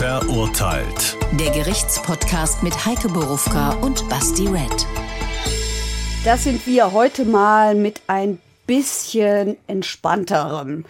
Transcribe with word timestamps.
Verurteilt. 0.00 1.18
Der 1.38 1.50
Gerichtspodcast 1.50 2.62
mit 2.62 2.86
Heike 2.86 3.10
Borufka 3.10 3.74
und 3.82 4.08
Basti 4.08 4.46
Red. 4.46 4.86
Das 6.24 6.44
sind 6.44 6.66
wir 6.66 6.94
heute 6.94 7.26
mal 7.26 7.74
mit 7.74 8.00
ein 8.06 8.40
bisschen 8.66 9.58
entspannterem. 9.66 10.86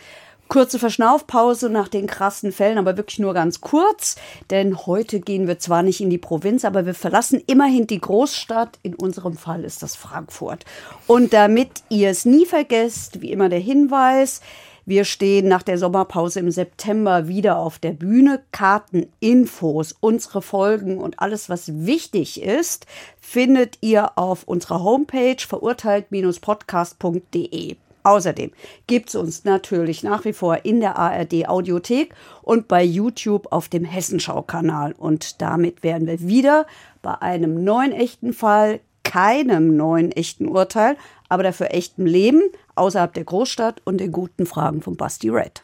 Kurze 0.46 0.78
Verschnaufpause 0.78 1.70
nach 1.70 1.88
den 1.88 2.06
krassen 2.06 2.52
Fällen, 2.52 2.78
aber 2.78 2.96
wirklich 2.96 3.18
nur 3.18 3.34
ganz 3.34 3.60
kurz, 3.60 4.14
denn 4.50 4.86
heute 4.86 5.18
gehen 5.18 5.48
wir 5.48 5.58
zwar 5.58 5.82
nicht 5.82 6.00
in 6.00 6.10
die 6.10 6.16
Provinz, 6.16 6.64
aber 6.64 6.86
wir 6.86 6.94
verlassen 6.94 7.42
immerhin 7.48 7.88
die 7.88 8.00
Großstadt. 8.00 8.78
In 8.84 8.94
unserem 8.94 9.36
Fall 9.36 9.64
ist 9.64 9.82
das 9.82 9.96
Frankfurt. 9.96 10.64
Und 11.08 11.32
damit 11.32 11.82
ihr 11.88 12.10
es 12.10 12.26
nie 12.26 12.46
vergesst, 12.46 13.22
wie 13.22 13.32
immer 13.32 13.48
der 13.48 13.58
Hinweis, 13.58 14.40
wir 14.86 15.04
stehen 15.04 15.48
nach 15.48 15.62
der 15.62 15.76
Sommerpause 15.78 16.40
im 16.40 16.50
September 16.50 17.28
wieder 17.28 17.58
auf 17.58 17.78
der 17.78 17.92
Bühne. 17.92 18.42
Karten, 18.52 19.06
Infos, 19.20 19.94
unsere 20.00 20.42
Folgen 20.42 20.98
und 20.98 21.20
alles, 21.20 21.48
was 21.48 21.86
wichtig 21.86 22.42
ist, 22.42 22.86
findet 23.20 23.78
ihr 23.80 24.18
auf 24.18 24.42
unserer 24.44 24.82
Homepage 24.82 25.38
verurteilt-podcast.de. 25.38 27.76
Außerdem 28.02 28.50
gibt 28.86 29.10
es 29.10 29.14
uns 29.14 29.44
natürlich 29.44 30.02
nach 30.02 30.24
wie 30.24 30.32
vor 30.32 30.64
in 30.64 30.80
der 30.80 30.96
ARD 30.96 31.46
Audiothek 31.48 32.14
und 32.42 32.66
bei 32.66 32.82
YouTube 32.82 33.52
auf 33.52 33.68
dem 33.68 33.84
Hessenschau-Kanal. 33.84 34.94
Und 34.96 35.42
damit 35.42 35.82
wären 35.82 36.06
wir 36.06 36.18
wieder 36.20 36.66
bei 37.02 37.20
einem 37.20 37.62
neuen 37.62 37.92
echten 37.92 38.32
Fall, 38.32 38.80
keinem 39.04 39.76
neuen 39.76 40.12
echten 40.12 40.48
Urteil, 40.48 40.96
aber 41.30 41.44
dafür 41.44 41.72
echtem 41.72 42.04
Leben 42.04 42.42
außerhalb 42.74 43.14
der 43.14 43.24
Großstadt 43.24 43.80
und 43.84 43.98
den 43.98 44.12
guten 44.12 44.44
Fragen 44.44 44.82
von 44.82 44.96
Basti 44.96 45.30
Red. 45.30 45.62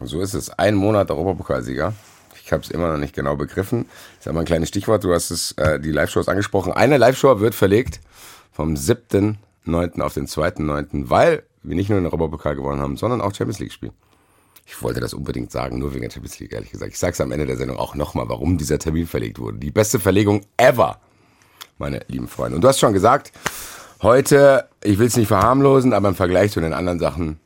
So 0.00 0.20
ist 0.20 0.34
es. 0.34 0.50
Ein 0.50 0.76
Monat 0.76 1.10
Europapokalsieger. 1.10 1.94
Ich 2.44 2.52
habe 2.52 2.62
es 2.62 2.70
immer 2.70 2.92
noch 2.92 2.98
nicht 2.98 3.14
genau 3.14 3.34
begriffen. 3.34 3.86
Ich 4.18 4.24
sage 4.24 4.34
mal 4.34 4.40
ein 4.40 4.46
kleines 4.46 4.68
Stichwort. 4.68 5.02
Du 5.02 5.12
hast 5.12 5.30
es, 5.30 5.52
äh, 5.52 5.80
die 5.80 5.90
Live-Shows 5.90 6.28
angesprochen. 6.28 6.72
Eine 6.72 6.98
Live-Show 6.98 7.40
wird 7.40 7.54
verlegt 7.54 8.00
vom 8.52 8.74
7.9. 8.74 10.00
auf 10.00 10.14
den 10.14 10.26
2.9., 10.26 11.10
weil 11.10 11.42
wir 11.62 11.74
nicht 11.74 11.90
nur 11.90 11.98
den 11.98 12.06
Europapokal 12.06 12.54
gewonnen 12.54 12.80
haben, 12.80 12.96
sondern 12.96 13.20
auch 13.20 13.34
Champions 13.34 13.58
League 13.58 13.72
spielen. 13.72 13.92
Ich 14.66 14.82
wollte 14.82 15.00
das 15.00 15.14
unbedingt 15.14 15.50
sagen, 15.50 15.78
nur 15.78 15.92
wegen 15.94 16.02
der 16.02 16.10
Champions 16.10 16.38
League, 16.38 16.52
ehrlich 16.52 16.70
gesagt. 16.70 16.92
Ich 16.92 16.98
sage 16.98 17.14
es 17.14 17.20
am 17.20 17.32
Ende 17.32 17.46
der 17.46 17.56
Sendung 17.56 17.78
auch 17.78 17.94
nochmal, 17.94 18.28
warum 18.28 18.58
dieser 18.58 18.78
Termin 18.78 19.06
verlegt 19.06 19.38
wurde. 19.38 19.58
Die 19.58 19.70
beste 19.70 19.98
Verlegung 19.98 20.42
ever, 20.58 21.00
meine 21.78 22.00
lieben 22.08 22.28
Freunde. 22.28 22.56
Und 22.56 22.62
du 22.62 22.68
hast 22.68 22.78
schon 22.78 22.92
gesagt, 22.92 23.32
heute, 24.02 24.68
ich 24.82 24.98
will 24.98 25.06
es 25.06 25.16
nicht 25.16 25.28
verharmlosen, 25.28 25.92
aber 25.92 26.08
im 26.08 26.14
Vergleich 26.14 26.52
zu 26.52 26.60
den 26.60 26.72
anderen 26.72 26.98
Sachen 26.98 27.40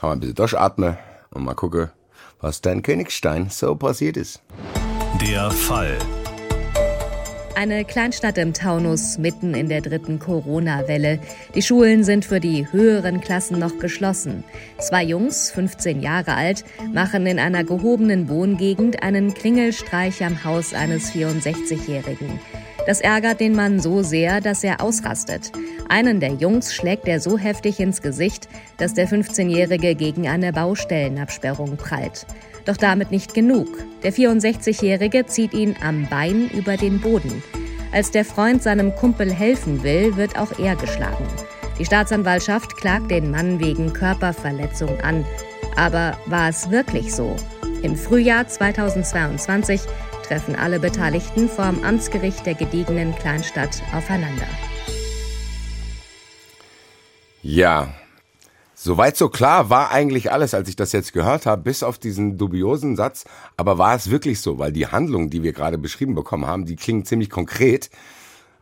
kann 0.00 0.10
man 0.10 0.18
ein 0.18 0.20
bisschen 0.20 0.34
durchatmen 0.34 0.96
und 1.30 1.44
mal 1.44 1.54
gucken, 1.54 1.90
was 2.40 2.60
da 2.60 2.70
in 2.70 2.82
Königstein 2.82 3.48
so 3.50 3.74
passiert 3.74 4.16
ist. 4.16 4.42
Der 5.20 5.50
Fall. 5.50 5.96
Eine 7.56 7.86
Kleinstadt 7.86 8.36
im 8.36 8.52
Taunus 8.52 9.16
mitten 9.16 9.54
in 9.54 9.70
der 9.70 9.80
dritten 9.80 10.18
Corona-Welle. 10.18 11.20
Die 11.54 11.62
Schulen 11.62 12.04
sind 12.04 12.26
für 12.26 12.38
die 12.38 12.70
höheren 12.70 13.22
Klassen 13.22 13.58
noch 13.58 13.78
geschlossen. 13.78 14.44
Zwei 14.78 15.02
Jungs, 15.02 15.52
15 15.52 16.02
Jahre 16.02 16.34
alt, 16.34 16.66
machen 16.92 17.26
in 17.26 17.38
einer 17.38 17.64
gehobenen 17.64 18.28
Wohngegend 18.28 19.02
einen 19.02 19.32
Klingelstreich 19.32 20.22
am 20.22 20.44
Haus 20.44 20.74
eines 20.74 21.12
64-Jährigen. 21.12 22.38
Das 22.86 23.00
ärgert 23.00 23.40
den 23.40 23.54
Mann 23.54 23.80
so 23.80 24.02
sehr, 24.02 24.40
dass 24.40 24.62
er 24.62 24.80
ausrastet. 24.80 25.50
Einen 25.88 26.20
der 26.20 26.34
Jungs 26.34 26.72
schlägt 26.72 27.08
er 27.08 27.20
so 27.20 27.36
heftig 27.36 27.80
ins 27.80 28.00
Gesicht, 28.00 28.48
dass 28.76 28.94
der 28.94 29.08
15-Jährige 29.08 29.96
gegen 29.96 30.28
eine 30.28 30.52
Baustellenabsperrung 30.52 31.76
prallt. 31.76 32.26
Doch 32.64 32.76
damit 32.76 33.10
nicht 33.10 33.34
genug. 33.34 33.68
Der 34.02 34.12
64-Jährige 34.12 35.26
zieht 35.26 35.52
ihn 35.52 35.74
am 35.82 36.08
Bein 36.08 36.48
über 36.50 36.76
den 36.76 37.00
Boden. 37.00 37.42
Als 37.92 38.10
der 38.12 38.24
Freund 38.24 38.62
seinem 38.62 38.94
Kumpel 38.94 39.32
helfen 39.32 39.82
will, 39.82 40.16
wird 40.16 40.38
auch 40.38 40.58
er 40.58 40.76
geschlagen. 40.76 41.26
Die 41.78 41.84
Staatsanwaltschaft 41.84 42.76
klagt 42.76 43.10
den 43.10 43.30
Mann 43.30 43.60
wegen 43.60 43.92
Körperverletzung 43.92 45.00
an. 45.00 45.24
Aber 45.76 46.18
war 46.26 46.48
es 46.48 46.70
wirklich 46.70 47.14
so? 47.14 47.36
Im 47.82 47.96
Frühjahr 47.96 48.48
2022 48.48 49.80
treffen 50.26 50.56
alle 50.56 50.80
Beteiligten 50.80 51.48
vor 51.48 51.66
dem 51.66 51.84
Amtsgericht 51.84 52.44
der 52.46 52.54
gediegenen 52.54 53.14
Kleinstadt 53.14 53.82
aufeinander. 53.94 54.46
Ja, 57.42 57.94
Soweit 58.78 59.16
so 59.16 59.30
klar 59.30 59.70
war 59.70 59.90
eigentlich 59.90 60.30
alles, 60.30 60.52
als 60.52 60.68
ich 60.68 60.76
das 60.76 60.92
jetzt 60.92 61.14
gehört 61.14 61.46
habe, 61.46 61.62
bis 61.62 61.82
auf 61.82 61.98
diesen 61.98 62.36
dubiosen 62.36 62.94
Satz. 62.94 63.24
Aber 63.56 63.78
war 63.78 63.96
es 63.96 64.10
wirklich 64.10 64.40
so? 64.40 64.58
Weil 64.58 64.70
die 64.70 64.86
Handlung, 64.86 65.30
die 65.30 65.42
wir 65.42 65.54
gerade 65.54 65.78
beschrieben 65.78 66.14
bekommen 66.14 66.46
haben, 66.46 66.66
die 66.66 66.76
klingt 66.76 67.08
ziemlich 67.08 67.30
konkret. 67.30 67.90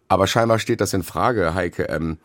Aber 0.06 0.28
scheinbar 0.28 0.60
steht 0.60 0.80
das 0.80 0.94
in 0.94 1.02
Frage, 1.02 1.54
Heike. 1.54 1.88
Ähm, 1.90 2.18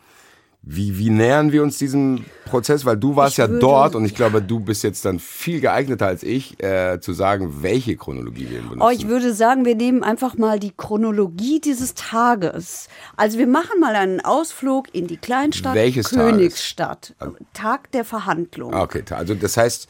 wie, 0.61 0.97
wie 0.97 1.09
nähern 1.09 1.53
wir 1.53 1.63
uns 1.63 1.77
diesem 1.77 2.25
Prozess? 2.45 2.83
Weil 2.83 2.97
du 2.97 3.15
warst 3.15 3.33
Ich 3.33 3.37
ja 3.37 3.47
dort 3.47 3.95
und 3.95 4.03
ich 4.03 4.13
glaube, 4.13 4.41
du 4.41 4.59
bist 4.59 4.83
jetzt 4.83 5.05
dann 5.05 5.17
viel 5.19 5.61
geeigneter 5.61 6.05
als 6.05 6.21
ich, 6.21 6.61
äh, 6.61 6.99
zu 6.99 7.13
sagen, 7.13 7.61
welche 7.61 7.95
Chronologie 7.95 8.49
wir 8.49 8.59
benutzen. 8.61 8.81
Oh, 8.81 8.89
ich 8.89 9.07
würde 9.07 9.33
sagen, 9.33 9.63
wir 9.63 9.75
nehmen 9.75 10.03
einfach 10.03 10.37
mal 10.37 10.59
die 10.59 10.73
Chronologie 10.75 11.61
dieses 11.61 11.93
Tages. 11.93 12.89
Also 13.15 13.37
wir 13.37 13.47
machen 13.47 13.79
mal 13.79 13.95
einen 13.95 14.19
Ausflug 14.19 14.93
in 14.93 15.07
die 15.07 15.17
Kleinstadt 15.17 15.75
Welches 15.75 16.09
Königsstadt. 16.09 17.15
Tag 17.53 17.91
der 17.91 18.03
Verhandlung. 18.03 18.73
Ah, 18.73 18.83
okay, 18.83 19.03
also 19.11 19.35
das 19.35 19.55
heißt, 19.55 19.87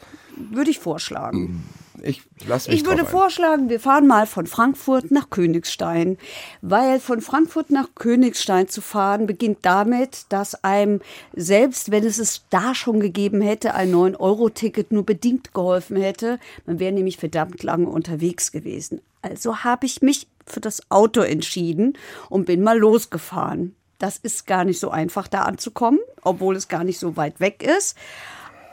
Würde 0.52 0.70
ich 0.70 0.78
vorschlagen. 0.78 1.64
Ich 2.02 2.22
lass 2.46 2.68
mich 2.68 2.76
Ich 2.76 2.86
würde 2.86 3.04
vorschlagen, 3.04 3.68
wir 3.68 3.80
fahren 3.80 4.06
mal 4.06 4.26
von 4.26 4.46
Frankfurt 4.46 5.10
nach 5.10 5.30
Königstein, 5.30 6.18
weil 6.62 7.00
von 7.00 7.20
Frankfurt 7.20 7.70
nach 7.70 7.88
Königstein 7.94 8.68
zu 8.68 8.80
fahren 8.80 9.26
beginnt 9.26 9.58
damit, 9.62 10.26
dass 10.28 10.62
einem, 10.64 11.00
selbst 11.34 11.90
wenn 11.90 12.04
es 12.04 12.18
es 12.18 12.44
da 12.50 12.74
schon 12.74 13.00
gegeben 13.00 13.40
hätte, 13.40 13.74
ein 13.74 13.92
9-Euro-Ticket 13.92 14.92
nur 14.92 15.04
bedingt 15.04 15.54
geholfen 15.54 15.96
hätte, 15.96 16.38
man 16.66 16.78
wäre 16.78 16.92
nämlich 16.92 17.16
verdammt 17.16 17.62
lange 17.62 17.88
unterwegs 17.88 18.52
gewesen. 18.52 19.00
Also 19.22 19.58
habe 19.58 19.86
ich 19.86 20.02
mich 20.02 20.26
für 20.46 20.60
das 20.60 20.90
Auto 20.90 21.20
entschieden 21.20 21.96
und 22.28 22.46
bin 22.46 22.62
mal 22.62 22.78
losgefahren. 22.78 23.74
Das 23.98 24.16
ist 24.16 24.46
gar 24.46 24.64
nicht 24.64 24.80
so 24.80 24.90
einfach, 24.90 25.28
da 25.28 25.42
anzukommen, 25.42 26.00
obwohl 26.22 26.56
es 26.56 26.68
gar 26.68 26.84
nicht 26.84 26.98
so 26.98 27.16
weit 27.16 27.38
weg 27.38 27.62
ist. 27.62 27.96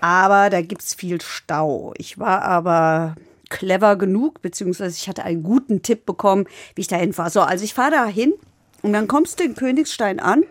Aber 0.01 0.49
da 0.49 0.61
gibt's 0.61 0.93
viel 0.93 1.21
Stau. 1.21 1.93
Ich 1.97 2.19
war 2.19 2.43
aber 2.43 3.15
clever 3.49 3.95
genug, 3.95 4.41
beziehungsweise 4.41 4.95
ich 4.95 5.07
hatte 5.07 5.23
einen 5.23 5.43
guten 5.43 5.81
Tipp 5.81 6.05
bekommen, 6.05 6.45
wie 6.75 6.81
ich 6.81 6.87
dahin 6.87 7.13
fahre. 7.13 7.29
So, 7.29 7.41
also 7.41 7.63
ich 7.63 7.73
fahre 7.73 7.91
da 7.91 8.05
hin 8.05 8.33
und 8.81 8.93
dann 8.93 9.07
kommst 9.07 9.39
du 9.39 9.43
in 9.43 9.55
Königstein 9.55 10.19
an 10.19 10.43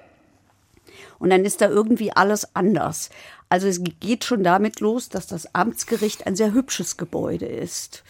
und 1.18 1.30
dann 1.30 1.44
ist 1.44 1.60
da 1.60 1.68
irgendwie 1.68 2.12
alles 2.12 2.54
anders. 2.54 3.10
Also 3.48 3.68
es 3.68 3.80
geht 4.00 4.24
schon 4.24 4.42
damit 4.42 4.80
los, 4.80 5.08
dass 5.08 5.26
das 5.26 5.54
Amtsgericht 5.54 6.26
ein 6.26 6.34
sehr 6.34 6.52
hübsches 6.52 6.96
Gebäude 6.96 7.46
ist 7.46 8.02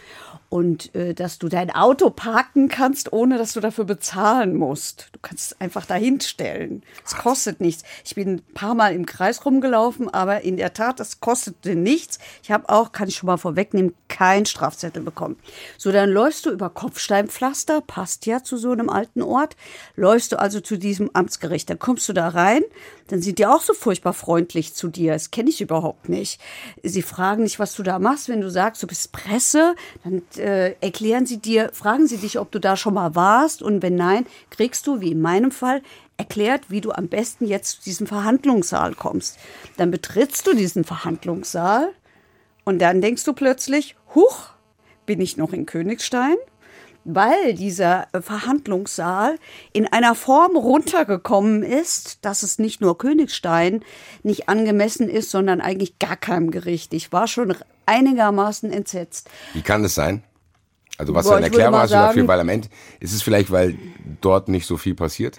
und 0.48 0.94
äh, 0.94 1.14
dass 1.14 1.38
du 1.38 1.48
dein 1.48 1.70
Auto 1.70 2.10
parken 2.10 2.68
kannst, 2.68 3.12
ohne 3.12 3.36
dass 3.36 3.52
du 3.52 3.60
dafür 3.60 3.84
bezahlen 3.84 4.54
musst. 4.54 5.08
Du 5.12 5.18
kannst 5.20 5.52
es 5.52 5.60
einfach 5.60 5.86
dahin 5.86 6.20
stellen. 6.20 6.82
Es 7.04 7.16
kostet 7.16 7.60
nichts. 7.60 7.82
Ich 8.04 8.14
bin 8.14 8.36
ein 8.36 8.42
paar 8.54 8.74
Mal 8.74 8.94
im 8.94 9.06
Kreis 9.06 9.44
rumgelaufen, 9.44 10.12
aber 10.12 10.42
in 10.42 10.56
der 10.56 10.72
Tat, 10.72 11.00
das 11.00 11.20
kostete 11.20 11.74
nichts. 11.74 12.18
Ich 12.42 12.50
habe 12.50 12.68
auch, 12.68 12.92
kann 12.92 13.08
ich 13.08 13.16
schon 13.16 13.26
mal 13.26 13.36
vorwegnehmen, 13.36 13.94
keinen 14.08 14.46
Strafzettel 14.46 15.02
bekommen. 15.02 15.36
So, 15.78 15.90
dann 15.90 16.10
läufst 16.10 16.46
du 16.46 16.50
über 16.50 16.70
Kopfsteinpflaster, 16.70 17.80
passt 17.80 18.26
ja 18.26 18.42
zu 18.42 18.56
so 18.56 18.70
einem 18.70 18.88
alten 18.88 19.22
Ort. 19.22 19.56
Läufst 19.96 20.32
du 20.32 20.38
also 20.38 20.60
zu 20.60 20.78
diesem 20.78 21.10
Amtsgericht, 21.12 21.68
dann 21.68 21.78
kommst 21.78 22.08
du 22.08 22.12
da 22.12 22.28
rein, 22.28 22.62
dann 23.08 23.20
sind 23.20 23.38
die 23.38 23.46
auch 23.46 23.62
so 23.62 23.74
furchtbar 23.74 24.12
freundlich 24.12 24.74
zu 24.74 24.88
dir. 24.88 25.14
Das 25.26 25.32
kenne 25.32 25.50
ich 25.50 25.60
überhaupt 25.60 26.08
nicht. 26.08 26.40
Sie 26.84 27.02
fragen 27.02 27.42
nicht, 27.42 27.58
was 27.58 27.74
du 27.74 27.82
da 27.82 27.98
machst. 27.98 28.28
Wenn 28.28 28.40
du 28.40 28.48
sagst, 28.48 28.80
du 28.84 28.86
bist 28.86 29.10
Presse, 29.10 29.74
dann 30.04 30.22
äh, 30.38 30.74
erklären 30.80 31.26
sie 31.26 31.38
dir, 31.38 31.70
fragen 31.72 32.06
sie 32.06 32.18
dich, 32.18 32.38
ob 32.38 32.52
du 32.52 32.60
da 32.60 32.76
schon 32.76 32.94
mal 32.94 33.16
warst. 33.16 33.60
Und 33.60 33.82
wenn 33.82 33.96
nein, 33.96 34.24
kriegst 34.50 34.86
du, 34.86 35.00
wie 35.00 35.10
in 35.10 35.20
meinem 35.20 35.50
Fall, 35.50 35.82
erklärt, 36.16 36.70
wie 36.70 36.80
du 36.80 36.92
am 36.92 37.08
besten 37.08 37.44
jetzt 37.44 37.78
zu 37.78 37.82
diesem 37.82 38.06
Verhandlungssaal 38.06 38.94
kommst. 38.94 39.36
Dann 39.76 39.90
betrittst 39.90 40.46
du 40.46 40.54
diesen 40.54 40.84
Verhandlungssaal 40.84 41.92
und 42.64 42.78
dann 42.78 43.00
denkst 43.00 43.24
du 43.24 43.32
plötzlich, 43.32 43.96
huch, 44.14 44.50
bin 45.06 45.20
ich 45.20 45.36
noch 45.36 45.52
in 45.52 45.66
Königstein? 45.66 46.36
Weil 47.08 47.54
dieser 47.54 48.08
äh, 48.12 48.20
Verhandlungssaal 48.20 49.36
in 49.72 49.86
einer 49.86 50.16
Form 50.16 50.56
runtergekommen 50.56 51.62
ist, 51.62 52.24
dass 52.24 52.42
es 52.42 52.58
nicht 52.58 52.80
nur 52.80 52.98
Königstein 52.98 53.84
nicht 54.24 54.48
angemessen 54.48 55.08
ist, 55.08 55.30
sondern 55.30 55.60
eigentlich 55.60 56.00
gar 56.00 56.16
keinem 56.16 56.50
Gericht. 56.50 56.92
Ich 56.94 57.12
war 57.12 57.28
schon 57.28 57.54
einigermaßen 57.86 58.72
entsetzt. 58.72 59.30
Wie 59.54 59.62
kann 59.62 59.84
das 59.84 59.94
sein? 59.94 60.24
Also 60.98 61.14
was 61.14 61.24
Boah, 61.24 61.32
für 61.32 61.36
eine 61.36 61.46
Erklärung 61.46 61.76
hast 61.76 61.90
du 61.90 61.94
dafür? 61.94 62.26
Weil 62.26 62.40
am 62.40 62.48
Ende 62.48 62.68
ist 62.98 63.12
es 63.12 63.22
vielleicht, 63.22 63.52
weil 63.52 63.78
dort 64.20 64.48
nicht 64.48 64.66
so 64.66 64.76
viel 64.76 64.96
passiert? 64.96 65.38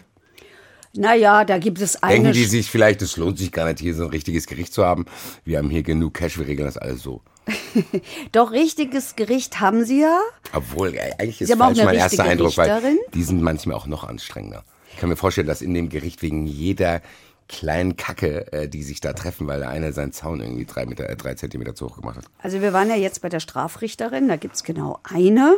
Naja, 0.93 1.43
da 1.43 1.57
gibt 1.57 1.81
es 1.81 2.01
eine. 2.01 2.13
Denken 2.13 2.31
die 2.31 2.45
sich 2.45 2.71
vielleicht, 2.71 3.01
es 3.01 3.17
lohnt 3.17 3.37
sich 3.37 3.51
gar 3.51 3.65
nicht, 3.65 3.79
hier 3.79 3.93
so 3.93 4.03
ein 4.03 4.09
richtiges 4.09 4.47
Gericht 4.47 4.73
zu 4.73 4.85
haben. 4.85 5.05
Wir 5.43 5.57
haben 5.57 5.69
hier 5.69 5.83
genug 5.83 6.13
Cash, 6.13 6.39
wir 6.39 6.47
regeln 6.47 6.65
das 6.65 6.77
alles 6.77 7.01
so. 7.01 7.21
Doch 8.31 8.51
richtiges 8.51 9.15
Gericht 9.15 9.59
haben 9.59 9.85
sie 9.85 10.01
ja. 10.01 10.19
Obwohl, 10.53 10.95
äh, 10.95 11.11
eigentlich 11.17 11.41
ist 11.41 11.53
falsch 11.55 11.77
mein 11.83 11.95
erster 11.95 12.23
Eindruck, 12.23 12.57
weil 12.57 12.71
Richterin. 12.71 12.97
die 13.13 13.23
sind 13.23 13.41
manchmal 13.41 13.75
auch 13.75 13.88
noch 13.88 14.03
anstrengender. 14.03 14.63
Ich 14.91 14.97
kann 14.97 15.09
mir 15.09 15.15
vorstellen, 15.15 15.47
dass 15.47 15.61
in 15.61 15.73
dem 15.73 15.89
Gericht 15.89 16.21
wegen 16.21 16.45
jeder 16.45 17.01
kleinen 17.47 17.95
Kacke, 17.95 18.51
äh, 18.51 18.67
die 18.67 18.83
sich 18.83 18.99
da 18.99 19.13
treffen, 19.13 19.47
weil 19.47 19.59
der 19.59 19.69
eine 19.69 19.94
seinen 19.94 20.11
Zaun 20.11 20.41
irgendwie 20.41 20.65
drei, 20.65 20.85
Meter, 20.85 21.09
äh, 21.09 21.15
drei 21.15 21.35
Zentimeter 21.35 21.75
zu 21.75 21.88
hoch 21.88 21.95
gemacht 21.97 22.17
hat. 22.17 22.25
Also 22.39 22.61
wir 22.61 22.73
waren 22.73 22.89
ja 22.89 22.95
jetzt 22.95 23.21
bei 23.21 23.29
der 23.29 23.39
Strafrichterin, 23.39 24.27
da 24.27 24.35
gibt's 24.35 24.63
genau 24.63 24.99
eine. 25.03 25.57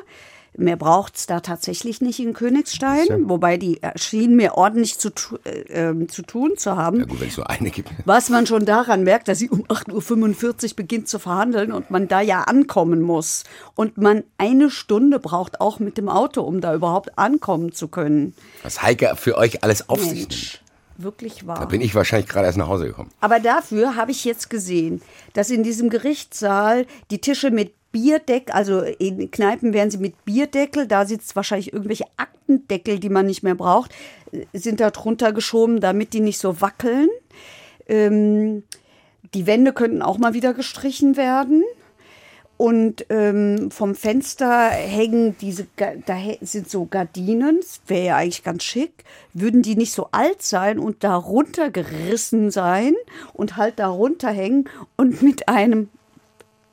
Mehr 0.58 0.76
braucht's 0.76 1.28
da 1.28 1.40
tatsächlich 1.40 2.02
nicht 2.02 2.20
in 2.20 2.34
Königstein, 2.34 3.30
wobei 3.30 3.58
die 3.58 3.82
äh, 3.84 3.98
schien 3.98 4.36
mir 4.36 4.56
ordentlich 4.56 4.98
zu, 4.98 5.10
äh, 5.46 5.50
ähm, 5.70 6.10
zu 6.10 6.22
tun 6.22 6.54
zu 6.58 6.76
haben. 6.76 7.00
Ja 7.00 7.06
gut, 7.06 7.22
wenn 7.22 7.30
es 7.30 7.38
nur 7.38 7.50
eine 7.50 7.70
gibt. 7.70 7.90
Was 8.06 8.30
man 8.30 8.46
schon 8.48 8.66
daran 8.66 9.04
merkt, 9.04 9.28
dass 9.28 9.40
sie 9.40 9.50
um 9.50 9.64
8.45 9.66 10.72
Uhr 10.72 10.76
beginnt 10.76 11.08
zu 11.08 11.20
verhandeln 11.20 11.72
und 11.72 11.92
man 11.92 12.08
da 12.08 12.22
ja 12.22 12.42
ankommen 12.42 13.02
muss. 13.02 13.44
Und 13.76 13.98
man 13.98 14.24
eine 14.38 14.70
Stunde 14.70 15.20
braucht 15.20 15.62
auch 15.62 15.80
mit 15.80 15.98
dem 15.98 16.10
Auto, 16.10 16.42
um 16.42 16.62
da 16.62 16.74
überhaupt 16.74 17.18
ankommen 17.18 17.72
zu 17.72 17.88
können. 17.88 18.34
Was 18.64 18.82
Heike 18.82 19.16
für 19.16 19.38
euch 19.38 19.64
alles 19.64 19.88
auf 19.88 20.00
sich 20.00 20.14
nimmt. 20.14 20.30
Mensch, 20.30 20.62
wirklich 20.98 21.48
wahr. 21.48 21.60
Da 21.60 21.66
bin 21.66 21.82
ich 21.82 21.96
wahrscheinlich 21.96 22.30
gerade 22.30 22.48
erst 22.48 22.58
nach 22.58 22.68
Hause 22.68 22.88
gekommen. 22.88 23.12
Aber 23.22 23.40
dafür 23.40 23.96
habe 23.96 24.12
ich 24.12 24.26
jetzt 24.26 24.50
gesehen, 24.50 25.02
dass 25.34 25.50
in 25.50 25.64
diesem 25.64 25.90
Gerichtssaal 25.90 26.86
die 27.12 27.20
Tische 27.20 27.52
mit 27.52 27.74
Bierdeckel, 27.92 28.54
also 28.54 28.82
in 28.82 29.32
Kneipen 29.32 29.74
werden 29.74 29.92
sie 29.92 29.98
mit 29.98 30.26
Bierdeckel, 30.26 30.88
da 30.88 31.06
sitzt 31.06 31.36
wahrscheinlich 31.36 31.74
irgendwelche 31.74 32.06
Aktendeckel, 32.18 33.00
die 33.00 33.10
man 33.10 33.26
nicht 33.26 33.44
mehr 33.44 33.56
braucht, 33.56 33.94
sind 34.54 34.80
da 34.80 34.92
drunter 34.92 35.34
geschoben, 35.34 35.80
damit 35.80 36.14
die 36.14 36.20
nicht 36.20 36.40
so 36.40 36.62
wackeln. 36.62 37.10
Ähm, 37.88 38.64
die 39.34 39.48
Wände 39.48 39.74
könnten 39.74 40.02
auch 40.02 40.18
mal 40.18 40.34
wieder 40.34 40.54
gestrichen 40.54 41.18
werden. 41.18 41.64
Und 42.58 43.06
ähm, 43.10 43.72
vom 43.72 43.96
Fenster 43.96 44.68
hängen 44.68 45.38
diese, 45.40 45.68
da 45.78 46.18
sind 46.42 46.70
so 46.70 46.88
Gardinen, 46.88 47.62
wäre 47.88 48.06
ja 48.06 48.16
eigentlich 48.18 48.44
ganz 48.44 48.64
schick. 48.64 49.06
Würden 49.34 49.62
die 49.62 49.78
nicht 49.78 49.94
so 49.94 50.10
alt 50.12 50.42
sein 50.42 50.78
und 50.78 51.06
darunter 51.06 51.70
gerissen 51.70 52.52
sein 52.52 52.96
und 53.32 53.56
halt 53.56 53.80
darunter 53.80 54.30
hängen 54.30 54.70
und 54.98 55.22
mit 55.22 55.48
einem, 55.48 55.88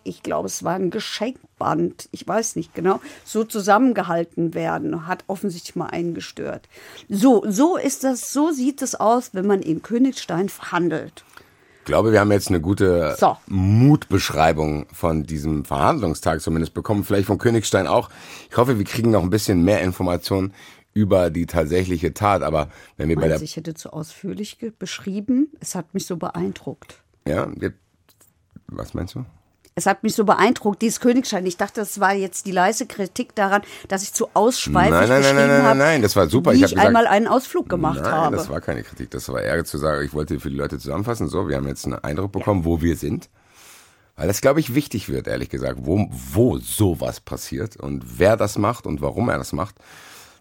ich 0.07 0.23
glaube, 0.23 0.47
es 0.47 0.63
war 0.65 0.75
ein 0.75 0.91
Geschenkband, 0.91 2.09
ich 2.13 2.27
weiß 2.27 2.57
nicht 2.57 2.75
genau, 2.75 3.01
so 3.25 3.45
zusammengehalten 3.45 4.55
werden. 4.55 5.07
Hat 5.07 5.25
offensichtlich 5.27 5.77
mal 5.77 5.87
einen 5.89 6.15
gestört. 6.15 6.69
So, 7.09 7.45
so 7.49 7.77
ist 7.77 8.05
das, 8.05 8.33
so 8.33 8.51
sieht 8.53 8.83
es 8.83 8.95
aus, 8.95 9.31
wenn 9.35 9.47
man 9.47 9.63
in 9.63 9.83
Königstein 9.83 10.49
verhandelt. 10.49 11.25
Ich 11.81 11.85
glaube, 11.87 12.11
wir 12.11 12.19
haben 12.19 12.33
jetzt 12.33 12.49
eine 12.49 12.61
gute 12.61 13.15
So. 13.19 13.37
Mutbeschreibung 13.47 14.87
von 14.93 15.23
diesem 15.23 15.65
Verhandlungstag 15.65 16.41
zumindest 16.41 16.75
bekommen, 16.75 17.05
vielleicht 17.05 17.27
von 17.27 17.39
Königstein 17.39 17.87
auch. 17.87 18.11
Ich 18.51 18.57
hoffe, 18.57 18.79
wir 18.79 18.85
kriegen 18.85 19.11
noch 19.13 19.23
ein 19.23 19.31
bisschen 19.31 19.63
mehr 19.63 19.81
Informationen 19.83 20.53
über 20.95 21.31
die 21.31 21.47
tatsächliche 21.47 22.15
Tat, 22.15 22.43
aber 22.43 22.71
wenn 22.97 23.09
wir 23.09 23.17
bei 23.17 23.23
der 23.29 23.31
Meinst 23.39 23.45
ich 23.45 23.57
hätte 23.57 23.75
zu 23.75 23.93
ausführlich 23.93 24.59
beschrieben? 24.79 25.53
Es 25.61 25.75
hat 25.75 25.95
mich 25.95 26.07
so 26.07 26.17
beeindruckt. 26.17 27.03
ja, 27.29 27.47
was 28.69 28.95
meinst 28.95 29.15
du? 29.15 29.25
Es 29.79 29.85
hat 29.85 30.03
mich 30.03 30.15
so 30.15 30.25
beeindruckt, 30.25 30.81
dieses 30.81 31.01
Königstein. 31.01 31.45
Ich 31.45 31.59
dachte, 31.59 31.81
das 31.81 32.01
war 32.01 32.15
jetzt 32.15 32.47
die 32.47 32.51
leise 32.51 32.87
Kritik 32.87 33.35
daran, 33.35 33.61
dass 33.89 34.03
ich 34.03 34.15
zu 34.15 34.29
ausschweifig 34.33 34.91
Nein, 34.91 35.01
nein, 35.07 35.09
nein, 35.11 35.19
beschrieben 35.21 35.37
nein, 35.37 35.49
nein, 35.49 35.63
habe, 35.65 35.79
nein, 35.79 36.03
das 36.03 36.17
war 36.17 36.31
super. 36.31 36.53
wie 36.53 36.57
Ich 36.57 36.63
ich, 36.63 36.71
gesagt- 36.71 36.87
einmal 36.87 37.07
einen 37.07 37.27
Ausflug 37.29 37.69
gemacht 37.69 38.01
Nein, 38.01 38.11
habe. 38.11 38.37
das 38.37 38.49
war 38.49 38.63
keine 38.63 38.83
Kritik. 38.83 39.11
Das 39.11 39.29
war 39.29 39.43
eher 39.43 39.63
zu 39.67 39.77
sagen, 39.77 40.03
ich 40.03 40.15
wollte 40.15 40.41
für 40.41 40.49
die 40.49 40.57
Leute 40.57 40.79
zusammenfassen. 40.79 41.29
So, 41.29 41.47
wir 41.47 41.57
haben 41.57 41.69
jetzt 41.69 41.85
einen 41.85 41.97
Eindruck 41.97 42.33
bekommen, 42.33 42.65
wo 42.65 42.81
wir 42.81 42.97
sind. 42.97 43.29
Weil 44.17 44.29
das, 44.29 44.41
glaube 44.41 44.61
ich, 44.61 44.75
wichtig 44.75 45.11
wird, 45.11 45.27
ehrlich 45.27 45.51
gesagt, 45.51 45.81
wo, 45.83 46.09
wo 46.11 46.57
sowas 46.57 47.21
passiert 47.21 47.77
und 47.77 48.19
wer 48.19 48.39
das 48.39 48.57
macht 48.57 48.87
und 48.87 49.03
warum 49.03 49.29
er 49.29 49.37
das 49.37 49.53
macht. 49.53 49.75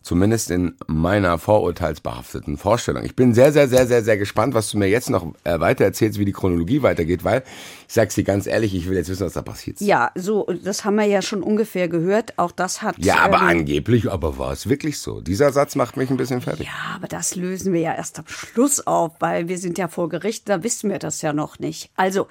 Zumindest 0.05 0.51
in 0.51 0.75
meiner 0.85 1.39
vorurteilsbehafteten 1.39 2.57
Vorstellung. 2.57 3.03
Ich 3.05 3.15
bin 3.15 3.33
sehr, 3.33 3.51
sehr, 3.51 3.67
sehr, 3.67 3.87
sehr, 3.87 4.03
sehr 4.03 4.19
gespannt, 4.19 4.53
was 4.53 4.69
du 4.69 4.77
mir 4.77 4.87
jetzt 4.87 5.09
noch 5.09 5.33
äh, 5.43 5.59
weiter 5.59 5.83
erzählst, 5.83 6.19
wie 6.19 6.25
die 6.25 6.31
Chronologie 6.31 6.83
weitergeht, 6.83 7.23
weil 7.23 7.41
ich 7.87 7.93
sag's 7.95 8.13
dir 8.13 8.23
ganz 8.23 8.45
ehrlich, 8.45 8.75
ich 8.75 8.87
will 8.87 8.95
jetzt 8.95 9.09
wissen, 9.09 9.25
was 9.25 9.33
da 9.33 9.41
passiert. 9.41 9.81
ja, 9.81 10.11
so, 10.13 10.45
das 10.63 10.85
haben 10.85 10.97
wir 10.97 11.05
ja 11.05 11.23
schon 11.23 11.41
ungefähr 11.41 11.87
gehört. 11.87 12.37
Auch 12.37 12.51
das 12.51 12.83
hat. 12.83 12.99
Ja, 12.99 13.15
aber 13.17 13.37
ähm, 13.37 13.47
angeblich, 13.47 14.11
aber 14.11 14.37
war 14.37 14.51
es 14.51 14.69
wirklich 14.69 14.99
so? 14.99 15.21
Dieser 15.21 15.51
Satz 15.51 15.73
macht 15.73 15.97
mich 15.97 16.11
ein 16.11 16.17
bisschen 16.17 16.39
fertig. 16.39 16.67
Ja, 16.67 16.97
aber 16.97 17.07
das 17.07 17.35
lösen 17.35 17.73
wir 17.73 17.81
ja 17.81 17.95
erst 17.95 18.19
am 18.19 18.27
Schluss 18.27 18.85
auf, 18.85 19.13
weil 19.17 19.47
wir 19.47 19.57
sind 19.57 19.79
ja 19.79 19.87
vor 19.87 20.09
Gericht, 20.09 20.47
da 20.47 20.61
wissen 20.61 20.91
wir 20.91 20.99
das 20.99 21.23
ja 21.23 21.33
noch 21.33 21.57
nicht. 21.57 21.89
Also, 21.95 22.27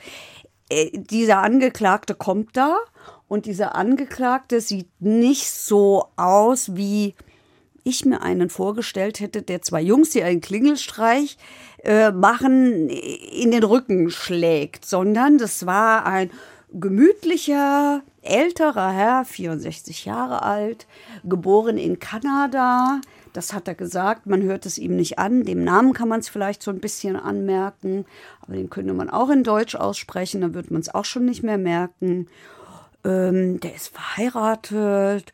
äh, 0.68 0.96
dieser 0.96 1.38
Angeklagte 1.38 2.14
kommt 2.14 2.56
da 2.56 2.76
und 3.26 3.46
dieser 3.46 3.74
Angeklagte 3.74 4.60
sieht 4.60 4.86
nicht 5.00 5.50
so 5.50 6.06
aus, 6.14 6.76
wie 6.76 7.16
ich 7.84 8.04
mir 8.04 8.22
einen 8.22 8.50
vorgestellt 8.50 9.20
hätte, 9.20 9.42
der 9.42 9.62
zwei 9.62 9.80
Jungs, 9.80 10.10
die 10.10 10.22
einen 10.22 10.40
Klingelstreich 10.40 11.36
äh, 11.84 12.10
machen, 12.10 12.88
in 12.88 13.50
den 13.50 13.62
Rücken 13.62 14.10
schlägt, 14.10 14.84
sondern 14.84 15.38
das 15.38 15.66
war 15.66 16.06
ein 16.06 16.30
gemütlicher, 16.72 18.02
älterer 18.22 18.90
Herr, 18.90 19.24
64 19.24 20.06
Jahre 20.06 20.42
alt, 20.42 20.86
geboren 21.22 21.78
in 21.78 21.98
Kanada. 21.98 23.00
Das 23.32 23.52
hat 23.52 23.68
er 23.68 23.74
gesagt, 23.74 24.26
man 24.26 24.42
hört 24.42 24.64
es 24.64 24.78
ihm 24.78 24.96
nicht 24.96 25.18
an. 25.18 25.44
Dem 25.44 25.62
Namen 25.62 25.92
kann 25.92 26.08
man 26.08 26.20
es 26.20 26.28
vielleicht 26.28 26.62
so 26.62 26.70
ein 26.70 26.80
bisschen 26.80 27.16
anmerken, 27.16 28.06
aber 28.40 28.54
den 28.54 28.70
könnte 28.70 28.94
man 28.94 29.10
auch 29.10 29.30
in 29.30 29.44
Deutsch 29.44 29.74
aussprechen, 29.74 30.40
dann 30.40 30.54
wird 30.54 30.70
man 30.70 30.80
es 30.80 30.94
auch 30.94 31.04
schon 31.04 31.24
nicht 31.24 31.42
mehr 31.42 31.58
merken. 31.58 32.28
Ähm, 33.04 33.60
der 33.60 33.74
ist 33.74 33.88
verheiratet 33.88 35.32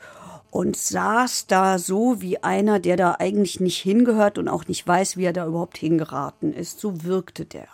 und 0.51 0.77
saß 0.77 1.47
da 1.47 1.79
so 1.79 2.21
wie 2.21 2.43
einer, 2.43 2.81
der 2.81 2.97
da 2.97 3.17
eigentlich 3.19 3.61
nicht 3.61 3.79
hingehört 3.79 4.39
und 4.39 4.49
auch 4.49 4.67
nicht 4.67 4.87
weiß, 4.87 5.17
wie 5.17 5.25
er 5.25 5.33
da 5.33 5.47
überhaupt 5.47 5.79
hingeraten 5.79 6.53
ist. 6.53 6.81
So 6.81 7.05
wirkte 7.05 7.45
der. 7.45 7.69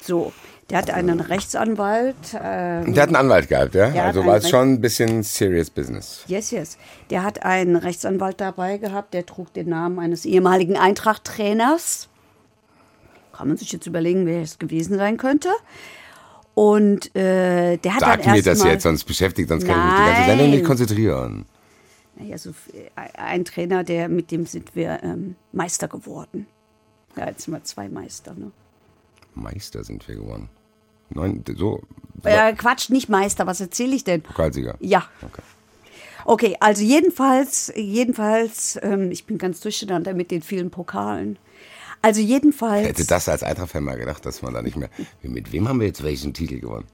So, 0.00 0.32
der 0.70 0.78
hat 0.78 0.90
einen 0.90 1.20
Rechtsanwalt. 1.20 2.14
ähm, 2.34 2.94
Der 2.94 3.02
hat 3.02 3.08
einen 3.08 3.16
Anwalt 3.16 3.48
gehabt, 3.48 3.74
ja? 3.74 3.88
Also 4.04 4.24
war 4.24 4.36
es 4.36 4.48
schon 4.48 4.74
ein 4.74 4.80
bisschen 4.80 5.22
serious 5.22 5.70
business. 5.70 6.24
Yes, 6.26 6.50
yes. 6.50 6.78
Der 7.10 7.22
hat 7.22 7.42
einen 7.44 7.76
Rechtsanwalt 7.76 8.40
dabei 8.40 8.78
gehabt, 8.78 9.12
der 9.12 9.26
trug 9.26 9.52
den 9.52 9.68
Namen 9.70 9.98
eines 9.98 10.24
ehemaligen 10.24 10.76
Eintracht-Trainers. 10.76 12.08
Kann 13.32 13.48
man 13.48 13.56
sich 13.56 13.72
jetzt 13.72 13.86
überlegen, 13.86 14.26
wer 14.26 14.40
es 14.42 14.58
gewesen 14.58 14.96
sein 14.98 15.16
könnte. 15.16 15.48
Und 16.54 17.14
äh, 17.14 17.76
der 17.76 17.94
hat 17.94 18.00
Sag 18.00 18.22
dann 18.22 18.32
mir 18.34 18.42
das 18.42 18.64
jetzt, 18.64 18.82
sonst 18.82 19.04
beschäftigt, 19.04 19.48
sonst 19.48 19.64
kann 19.66 19.78
ich 19.78 19.84
mich 19.84 19.94
die 19.94 20.06
ganze 20.06 20.24
Sendung 20.24 20.46
Nein. 20.48 20.50
nicht 20.58 20.64
konzentrieren. 20.64 21.44
Naja, 22.18 22.36
so, 22.36 22.50
äh, 22.50 22.90
ein 23.14 23.44
Trainer, 23.44 23.84
der 23.84 24.08
mit 24.08 24.30
dem 24.30 24.46
sind 24.46 24.74
wir 24.74 25.02
ähm, 25.02 25.36
Meister 25.52 25.88
geworden. 25.88 26.46
Ja, 27.16 27.26
jetzt 27.28 27.42
sind 27.42 27.54
wir 27.54 27.62
zwei 27.64 27.88
Meister. 27.88 28.34
Ne? 28.34 28.50
Meister 29.34 29.84
sind 29.84 30.06
wir 30.08 30.16
geworden. 30.16 30.48
Neun, 31.10 31.42
so, 31.56 31.80
Äh, 32.24 32.52
Quatsch, 32.54 32.90
nicht 32.90 33.08
Meister, 33.08 33.46
was 33.46 33.60
erzähle 33.60 33.94
ich 33.94 34.04
denn? 34.04 34.22
Pokalsieger. 34.22 34.76
Ja. 34.80 35.08
Okay. 35.22 35.42
Okay, 36.24 36.56
also 36.60 36.82
jedenfalls, 36.82 37.72
jedenfalls, 37.74 38.78
ähm, 38.82 39.10
ich 39.10 39.24
bin 39.24 39.38
ganz 39.38 39.60
durcheinander 39.60 40.12
mit 40.12 40.30
den 40.30 40.42
vielen 40.42 40.70
Pokalen. 40.70 41.38
Also 42.02 42.20
jedenfalls. 42.20 42.86
Hätte 42.86 43.06
das 43.06 43.28
als 43.28 43.42
Eintracht-Fan 43.42 43.82
mal 43.82 43.96
gedacht, 43.96 44.26
dass 44.26 44.42
man 44.42 44.52
da 44.54 44.60
nicht 44.62 44.76
mehr. 44.76 44.90
Mit 45.22 45.52
wem 45.52 45.68
haben 45.68 45.80
wir 45.80 45.86
jetzt 45.86 46.02
welchen 46.02 46.34
Titel 46.34 46.60
gewonnen? 46.60 46.86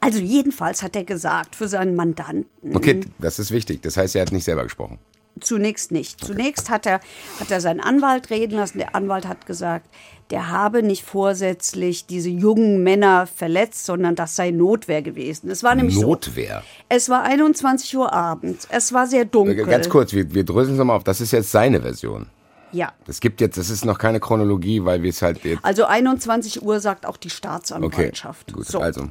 Also 0.00 0.18
jedenfalls 0.18 0.82
hat 0.82 0.96
er 0.96 1.04
gesagt 1.04 1.56
für 1.56 1.68
seinen 1.68 1.96
Mandanten. 1.96 2.74
Okay, 2.74 3.00
das 3.18 3.38
ist 3.38 3.50
wichtig. 3.50 3.82
Das 3.82 3.96
heißt, 3.96 4.14
er 4.16 4.22
hat 4.22 4.32
nicht 4.32 4.44
selber 4.44 4.64
gesprochen. 4.64 4.98
Zunächst 5.40 5.92
nicht. 5.92 6.22
Zunächst 6.22 6.68
hat 6.70 6.84
er, 6.86 7.00
hat 7.40 7.50
er 7.50 7.60
seinen 7.60 7.80
Anwalt 7.80 8.30
reden 8.30 8.56
lassen. 8.56 8.78
Der 8.78 8.94
Anwalt 8.94 9.26
hat 9.26 9.46
gesagt, 9.46 9.88
der 10.30 10.50
habe 10.50 10.82
nicht 10.82 11.04
vorsätzlich 11.04 12.06
diese 12.06 12.28
jungen 12.28 12.82
Männer 12.82 13.26
verletzt, 13.26 13.86
sondern 13.86 14.14
das 14.14 14.36
sei 14.36 14.50
Notwehr 14.50 15.02
gewesen. 15.02 15.50
Es 15.50 15.62
war 15.62 15.74
nämlich 15.74 15.98
Notwehr. 15.98 16.60
so. 16.60 16.84
Es 16.90 17.08
war 17.08 17.22
21 17.22 17.96
Uhr 17.96 18.12
abends. 18.12 18.68
Es 18.70 18.92
war 18.92 19.06
sehr 19.06 19.24
dunkel. 19.24 19.64
Ganz 19.66 19.88
kurz, 19.88 20.12
wir, 20.12 20.32
wir 20.34 20.44
dröseln 20.44 20.74
es 20.74 20.78
nochmal 20.78 20.96
auf. 20.96 21.04
Das 21.04 21.20
ist 21.20 21.32
jetzt 21.32 21.50
seine 21.50 21.80
Version. 21.80 22.26
Ja. 22.72 22.92
Das 23.06 23.20
gibt 23.20 23.40
jetzt, 23.40 23.58
das 23.58 23.68
ist 23.68 23.84
noch 23.84 23.98
keine 23.98 24.20
Chronologie, 24.20 24.84
weil 24.84 25.02
wir 25.02 25.10
es 25.10 25.20
halt 25.22 25.44
jetzt. 25.44 25.64
Also 25.64 25.84
21 25.84 26.62
Uhr 26.62 26.80
sagt 26.80 27.04
auch 27.06 27.16
die 27.18 27.28
Okay, 27.28 27.36
Staatsanwaltschaft. 27.36 28.52
gut. 28.52 28.66
So. 28.66 28.80
Also, 28.80 29.08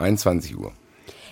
21 0.00 0.58
Uhr. 0.58 0.72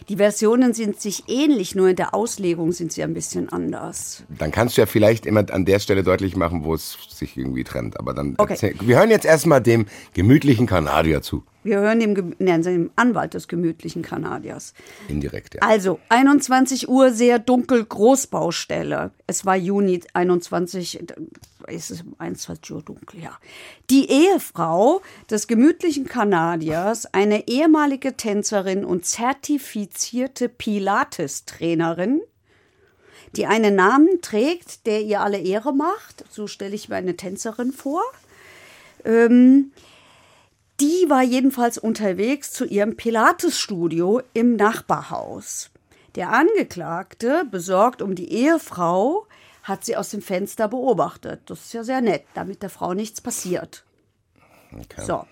Die 0.09 0.17
Versionen 0.17 0.73
sind 0.73 0.99
sich 1.01 1.25
ähnlich, 1.29 1.75
nur 1.75 1.89
in 1.91 1.97
der 1.97 2.15
Auslegung 2.15 2.73
sind 2.73 2.93
sie 2.93 3.03
ein 3.03 3.13
bisschen 3.13 3.51
anders. 3.51 4.23
Dann 4.31 4.51
kannst 4.51 4.77
du 4.77 4.81
ja 4.81 4.87
vielleicht 4.87 5.27
immer 5.27 5.45
an 5.53 5.67
der 5.67 5.81
Stelle 5.81 6.03
deutlich 6.03 6.35
machen, 6.35 6.65
wo 6.65 6.73
es 6.73 6.97
sich 7.11 7.37
irgendwie 7.37 7.65
trennt. 7.65 7.99
Aber 8.01 8.15
dann 8.15 8.35
Okay. 8.39 8.75
wir 8.81 8.97
hören 8.97 9.11
jetzt 9.11 9.27
erstmal 9.27 9.61
dem 9.61 9.85
gemütlichen 10.15 10.67
Kanadier 10.67 11.21
zu. 11.21 11.43
Wir 11.69 11.81
hören 11.81 12.01
dem, 12.01 12.35
nein, 12.39 12.63
dem 12.63 12.91
Anwalt 12.97 13.35
des 13.35 13.47
gemütlichen 13.47 14.01
Kanadiers. 14.01 14.73
Indirekt, 15.07 15.55
ja. 15.55 15.61
Also, 15.61 16.01
21 16.09 16.89
Uhr, 16.89 17.11
sehr 17.11 17.39
dunkel, 17.39 17.85
Großbaustelle. 17.85 19.11
Es 19.27 19.45
war 19.45 19.55
Juni 19.55 20.01
21, 20.15 20.99
äh, 20.99 21.75
ist 21.75 21.91
es 21.91 22.05
21 22.17 22.75
Uhr 22.75 22.83
dunkel, 22.83 23.21
ja. 23.21 23.39
Die 23.91 24.11
Ehefrau 24.11 25.03
des 25.31 25.47
gemütlichen 25.47 26.07
Kanadiers, 26.07 27.13
eine 27.13 27.49
ehemalige 27.49 28.17
Tänzerin 28.17 28.83
und 28.83 29.05
zertifizierte 29.05 30.49
Pilates-Trainerin, 30.49 32.23
die 33.37 33.45
einen 33.45 33.75
Namen 33.75 34.23
trägt, 34.23 34.87
der 34.87 35.03
ihr 35.03 35.21
alle 35.21 35.39
Ehre 35.39 35.75
macht. 35.75 36.25
So 36.31 36.47
stelle 36.47 36.75
ich 36.75 36.89
mir 36.89 36.97
eine 36.97 37.15
Tänzerin 37.17 37.73
vor. 37.73 38.03
Ähm, 39.05 39.73
die 40.81 41.07
war 41.09 41.23
jedenfalls 41.23 41.79
unterwegs 41.79 42.53
zu 42.53 42.65
ihrem 42.65 42.97
Pilates-Studio 42.97 44.23
im 44.33 44.57
Nachbarhaus. 44.57 45.71
Der 46.15 46.31
Angeklagte, 46.31 47.45
besorgt 47.51 48.03
um 48.03 48.15
die 48.15 48.33
Ehefrau, 48.33 49.27
hat 49.63 49.85
sie 49.85 49.97
aus 49.97 50.11
dem 50.11 50.23
Fenster 50.23 50.69
beobachtet. 50.69 51.43
Das 51.47 51.67
ist 51.67 51.75
ja 51.75 51.85
sehr 51.85 52.01
nett, 52.01 52.25
damit 52.35 52.63
der 52.63 52.71
Frau 52.71 52.95
nichts 52.95 53.21
passiert. 53.21 53.85
Okay. 54.73 55.05
So. 55.05 55.25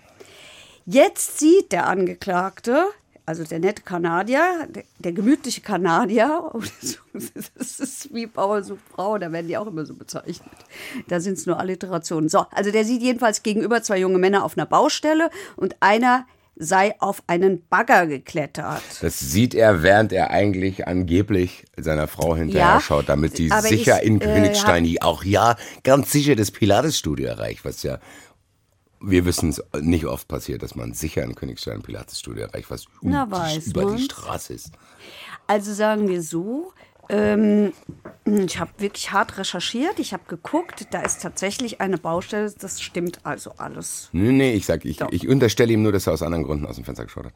Jetzt 0.85 1.39
sieht 1.39 1.71
der 1.71 1.87
Angeklagte, 1.87 2.85
also 3.27 3.43
der 3.43 3.59
nette 3.59 3.81
Kanadier, 3.81 4.67
der, 4.69 4.83
der 4.99 5.11
gemütliche 5.11 5.59
Kanadier, 5.59 6.49
das 7.13 7.79
ist 7.79 8.13
wie 8.13 8.25
Bauer 8.25 8.63
sucht 8.63 8.79
Frau, 8.95 9.17
da 9.17 9.31
werden 9.33 9.49
die 9.49 9.57
auch 9.57 9.67
immer 9.67 9.85
so 9.85 9.93
bezeichnet. 9.93 10.49
Da 11.09 11.19
sind 11.19 11.33
es 11.33 11.45
nur 11.45 11.59
Alliterationen. 11.59 12.29
So, 12.29 12.45
also 12.51 12.71
der 12.71 12.85
sieht 12.85 13.01
jedenfalls 13.01 13.43
gegenüber 13.43 13.83
zwei 13.83 13.99
junge 13.99 14.17
Männer 14.17 14.45
auf 14.45 14.57
einer 14.57 14.65
Baustelle 14.65 15.29
und 15.57 15.75
einer 15.81 16.25
sei 16.55 16.95
auf 16.99 17.21
einen 17.27 17.67
Bagger 17.67 18.07
geklettert. 18.07 18.81
Das 19.01 19.19
sieht 19.19 19.53
er, 19.53 19.83
während 19.83 20.11
er 20.11 20.31
eigentlich 20.31 20.87
angeblich 20.87 21.65
seiner 21.75 22.07
Frau 22.07 22.35
hinterher 22.35 22.75
Ja, 22.75 22.81
schaut, 22.81 23.09
damit 23.09 23.37
die 23.37 23.49
sicher 23.49 24.01
ich, 24.01 24.07
in 24.07 24.21
äh, 24.21 24.25
Königstein 24.25 24.95
auch 25.01 25.23
ja 25.23 25.57
ganz 25.83 26.11
sicher 26.11 26.35
das 26.35 26.51
Pilates-Studio 26.51 27.27
erreicht, 27.27 27.63
was 27.63 27.83
ja 27.83 27.99
wir 28.99 29.25
wissen 29.25 29.49
es 29.49 29.61
nicht 29.79 30.05
oft 30.05 30.27
passiert, 30.27 30.63
dass 30.63 30.75
man 30.75 30.93
sicher 30.93 31.23
in 31.23 31.35
Königstein 31.35 31.75
ein 31.75 31.81
Pilates-Studio 31.81 32.45
erreicht, 32.45 32.69
was 32.69 32.85
Na, 33.01 33.29
weiß 33.29 33.67
über 33.67 33.81
die 33.81 33.87
man's. 33.87 34.05
Straße 34.05 34.53
ist. 34.53 34.71
Also 35.47 35.73
sagen 35.73 36.07
wir 36.07 36.21
so, 36.21 36.73
ähm, 37.09 37.71
ich 38.25 38.59
habe 38.59 38.71
wirklich 38.79 39.11
hart 39.11 39.37
recherchiert, 39.37 39.99
ich 39.99 40.13
habe 40.13 40.23
geguckt, 40.27 40.87
da 40.91 41.01
ist 41.01 41.21
tatsächlich 41.21 41.79
eine 41.79 41.97
Baustelle, 41.97 42.51
das 42.51 42.81
stimmt 42.81 43.19
also 43.23 43.51
alles. 43.57 44.09
Nee, 44.11 44.31
nee, 44.31 44.53
ich 44.53 44.65
sag, 44.65 44.83
ich, 44.83 44.97
Doch. 44.97 45.11
ich 45.11 45.27
unterstelle 45.27 45.71
ihm 45.71 45.83
nur, 45.83 45.91
dass 45.91 46.07
er 46.07 46.13
aus 46.13 46.21
anderen 46.21 46.43
Gründen 46.43 46.65
aus 46.65 46.75
dem 46.75 46.85
Fenster 46.85 47.05
geschaut 47.05 47.27
hat. 47.27 47.33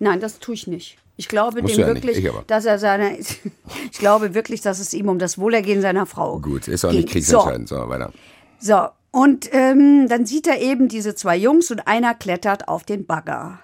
Nein, 0.00 0.20
das 0.20 0.40
tue 0.40 0.54
ich 0.54 0.66
nicht. 0.66 0.98
Ich 1.16 1.28
glaube 1.28 1.62
Musst 1.62 1.74
dem 1.74 1.80
ja 1.80 1.86
wirklich, 1.86 2.28
dass 2.48 2.64
er 2.64 2.80
seine. 2.80 3.16
ich 3.92 3.98
glaube 3.98 4.34
wirklich, 4.34 4.60
dass 4.60 4.80
es 4.80 4.92
ihm 4.92 5.08
um 5.08 5.20
das 5.20 5.38
Wohlergehen 5.38 5.80
seiner 5.80 6.06
Frau 6.06 6.40
Gut, 6.40 6.66
ist 6.66 6.84
auch 6.84 6.90
ging. 6.90 7.00
nicht 7.00 7.10
kriegsentscheidend, 7.10 7.68
so, 7.68 7.88
weiter. 7.88 8.12
So, 8.58 8.74
so. 8.74 8.88
Und 9.14 9.48
ähm, 9.54 10.08
dann 10.08 10.26
sieht 10.26 10.48
er 10.48 10.60
eben 10.60 10.88
diese 10.88 11.14
zwei 11.14 11.36
Jungs 11.36 11.70
und 11.70 11.86
einer 11.86 12.16
klettert 12.16 12.66
auf 12.66 12.82
den 12.82 13.06
Bagger. 13.06 13.60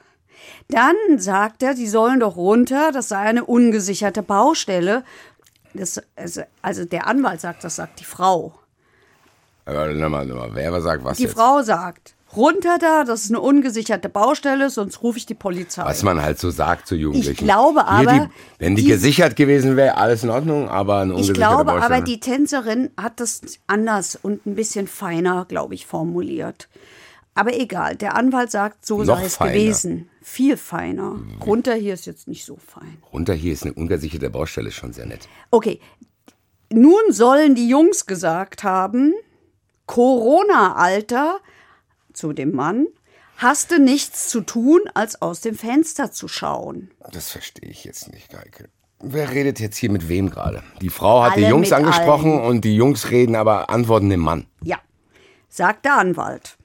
Dann 0.68 0.94
sagt 1.16 1.64
er, 1.64 1.74
sie 1.74 1.88
sollen 1.88 2.20
doch 2.20 2.36
runter, 2.36 2.92
das 2.92 3.08
sei 3.08 3.18
eine 3.18 3.44
ungesicherte 3.44 4.22
Baustelle. 4.22 5.02
Das, 5.74 6.00
also, 6.14 6.42
also 6.62 6.84
der 6.84 7.08
Anwalt 7.08 7.40
sagt, 7.40 7.64
das 7.64 7.74
sagt 7.74 7.98
die 7.98 8.04
Frau. 8.04 8.54
Aber 9.64 9.88
nochmal, 9.88 10.24
nochmal, 10.24 10.50
wer 10.52 10.80
sagt 10.80 11.02
was 11.02 11.16
Die 11.16 11.24
jetzt? 11.24 11.32
Frau 11.32 11.62
sagt, 11.62 12.14
runter 12.36 12.78
da, 12.78 13.04
das 13.04 13.24
ist 13.24 13.30
eine 13.30 13.40
ungesicherte 13.40 14.08
Baustelle, 14.08 14.70
sonst 14.70 15.02
rufe 15.02 15.18
ich 15.18 15.26
die 15.26 15.34
Polizei. 15.34 15.84
Was 15.84 16.02
man 16.02 16.22
halt 16.22 16.38
so 16.38 16.50
sagt 16.50 16.86
zu 16.86 16.94
Jugendlichen. 16.94 17.32
Ich 17.32 17.36
glaube 17.38 17.86
aber, 17.86 18.12
die, 18.12 18.28
wenn 18.58 18.76
die, 18.76 18.82
die- 18.82 18.88
gesichert 18.88 19.36
gewesen 19.36 19.76
wäre, 19.76 19.96
alles 19.96 20.22
in 20.22 20.30
Ordnung, 20.30 20.68
aber 20.68 20.98
eine 20.98 21.12
Ich 21.12 21.16
ungesicherte 21.16 21.38
glaube 21.40 21.64
Baustelle. 21.72 21.94
aber, 21.96 22.04
die 22.04 22.20
Tänzerin 22.20 22.90
hat 22.96 23.18
das 23.20 23.40
anders 23.66 24.18
und 24.20 24.46
ein 24.46 24.54
bisschen 24.54 24.86
feiner, 24.86 25.44
glaube 25.46 25.74
ich, 25.74 25.86
formuliert. 25.86 26.68
Aber 27.34 27.54
egal, 27.58 27.96
der 27.96 28.16
Anwalt 28.16 28.50
sagt, 28.50 28.84
so 28.84 29.02
Noch 29.02 29.18
sei 29.18 29.24
es 29.24 29.36
feiner. 29.36 29.52
gewesen. 29.52 30.08
Viel 30.22 30.56
feiner. 30.56 31.18
Runter 31.46 31.74
hier 31.74 31.94
ist 31.94 32.04
jetzt 32.06 32.28
nicht 32.28 32.44
so 32.44 32.56
fein. 32.56 32.98
Runter 33.12 33.34
hier 33.34 33.52
ist 33.52 33.62
eine 33.64 33.72
ungesicherte 33.72 34.28
Baustelle, 34.30 34.68
ist 34.68 34.74
schon 34.74 34.92
sehr 34.92 35.06
nett. 35.06 35.28
Okay, 35.50 35.80
nun 36.72 37.00
sollen 37.10 37.54
die 37.54 37.68
Jungs 37.68 38.06
gesagt 38.06 38.62
haben, 38.62 39.14
Corona-Alter 39.86 41.38
zu 42.14 42.32
dem 42.32 42.52
Mann, 42.52 42.86
hast 43.36 43.70
du 43.70 43.78
nichts 43.80 44.28
zu 44.28 44.40
tun, 44.42 44.80
als 44.94 45.20
aus 45.22 45.40
dem 45.40 45.54
Fenster 45.56 46.10
zu 46.12 46.28
schauen. 46.28 46.90
Das 47.12 47.30
verstehe 47.30 47.70
ich 47.70 47.84
jetzt 47.84 48.12
nicht, 48.12 48.30
Geike. 48.30 48.68
Wer 49.02 49.30
redet 49.30 49.60
jetzt 49.60 49.76
hier 49.78 49.90
mit 49.90 50.08
wem 50.08 50.28
gerade? 50.30 50.62
Die 50.82 50.90
Frau 50.90 51.22
hat 51.22 51.36
die 51.36 51.44
Alle 51.44 51.50
Jungs 51.50 51.70
mit 51.70 51.78
angesprochen 51.78 52.32
allen. 52.32 52.44
und 52.44 52.64
die 52.64 52.76
Jungs 52.76 53.10
reden 53.10 53.34
aber 53.34 53.70
antworten 53.70 54.10
dem 54.10 54.20
Mann. 54.20 54.46
Ja, 54.62 54.76
sagt 55.48 55.86
der 55.86 55.96
Anwalt. 55.98 56.56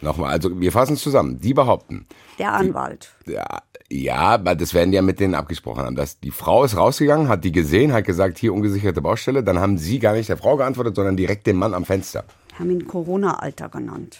Nochmal, 0.00 0.32
also 0.32 0.60
wir 0.60 0.72
fassen 0.72 0.94
es 0.94 1.02
zusammen. 1.02 1.40
Die 1.40 1.54
behaupten, 1.54 2.06
Der 2.38 2.52
Anwalt. 2.54 3.10
ja, 3.26 3.46
ja, 3.88 4.16
aber 4.16 4.56
das 4.56 4.74
werden 4.74 4.90
die 4.90 4.96
ja 4.96 5.02
mit 5.02 5.20
denen 5.20 5.36
abgesprochen 5.36 5.84
haben. 5.84 5.94
Dass 5.94 6.18
die 6.18 6.32
Frau 6.32 6.64
ist 6.64 6.76
rausgegangen, 6.76 7.28
hat 7.28 7.44
die 7.44 7.52
gesehen, 7.52 7.92
hat 7.92 8.04
gesagt, 8.04 8.36
hier 8.38 8.52
ungesicherte 8.52 9.00
Baustelle. 9.00 9.44
Dann 9.44 9.60
haben 9.60 9.78
sie 9.78 10.00
gar 10.00 10.12
nicht 10.14 10.28
der 10.28 10.36
Frau 10.36 10.56
geantwortet, 10.56 10.96
sondern 10.96 11.16
direkt 11.16 11.46
dem 11.46 11.56
Mann 11.56 11.72
am 11.72 11.84
Fenster. 11.84 12.24
haben 12.58 12.70
ihn 12.72 12.88
Corona-Alter 12.88 13.68
genannt. 13.68 14.18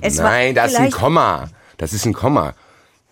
Es 0.00 0.18
Nein, 0.18 0.54
das 0.54 0.72
ist 0.72 0.78
ein 0.78 0.90
Komma. 0.90 1.48
Das 1.76 1.92
ist 1.92 2.04
ein 2.06 2.12
Komma. 2.12 2.54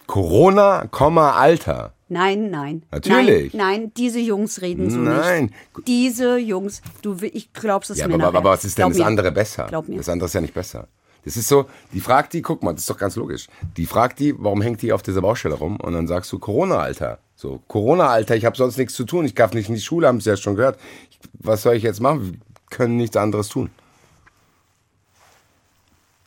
Corona, 0.07 0.87
Komma, 0.91 1.33
Alter. 1.33 1.93
Nein, 2.09 2.51
nein. 2.51 2.83
Natürlich. 2.91 3.55
Nein, 3.55 3.81
nein, 3.81 3.93
diese 3.97 4.19
Jungs 4.21 4.61
reden 4.61 4.91
so 4.91 4.99
Nein. 4.99 5.45
nicht. 5.45 5.89
Diese 5.89 6.37
Jungs, 6.37 6.83
du, 7.01 7.17
ich 7.23 7.53
glaubst 7.55 7.89
es 7.91 7.99
Ja, 7.99 8.07
mir 8.07 8.15
aber, 8.15 8.25
nachher. 8.25 8.39
aber 8.39 8.51
was 8.51 8.65
ist 8.65 8.77
denn 8.77 8.83
Glaub 8.83 8.93
das 8.93 8.99
mir. 8.99 9.07
andere 9.07 9.33
besser? 9.33 9.67
Glaub 9.69 9.89
mir. 9.89 9.97
Das 9.97 10.09
andere 10.11 10.27
ist 10.27 10.35
ja 10.35 10.41
nicht 10.43 10.53
besser. 10.53 10.89
Das 11.25 11.37
ist 11.37 11.49
so, 11.49 11.67
die 11.93 12.01
fragt 12.01 12.33
die, 12.35 12.43
guck 12.43 12.63
mal, 12.63 12.73
das 12.73 12.83
ist 12.83 12.91
doch 12.91 12.99
ganz 12.99 13.17
logisch. 13.17 13.47
Die 13.77 13.87
fragt 13.87 14.19
die, 14.19 14.35
warum 14.37 14.61
hängt 14.61 14.83
die 14.83 14.93
auf 14.93 15.03
dieser 15.03 15.23
Baustelle 15.23 15.55
rum? 15.55 15.77
Und 15.77 15.95
dann 15.95 16.07
sagst 16.07 16.31
du, 16.33 16.39
Corona-Alter. 16.39 17.19
So, 17.37 17.61
Corona-Alter, 17.69 18.37
ich 18.37 18.45
habe 18.45 18.57
sonst 18.57 18.77
nichts 18.77 18.93
zu 18.95 19.05
tun, 19.05 19.25
ich 19.25 19.35
darf 19.35 19.55
nicht 19.55 19.69
in 19.69 19.77
die 19.77 19.81
Schule, 19.81 20.09
haben 20.09 20.21
sie 20.21 20.29
ja 20.31 20.37
schon 20.37 20.57
gehört. 20.57 20.79
Ich, 21.11 21.19
was 21.35 21.63
soll 21.63 21.77
ich 21.77 21.83
jetzt 21.85 22.01
machen? 22.01 22.33
Wir 22.33 22.39
können 22.71 22.97
nichts 22.97 23.17
anderes 23.17 23.49
tun. 23.49 23.71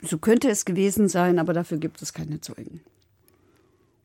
So 0.07 0.17
könnte 0.17 0.49
es 0.49 0.65
gewesen 0.65 1.09
sein, 1.09 1.39
aber 1.39 1.53
dafür 1.53 1.77
gibt 1.77 2.01
es 2.01 2.13
keine 2.13 2.41
Zeugen. 2.41 2.81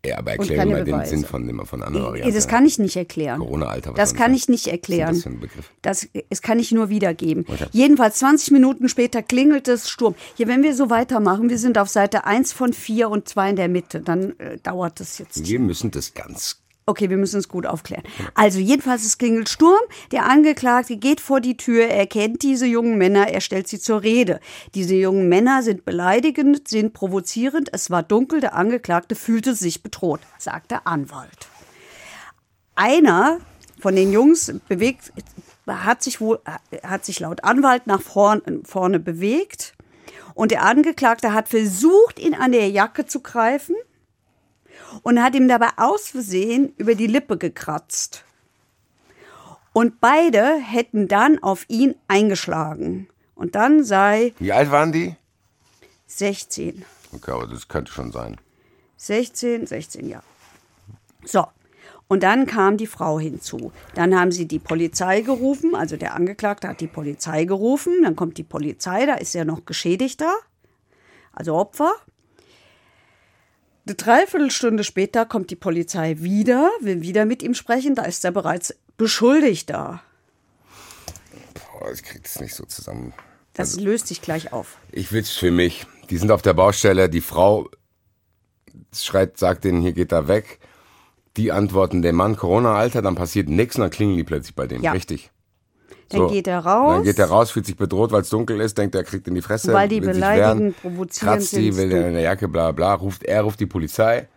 Ja, 0.05 0.17
aber 0.17 0.33
Und 0.33 0.39
erklär 0.39 0.59
keine 0.59 0.71
mir 0.85 0.91
mal 0.91 1.01
den. 1.03 1.09
Sinn 1.11 1.25
von, 1.27 1.47
dem, 1.47 1.65
von 1.67 1.83
einer 1.83 2.03
Variante. 2.03 2.33
Das 2.35 2.49
kann 2.49 2.65
ich 2.65 2.79
nicht 2.79 2.97
erklären. 2.97 3.39
Corona-Alter, 3.39 3.93
Das 3.93 4.15
kann 4.15 4.33
ich 4.33 4.49
nicht 4.49 4.67
erklären. 4.67 5.11
ist 5.15 5.19
das 5.19 5.23
für 5.25 5.37
ein 5.37 5.41
Begriff? 5.41 5.71
Das, 5.83 6.09
das 6.31 6.41
kann 6.41 6.59
ich 6.59 6.73
nur 6.73 6.89
wiedergeben. 6.89 7.45
Okay. 7.47 7.67
Jedenfalls 7.73 8.19
20 8.19 8.51
Minuten 8.53 8.89
später 8.89 9.23
klingelt 9.23 9.69
es 9.69 9.91
Sturm. 9.91 10.15
Hier, 10.37 10.49
wenn 10.49 10.63
wir 10.63 10.75
so 10.75 10.89
weitermachen, 10.89 11.51
wir 11.51 11.59
sind 11.59 11.77
auf 11.77 11.91
Seite 11.91 12.25
1 12.25 12.53
von 12.53 12.73
4 12.73 13.11
und 13.11 13.29
2 13.29 13.51
in 13.51 13.57
der 13.57 13.69
Mitte, 13.69 14.01
dann 14.01 14.39
äh, 14.39 14.57
dauert 14.63 15.01
das 15.01 15.19
jetzt. 15.19 15.47
Wir 15.47 15.61
müssen 15.61 15.91
das 15.91 16.15
ganz 16.15 16.60
Okay, 16.91 17.09
wir 17.09 17.19
müssen 17.19 17.39
es 17.39 17.49
gut 17.49 17.67
aufklären. 17.67 18.03
Also 18.35 18.59
jedenfalls, 18.59 19.05
es 19.05 19.17
klingelt 19.17 19.49
Sturm. 19.49 19.79
Der 20.11 20.25
Angeklagte 20.25 20.97
geht 20.97 21.21
vor 21.21 21.41
die 21.41 21.57
Tür, 21.57 21.85
er 21.85 22.09
kennt 22.09 22.43
diese 22.43 22.67
jungen 22.67 22.99
Männer, 22.99 23.29
er 23.29 23.41
stellt 23.41 23.69
sie 23.69 23.79
zur 23.79 24.03
Rede. 24.03 24.41
Diese 24.75 24.97
jungen 24.97 25.29
Männer 25.29 25.63
sind 25.63 25.85
beleidigend, 25.85 26.67
sind 26.67 26.93
provozierend. 26.93 27.69
Es 27.73 27.91
war 27.91 28.03
dunkel, 28.03 28.41
der 28.41 28.57
Angeklagte 28.57 29.15
fühlte 29.15 29.55
sich 29.55 29.85
bedroht, 29.85 30.19
sagt 30.37 30.73
der 30.73 30.89
Anwalt. 30.89 31.47
Einer 32.75 33.39
von 33.79 33.95
den 33.95 34.13
Jungs 34.13 34.53
bewegt, 34.67 35.13
hat 35.69 36.03
sich 36.03 36.21
wohl, 36.21 36.41
hat 36.83 37.05
sich 37.05 37.21
laut 37.21 37.45
Anwalt 37.45 37.87
nach 37.87 38.03
vorn, 38.03 38.43
vorne 38.65 38.99
bewegt. 38.99 39.75
Und 40.35 40.51
der 40.51 40.65
Angeklagte 40.65 41.35
hat 41.35 41.47
versucht, 41.47 42.19
ihn 42.19 42.35
an 42.35 42.51
der 42.51 42.69
Jacke 42.69 43.07
zu 43.07 43.21
greifen 43.21 43.77
und 45.03 45.23
hat 45.23 45.35
ihm 45.35 45.49
dabei 45.49 45.71
aus 45.77 46.09
Versehen 46.09 46.73
über 46.77 46.95
die 46.95 47.07
Lippe 47.07 47.39
gekratzt. 47.39 48.25
Und 49.73 50.01
beide 50.01 50.57
hätten 50.57 51.09
dann 51.09 51.43
auf 51.43 51.65
ihn 51.69 51.95
eingeschlagen. 52.09 53.09
Und 53.35 53.55
dann 53.55 53.85
sei 53.85 54.35
Wie 54.39 54.53
alt 54.53 54.71
waren 54.71 54.93
die? 54.93 55.17
16. 56.07 56.85
Okay, 57.13 57.31
aber 57.31 57.47
das 57.47 57.69
könnte 57.69 57.93
schon 57.93 58.13
sein. 58.13 58.37
16, 58.97 59.67
16 59.67 60.09
Jahre. 60.09 60.25
So. 61.25 61.47
Und 62.09 62.25
dann 62.25 62.47
kam 62.47 62.77
die 62.77 62.89
Frau 62.89 63.21
hinzu. 63.21 63.71
Dann 63.95 64.19
haben 64.19 64.33
sie 64.33 64.47
die 64.47 64.59
Polizei 64.59 65.21
gerufen, 65.21 65.77
also 65.77 65.97
der 65.97 66.17
Angeklagte 66.17 66.67
hat 66.67 66.81
die 66.81 66.89
Polizei 66.89 67.45
gerufen. 67.45 68.03
Dann 68.03 68.17
kommt 68.17 68.37
die 68.37 68.43
Polizei, 68.43 69.07
da 69.07 69.15
ist 69.15 69.33
ja 69.33 69.45
noch 69.45 69.65
Geschädigter, 69.65 70.35
also 71.33 71.55
Opfer. 71.55 71.93
Eine 73.91 73.97
Dreiviertelstunde 73.97 74.85
später 74.85 75.27
kommt 75.27 75.51
die 75.51 75.57
Polizei 75.57 76.19
wieder, 76.21 76.71
will 76.81 77.01
wieder 77.01 77.25
mit 77.25 77.43
ihm 77.43 77.55
sprechen, 77.55 77.97
da 77.97 78.05
ist 78.05 78.25
er 78.25 78.31
bereits 78.31 78.73
Beschuldigter. 78.97 80.01
Boah, 81.55 81.91
ich 81.93 82.05
krieg 82.05 82.23
das 82.23 82.39
nicht 82.39 82.55
so 82.55 82.65
zusammen. 82.67 83.13
Das 83.53 83.81
löst 83.81 84.07
sich 84.07 84.23
gleich 84.23 84.53
auf. 84.53 84.77
Ich 84.93 85.11
will's 85.11 85.33
für 85.33 85.51
mich. 85.51 85.89
Die 86.09 86.19
sind 86.19 86.31
auf 86.31 86.41
der 86.41 86.53
Baustelle, 86.55 87.09
die 87.09 87.21
Frau 87.21 87.69
schreit, 88.95 89.39
sagt 89.39 89.65
denen, 89.65 89.83
hier 89.83 89.93
geht 89.93 90.13
er 90.13 90.29
weg. 90.29 90.61
Die 91.37 91.51
antworten 91.51 92.01
dem 92.01 92.15
Mann, 92.15 92.37
Corona-Alter, 92.37 93.03
dann 93.03 93.17
passiert 93.17 93.49
nichts 93.49 93.75
und 93.75 93.81
dann 93.81 93.91
klingeln 93.91 94.19
die 94.19 94.23
plötzlich 94.23 94.55
bei 94.55 94.69
dem. 94.69 94.83
Ja. 94.85 94.93
Richtig. 94.93 95.33
Dann 96.19 96.29
geht 96.29 96.47
er 96.47 96.59
raus. 96.61 96.95
Dann 96.97 97.05
geht 97.05 97.19
er 97.19 97.27
raus, 97.27 97.51
fühlt 97.51 97.67
sich 97.67 97.77
bedroht, 97.77 98.13
weil 98.13 98.23
es 98.23 98.29
dunkel 98.31 98.61
ist, 98.61 98.77
denkt, 98.79 98.95
er 98.95 99.05
kriegt 99.05 99.27
in 99.29 99.35
die 99.35 99.43
Fresse. 99.43 99.73
Weil 99.73 99.89
die 99.89 100.01
beleidigen, 100.01 100.75
provozieren 100.75 101.35
Kratzt 101.35 101.53
die, 101.57 101.77
will 101.77 101.91
in 101.91 102.13
der 102.15 102.23
Jacke, 102.23 102.49
bla 102.49 102.73
bla. 102.73 102.95
Ruft, 102.95 103.23
er 103.25 103.43
ruft 103.43 103.61
die 103.61 103.67
Polizei 103.67 104.29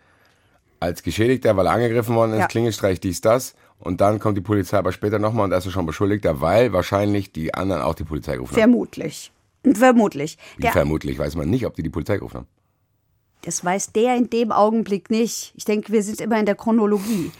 als 0.79 1.01
Geschädigter, 1.01 1.55
weil 1.55 1.65
er 1.67 1.73
angegriffen 1.73 2.15
worden 2.15 2.33
ist, 2.33 2.39
Ja. 2.39 2.47
Klingelstreich, 2.47 2.99
dies, 2.99 3.21
das. 3.21 3.55
Und 3.79 4.01
dann 4.01 4.19
kommt 4.19 4.37
die 4.37 4.41
Polizei 4.41 4.77
aber 4.77 4.91
später 4.91 5.19
nochmal 5.19 5.45
und 5.45 5.49
da 5.51 5.57
ist 5.57 5.65
er 5.65 5.71
schon 5.71 5.85
Beschuldigter, 5.85 6.39
weil 6.41 6.71
wahrscheinlich 6.73 7.31
die 7.31 7.53
anderen 7.53 7.81
auch 7.81 7.95
die 7.95 8.03
Polizei 8.05 8.33
gerufen 8.35 8.51
haben. 8.51 8.59
Vermutlich. 8.59 9.31
Vermutlich. 9.73 10.37
Wie 10.57 10.67
vermutlich 10.67 11.17
weiß 11.17 11.35
man 11.35 11.49
nicht, 11.49 11.65
ob 11.65 11.75
die 11.75 11.83
die 11.83 11.89
Polizei 11.89 12.17
gerufen 12.17 12.37
haben. 12.37 12.47
das 13.43 13.63
weiß 13.63 13.91
der 13.93 14.15
in 14.15 14.29
dem 14.29 14.51
Augenblick 14.51 15.09
nicht. 15.09 15.53
Ich 15.55 15.65
denke, 15.65 15.91
wir 15.91 16.03
sind 16.03 16.21
immer 16.21 16.39
in 16.39 16.45
der 16.45 16.55
Chronologie. 16.55 17.31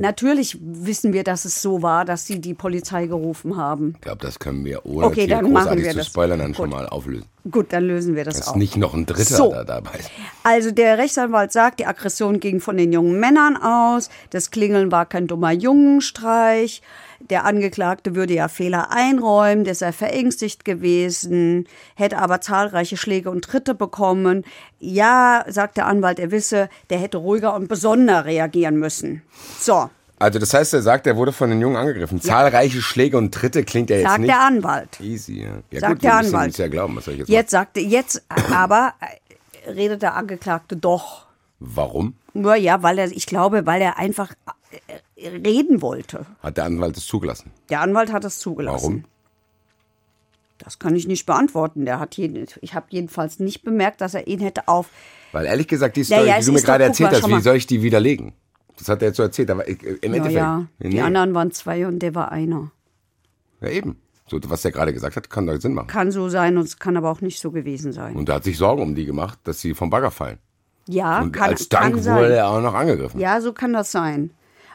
Natürlich 0.00 0.56
wissen 0.60 1.12
wir, 1.12 1.24
dass 1.24 1.44
es 1.44 1.60
so 1.60 1.82
war, 1.82 2.04
dass 2.04 2.26
sie 2.26 2.40
die 2.40 2.54
Polizei 2.54 3.06
gerufen 3.06 3.56
haben. 3.56 3.92
Ich 3.96 4.00
glaube, 4.00 4.22
das 4.22 4.38
können 4.38 4.64
wir 4.64 4.84
ohne 4.86 5.06
Okay, 5.06 5.26
dann 5.26 5.44
machen 5.44 5.54
großartig 5.54 5.84
wir 5.84 5.90
zu 5.92 5.96
das. 5.98 6.06
spoilern 6.06 6.38
dann 6.38 6.54
schon 6.54 6.70
Gut. 6.70 6.78
mal 6.78 6.88
auflösen. 6.88 7.26
Gut, 7.50 7.66
dann 7.72 7.84
lösen 7.84 8.16
wir 8.16 8.24
das 8.24 8.36
Dass 8.38 8.48
auf. 8.48 8.56
nicht 8.56 8.76
noch 8.76 8.94
ein 8.94 9.06
Dritter 9.06 9.36
So. 9.36 9.50
da 9.50 9.64
dabei 9.64 9.98
ist. 9.98 10.10
Also 10.42 10.70
der 10.70 10.98
Rechtsanwalt 10.98 11.52
sagt, 11.52 11.80
die 11.80 11.86
Aggression 11.86 12.40
ging 12.40 12.60
von 12.60 12.76
den 12.76 12.92
jungen 12.92 13.20
Männern 13.20 13.56
aus. 13.56 14.08
Das 14.30 14.50
Klingeln 14.50 14.90
war 14.90 15.06
kein 15.06 15.26
dummer 15.26 15.52
Jungenstreich. 15.52 16.82
Der 17.28 17.44
Angeklagte 17.44 18.14
würde 18.14 18.34
ja 18.34 18.48
Fehler 18.48 18.90
einräumen, 18.90 19.64
der 19.64 19.74
sei 19.74 19.92
verängstigt 19.92 20.64
gewesen, 20.64 21.68
hätte 21.94 22.18
aber 22.18 22.40
zahlreiche 22.40 22.96
Schläge 22.96 23.30
und 23.30 23.44
Tritte 23.44 23.74
bekommen. 23.74 24.44
Ja, 24.78 25.44
sagt 25.48 25.76
der 25.76 25.86
Anwalt, 25.86 26.18
er 26.18 26.30
wisse, 26.30 26.68
der 26.88 26.98
hätte 26.98 27.18
ruhiger 27.18 27.54
und 27.54 27.68
besonder 27.68 28.24
reagieren 28.24 28.76
müssen. 28.78 29.22
So, 29.60 29.90
Also 30.18 30.38
das 30.38 30.54
heißt, 30.54 30.74
er 30.74 30.82
sagt, 30.82 31.06
er 31.06 31.16
wurde 31.16 31.32
von 31.32 31.50
den 31.50 31.60
Jungen 31.60 31.76
angegriffen. 31.76 32.20
Zahlreiche 32.20 32.80
Schläge 32.82 33.16
und 33.18 33.32
Tritte 33.34 33.64
klingt 33.64 33.90
ja 33.90 33.96
jetzt 33.96 34.06
sagt 34.08 34.20
nicht 34.20 34.30
der 34.30 34.40
Anwalt. 34.40 35.00
easy. 35.00 35.42
Ja, 35.42 35.48
ja 35.70 35.80
Sagt 35.80 35.92
gut, 35.94 36.02
der 36.04 36.16
Anwalt. 36.16 36.58
ja 36.58 36.68
glauben, 36.68 36.96
was 36.96 37.04
soll 37.04 37.14
ich 37.14 37.20
jetzt, 37.20 37.28
Jetzt 37.28 37.50
sagte, 37.50 37.80
jetzt 37.80 38.22
aber 38.50 38.94
äh, 39.66 39.70
redet 39.70 40.02
der 40.02 40.14
Angeklagte 40.16 40.76
doch. 40.76 41.26
machen? 41.58 41.74
Warum? 41.76 42.14
Nur 42.32 42.54
ja, 42.56 42.82
weil 42.82 42.98
er, 42.98 43.06
ich 43.12 43.26
glaube, 43.26 43.66
weil 43.66 43.82
er 43.82 43.98
einfach 43.98 44.32
äh, 44.70 44.76
reden 45.22 45.82
wollte. 45.82 46.26
Hat 46.42 46.56
der 46.56 46.64
Anwalt 46.64 46.96
es 46.96 47.06
zugelassen? 47.06 47.50
Der 47.68 47.80
Anwalt 47.80 48.12
hat 48.12 48.24
es 48.24 48.38
zugelassen. 48.38 48.82
Warum? 48.82 49.04
Das 50.58 50.78
kann 50.78 50.94
ich 50.94 51.06
nicht 51.08 51.24
beantworten. 51.26 51.84
Der 51.86 51.98
hat 52.00 52.16
jeden, 52.16 52.46
ich 52.60 52.74
habe 52.74 52.86
jedenfalls 52.90 53.38
nicht 53.38 53.62
bemerkt, 53.62 54.00
dass 54.00 54.14
er 54.14 54.26
ihn 54.26 54.40
hätte 54.40 54.68
auf. 54.68 54.88
Weil 55.32 55.46
ehrlich 55.46 55.68
gesagt, 55.68 55.96
die 55.96 56.04
Story, 56.04 56.26
ja, 56.28 56.38
die 56.38 56.44
du 56.46 56.52
mir 56.52 56.60
gerade 56.62 56.84
erzählt 56.84 57.12
hast, 57.12 57.26
wie 57.28 57.40
soll 57.40 57.56
ich 57.56 57.66
die 57.66 57.82
widerlegen? 57.82 58.32
Das 58.76 58.88
hat 58.88 59.02
er 59.02 59.08
jetzt 59.08 59.16
so 59.16 59.22
erzählt, 59.22 59.50
aber 59.50 59.68
ich, 59.68 59.82
im 59.82 59.96
Ja, 59.96 60.02
Endeffekt. 60.02 60.32
ja, 60.34 60.66
die 60.80 60.88
nee. 60.88 61.00
anderen 61.00 61.34
waren 61.34 61.50
zwei 61.52 61.86
und 61.86 62.00
der 62.00 62.14
war 62.14 62.32
einer. 62.32 62.70
Ja, 63.60 63.68
eben. 63.68 64.00
So, 64.28 64.38
was 64.46 64.64
er 64.64 64.70
gerade 64.70 64.92
gesagt 64.92 65.16
hat, 65.16 65.28
kann 65.28 65.46
doch 65.46 65.58
Sinn 65.60 65.74
machen. 65.74 65.88
Kann 65.88 66.12
so 66.12 66.28
sein 66.28 66.56
und 66.56 66.64
es 66.64 66.78
kann 66.78 66.96
aber 66.96 67.10
auch 67.10 67.20
nicht 67.20 67.40
so 67.40 67.50
gewesen 67.50 67.92
sein. 67.92 68.14
Und 68.16 68.28
er 68.28 68.36
hat 68.36 68.44
sich 68.44 68.56
Sorgen 68.58 68.82
um 68.82 68.94
die 68.94 69.04
gemacht, 69.04 69.38
dass 69.44 69.60
sie 69.60 69.74
vom 69.74 69.90
Bagger 69.90 70.10
fallen. 70.10 70.38
ja, 70.86 71.20
Und 71.20 71.32
kann, 71.32 71.50
als 71.50 71.68
Dank 71.68 71.94
kann 71.96 72.02
sein. 72.02 72.16
wurde 72.18 72.34
er 72.36 72.48
auch 72.48 72.60
noch 72.60 72.74
angegriffen. 72.74 73.18
Ja, 73.20 73.40
so 73.40 73.52
kann 73.52 73.72
das 73.72 73.90
sein. 73.92 74.30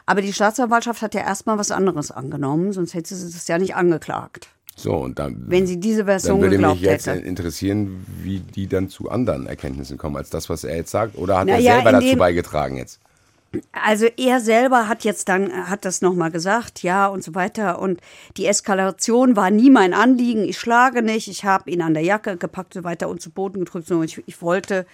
Aber 0.06 0.22
die 0.22 0.32
Staatsanwaltschaft 0.32 1.02
hat 1.02 1.14
ja 1.14 1.22
erstmal 1.22 1.58
was 1.58 1.70
anderes 1.72 2.10
angenommen, 2.10 2.72
sonst 2.72 2.94
hätte 2.94 3.14
sie 3.14 3.32
das 3.32 3.48
ja 3.48 3.58
nicht 3.58 3.74
angeklagt. 3.74 4.48
So, 4.76 4.94
und 4.94 5.18
dann, 5.18 5.44
Wenn 5.46 5.66
sie 5.66 5.80
diese 5.80 6.00
dann 6.00 6.06
Version 6.06 6.40
würde 6.42 6.58
mich 6.58 6.80
jetzt 6.80 7.06
hätte. 7.06 7.20
interessieren, 7.20 8.04
wie 8.22 8.40
die 8.40 8.66
dann 8.66 8.88
zu 8.88 9.10
anderen 9.10 9.46
Erkenntnissen 9.46 9.96
kommen, 9.96 10.16
als 10.16 10.30
das, 10.30 10.48
was 10.50 10.64
er 10.64 10.76
jetzt 10.76 10.90
sagt. 10.90 11.16
Oder 11.16 11.38
hat 11.38 11.48
er 11.48 11.56
Naja, 11.56 11.74
selber 11.76 11.92
dazu 11.92 12.16
beigetragen 12.16 12.76
jetzt? 12.76 13.00
Also 13.72 14.06
er 14.18 14.40
selber 14.40 14.86
hat 14.86 15.02
jetzt 15.04 15.30
dann, 15.30 15.50
hat 15.70 15.86
das 15.86 16.02
nochmal 16.02 16.30
gesagt, 16.30 16.82
ja 16.82 17.06
und 17.06 17.24
so 17.24 17.34
weiter. 17.34 17.78
Und 17.80 18.00
die 18.36 18.44
Eskalation 18.46 19.34
war 19.34 19.50
nie 19.50 19.70
mein 19.70 19.94
Anliegen. 19.94 20.44
Ich 20.44 20.58
schlage 20.58 21.00
nicht, 21.00 21.26
ich 21.28 21.46
habe 21.46 21.70
ihn 21.70 21.80
an 21.80 21.94
der 21.94 22.02
Jacke 22.02 22.36
gepackt 22.36 22.76
und 22.76 22.82
so 22.82 22.84
weiter 22.84 23.08
und 23.08 23.22
zu 23.22 23.30
Boden 23.30 23.60
gedrückt. 23.60 23.86
sondern 23.86 24.04
Ich, 24.04 24.22
ich 24.26 24.42
wollte, 24.42 24.84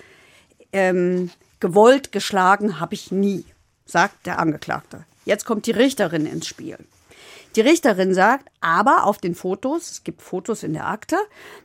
ähm, 0.73 1.31
gewollt 1.59 2.13
geschlagen 2.13 2.79
habe 2.79 2.95
ich 2.95 3.11
nie, 3.11 3.45
sagt 3.85 4.27
der 4.27 4.39
Angeklagte. 4.39 5.05
Jetzt 5.25 5.45
kommt 5.45 5.67
die 5.67 5.73
Richterin 5.73 6.27
ins 6.27 6.47
Spiel. 6.47 6.79
Die 7.55 7.61
Richterin 7.61 8.15
sagt, 8.15 8.49
aber 8.61 9.05
auf 9.05 9.19
den 9.19 9.35
Fotos, 9.35 9.91
es 9.91 10.05
gibt 10.05 10.23
Fotos 10.23 10.63
in 10.63 10.73
der 10.73 10.89
Akte, 10.89 11.17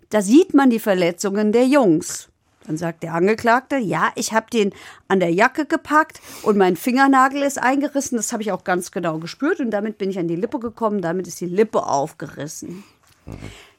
da 0.10 0.21
sieht 0.21 0.53
man 0.53 0.69
die 0.69 0.80
Verletzungen 0.80 1.51
der 1.51 1.65
Jungs. 1.65 2.27
Dann 2.65 2.75
sagt 2.75 3.03
der 3.03 3.13
Angeklagte, 3.13 3.77
ja, 3.77 4.12
ich 4.15 4.34
habe 4.34 4.49
den 4.51 4.73
an 5.08 5.21
der 5.21 5.34
Jacke 5.34 5.65
gepackt 5.65 6.19
und 6.43 6.58
mein 6.58 6.75
Fingernagel 6.75 7.41
ist 7.41 7.58
eingerissen. 7.58 8.17
Das 8.17 8.34
habe 8.34 8.43
ich 8.43 8.51
auch 8.51 8.65
ganz 8.65 8.91
genau 8.91 9.19
gespürt 9.19 9.62
und 9.62 9.71
damit 9.71 9.97
bin 9.97 10.10
ich 10.10 10.19
an 10.19 10.27
die 10.27 10.36
Lippe 10.36 10.60
gekommen. 10.60 11.01
Damit 11.01 11.27
ist 11.27 11.39
die 11.39 11.45
Lippe 11.45 11.86
aufgerissen. 11.86 12.84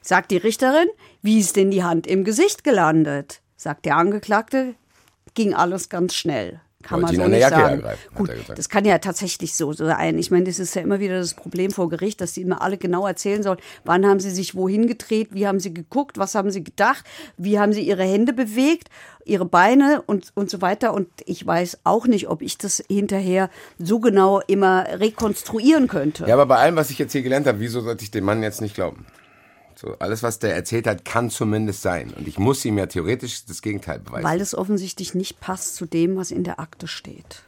Sagt 0.01 0.31
die 0.31 0.37
Richterin, 0.37 0.87
wie 1.21 1.39
ist 1.39 1.55
denn 1.55 1.69
die 1.69 1.83
Hand 1.83 2.07
im 2.07 2.23
Gesicht 2.23 2.63
gelandet? 2.63 3.41
Sagt 3.57 3.85
der 3.85 3.97
Angeklagte, 3.97 4.73
ging 5.35 5.53
alles 5.53 5.89
ganz 5.89 6.15
schnell. 6.15 6.59
Kann 6.81 7.01
Wollte 7.01 7.17
man 7.17 7.25
so 7.25 7.31
nicht 7.31 7.41
Jacke 7.41 7.55
sagen. 7.55 7.75
ergreifen, 7.75 8.15
Gut, 8.15 8.29
das 8.55 8.69
kann 8.69 8.85
ja 8.85 8.99
tatsächlich 8.99 9.53
so 9.53 9.73
sein. 9.73 10.17
Ich 10.17 10.31
meine, 10.31 10.45
das 10.45 10.59
ist 10.59 10.75
ja 10.75 10.81
immer 10.81 11.01
wieder 11.01 11.19
das 11.19 11.33
Problem 11.33 11.71
vor 11.71 11.89
Gericht, 11.89 12.21
dass 12.21 12.31
die 12.31 12.41
immer 12.41 12.61
alle 12.61 12.77
genau 12.77 13.05
erzählen 13.05 13.43
sollen, 13.43 13.59
wann 13.83 14.05
haben 14.05 14.21
sie 14.21 14.29
sich 14.29 14.55
wohin 14.55 14.87
gedreht, 14.87 15.29
wie 15.31 15.45
haben 15.45 15.59
sie 15.59 15.73
geguckt, 15.73 16.17
was 16.17 16.35
haben 16.35 16.51
sie 16.51 16.63
gedacht, 16.63 17.03
wie 17.35 17.59
haben 17.59 17.73
sie 17.73 17.81
ihre 17.81 18.03
Hände 18.03 18.31
bewegt, 18.31 18.87
ihre 19.25 19.43
Beine 19.43 20.03
und, 20.03 20.31
und 20.35 20.49
so 20.49 20.61
weiter. 20.61 20.93
Und 20.93 21.09
ich 21.25 21.45
weiß 21.45 21.79
auch 21.83 22.07
nicht, 22.07 22.29
ob 22.29 22.41
ich 22.41 22.57
das 22.57 22.81
hinterher 22.87 23.49
so 23.77 23.99
genau 23.99 24.39
immer 24.47 24.85
rekonstruieren 24.99 25.89
könnte. 25.89 26.27
Ja, 26.27 26.35
aber 26.35 26.45
bei 26.45 26.59
allem, 26.59 26.77
was 26.77 26.91
ich 26.91 26.97
jetzt 26.97 27.11
hier 27.11 27.23
gelernt 27.23 27.45
habe, 27.45 27.59
wieso 27.59 27.81
sollte 27.81 28.05
ich 28.05 28.11
dem 28.11 28.23
Mann 28.23 28.41
jetzt 28.41 28.61
nicht 28.61 28.75
glauben? 28.75 29.05
So, 29.79 29.95
alles, 29.99 30.23
was 30.23 30.39
der 30.39 30.53
erzählt 30.53 30.87
hat, 30.87 31.05
kann 31.05 31.29
zumindest 31.29 31.81
sein. 31.81 32.13
Und 32.17 32.27
ich 32.27 32.37
muss 32.37 32.65
ihm 32.65 32.77
ja 32.77 32.87
theoretisch 32.87 33.45
das 33.45 33.61
Gegenteil 33.61 33.99
beweisen. 33.99 34.25
Weil 34.25 34.41
es 34.41 34.53
offensichtlich 34.53 35.15
nicht 35.15 35.39
passt 35.39 35.75
zu 35.75 35.85
dem, 35.85 36.17
was 36.17 36.31
in 36.31 36.43
der 36.43 36.59
Akte 36.59 36.85
steht. 36.85 37.43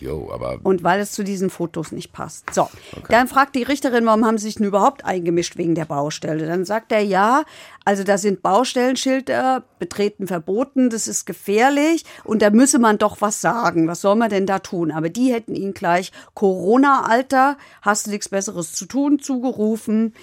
Jo, 0.00 0.32
aber 0.32 0.58
Und 0.64 0.82
weil 0.82 0.98
es 0.98 1.12
zu 1.12 1.22
diesen 1.22 1.50
Fotos 1.50 1.92
nicht 1.92 2.12
passt. 2.12 2.52
So, 2.52 2.68
dann 3.08 3.28
fragt 3.28 3.54
die 3.54 3.62
Richterin, 3.62 4.04
warum 4.04 4.26
haben 4.26 4.36
sie 4.36 4.46
sich 4.46 4.56
denn 4.56 4.66
überhaupt 4.66 5.04
eingemischt 5.04 5.56
wegen 5.56 5.76
der 5.76 5.84
Baustelle? 5.84 6.44
Dann 6.44 6.64
sagt 6.64 6.90
er, 6.90 7.04
ja, 7.04 7.44
also 7.84 8.02
da 8.02 8.18
sind 8.18 8.42
Baustellenschilder, 8.42 9.62
betreten 9.78 10.26
verboten, 10.26 10.90
das 10.90 11.06
ist 11.06 11.24
gefährlich 11.24 12.04
und 12.24 12.42
da 12.42 12.50
müsse 12.50 12.80
man 12.80 12.98
doch 12.98 13.20
was 13.20 13.40
sagen. 13.40 13.86
Was 13.86 14.00
soll 14.00 14.16
man 14.16 14.28
denn 14.28 14.46
da 14.46 14.58
tun? 14.58 14.90
Aber 14.90 15.08
die 15.08 15.32
hätten 15.32 15.54
ihn 15.54 15.72
gleich 15.72 16.10
Corona-Alter, 16.34 17.56
hast 17.80 18.08
du 18.08 18.10
nichts 18.10 18.28
Besseres 18.28 18.72
zu 18.72 18.86
tun, 18.86 19.20
zugerufen. 19.20 20.14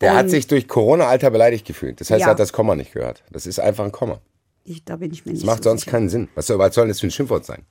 Der 0.00 0.14
hat 0.14 0.24
Und- 0.24 0.30
sich 0.30 0.46
durch 0.46 0.66
Corona-Alter 0.68 1.30
beleidigt 1.30 1.66
gefühlt. 1.66 2.00
Das 2.00 2.10
heißt, 2.10 2.20
Ja. 2.20 2.26
er 2.28 2.30
hat 2.32 2.38
das 2.40 2.52
Komma 2.52 2.74
nicht 2.74 2.92
gehört. 2.92 3.22
Das 3.30 3.46
ist 3.46 3.60
einfach 3.60 3.84
ein 3.84 3.92
Komma. 3.92 4.20
Ich, 4.64 4.84
da 4.84 4.96
bin 4.96 5.12
ich 5.12 5.24
mir 5.26 5.32
nicht 5.32 5.42
Das 5.42 5.46
macht 5.46 5.64
so 5.64 5.70
sonst 5.70 5.82
sicher. 5.82 5.92
keinen 5.92 6.08
Sinn. 6.08 6.28
Was 6.34 6.46
soll, 6.46 6.58
was 6.58 6.74
soll 6.74 6.84
denn 6.84 6.90
das 6.90 7.00
für 7.00 7.06
ein 7.06 7.10
Schimpfwort 7.10 7.44
sein? 7.44 7.64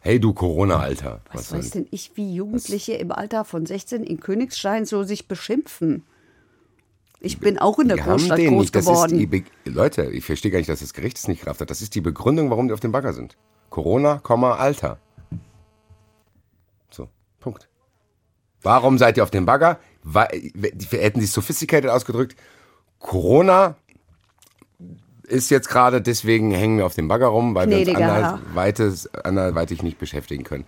Hey, 0.00 0.20
du 0.20 0.32
Corona-Alter. 0.34 1.20
Was 1.32 1.48
soll 1.48 1.58
weiß 1.58 1.70
denn 1.70 1.88
ich, 1.90 2.12
wie 2.14 2.34
Jugendliche 2.34 2.92
im 2.94 3.10
Alter 3.10 3.44
von 3.44 3.66
16 3.66 4.04
in 4.04 4.20
Königstein 4.20 4.84
so 4.84 5.02
sich 5.02 5.26
beschimpfen? 5.26 6.04
Ich 7.18 7.40
bin 7.40 7.58
auch 7.58 7.78
in 7.80 7.88
der 7.88 7.96
Die 7.96 8.02
Großstadt 8.04 8.38
groß 8.38 8.50
nicht. 8.60 8.72
Geworden. 8.72 9.30
Be 9.30 9.42
Leute, 9.64 10.04
ich 10.10 10.24
verstehe 10.24 10.50
gar 10.52 10.58
nicht, 10.58 10.68
dass 10.68 10.80
das 10.80 10.92
Gericht 10.92 11.16
es 11.16 11.26
nicht 11.26 11.40
gerafft 11.42 11.60
hat. 11.60 11.70
Das 11.70 11.80
ist 11.82 11.94
die 11.94 12.00
Begründung, 12.00 12.50
warum 12.50 12.68
die 12.68 12.74
auf 12.74 12.80
dem 12.80 12.92
Bagger 12.92 13.14
sind. 13.14 13.36
Corona, 13.70 14.18
Komma, 14.18 14.54
Alter. 14.56 14.98
So, 16.90 17.08
Punkt. 17.40 17.68
Warum 18.62 18.98
seid 18.98 19.16
ihr 19.16 19.22
auf 19.24 19.30
dem 19.30 19.46
Bagger? 19.46 19.80
Weil, 20.08 20.52
hätten 20.90 21.20
sie 21.20 21.26
sophisticated 21.26 21.90
ausgedrückt. 21.90 22.36
Corona 23.00 23.74
ist 25.26 25.50
jetzt 25.50 25.68
gerade, 25.68 26.00
deswegen 26.00 26.52
hängen 26.52 26.78
wir 26.78 26.86
auf 26.86 26.94
dem 26.94 27.08
Bagger 27.08 27.26
rum, 27.26 27.56
weil 27.56 27.66
Gnädiger 27.66 27.98
wir 27.98 28.06
uns 28.06 28.24
anderweitig, 28.24 29.24
anderweitig 29.24 29.82
nicht 29.82 29.98
beschäftigen 29.98 30.44
können. 30.44 30.64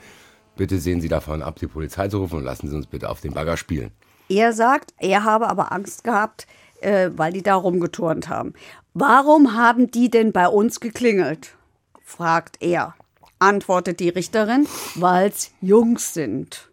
Bitte 0.57 0.81
sehen 0.81 1.01
Sie 1.01 1.09
davon 1.09 1.41
ab, 1.43 1.57
die 1.61 1.69
Polizei 1.69 2.09
zu 2.09 2.19
rufen 2.19 2.39
und 2.39 2.45
lassen 2.45 2.69
Sie 2.69 2.75
uns 2.75 2.89
bitte 2.89 3.09
auf 3.09 3.21
dem 3.21 3.33
Bagger 3.33 3.57
spielen. 3.57 3.93
Er 4.29 4.53
sagt, 4.53 4.93
er 4.99 5.23
habe 5.23 5.49
aber 5.49 5.71
Angst 5.71 6.03
gehabt, 6.03 6.49
äh, 6.81 7.11
weil 7.15 7.33
die 7.33 7.45
da 7.45 7.55
rumgeturnt 7.55 8.29
haben. 8.29 8.55
Warum 8.93 9.55
haben 9.55 9.89
die 9.93 10.11
denn 10.11 10.33
bei 10.33 10.49
uns 10.49 10.81
geklingelt? 10.81 11.55
fragt 12.03 12.61
er. 12.61 12.97
Antwortet 13.39 14.01
die 14.01 14.09
Richterin, 14.09 14.67
weil's 14.97 15.53
Jungs 15.61 16.13
sind. 16.13 16.69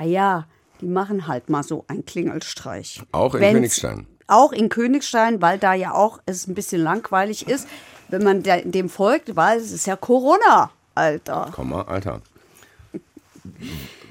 Na 0.00 0.06
ja, 0.06 0.46
die 0.80 0.86
machen 0.86 1.26
halt 1.26 1.48
mal 1.50 1.62
so 1.62 1.84
einen 1.88 2.04
Klingelstreich. 2.04 3.02
Auch 3.12 3.34
in 3.34 3.40
Wenn's- 3.40 3.54
Königstein. 3.54 4.06
Auch 4.26 4.52
in 4.52 4.68
Königstein, 4.68 5.42
weil 5.42 5.58
da 5.58 5.74
ja 5.74 5.92
auch 5.92 6.20
es 6.26 6.46
ein 6.46 6.54
bisschen 6.54 6.80
langweilig 6.82 7.48
ist, 7.48 7.66
wenn 8.08 8.22
man 8.22 8.42
dem 8.44 8.88
folgt, 8.88 9.34
weil 9.34 9.58
es 9.58 9.72
ist 9.72 9.86
ja 9.86 9.96
Corona, 9.96 10.70
Alter. 10.94 11.50
Komma, 11.52 11.82
Alter. 11.82 12.20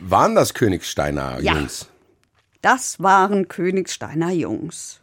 Waren 0.01 0.35
das 0.35 0.53
Königsteiner 0.53 1.39
Ja. 1.39 1.55
Jungs? 1.55 1.87
Das 2.61 3.01
waren 3.01 3.47
Königsteiner 3.47 4.31
Jungs. 4.31 4.99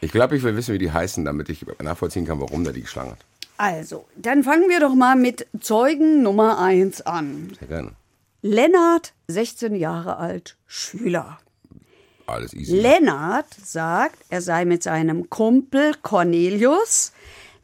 Ich 0.00 0.12
glaube, 0.12 0.36
ich 0.36 0.42
will 0.42 0.54
wissen, 0.54 0.74
wie 0.74 0.78
die 0.78 0.92
heißen, 0.92 1.24
damit 1.24 1.48
ich 1.48 1.64
nachvollziehen 1.82 2.26
kann, 2.26 2.40
warum 2.40 2.62
der 2.62 2.72
die 2.72 2.82
geschlagen 2.82 3.10
hat. 3.12 3.18
Also, 3.56 4.06
dann 4.16 4.44
fangen 4.44 4.68
wir 4.68 4.78
doch 4.80 4.94
mal 4.94 5.16
mit 5.16 5.46
Zeugen 5.60 6.22
Nummer 6.22 6.58
1 6.58 7.00
an. 7.02 7.52
Sehr 7.58 7.68
gerne. 7.68 7.92
Lennart, 8.46 9.12
16 9.26 9.74
Jahre 9.74 10.18
alt, 10.18 10.56
Schüler. 10.66 11.38
Alles 12.26 12.54
easy. 12.54 12.76
Lennart 12.76 13.52
sagt, 13.62 14.18
er 14.28 14.40
sei 14.40 14.64
mit 14.64 14.84
seinem 14.84 15.28
Kumpel 15.30 15.94
Cornelius 16.02 17.12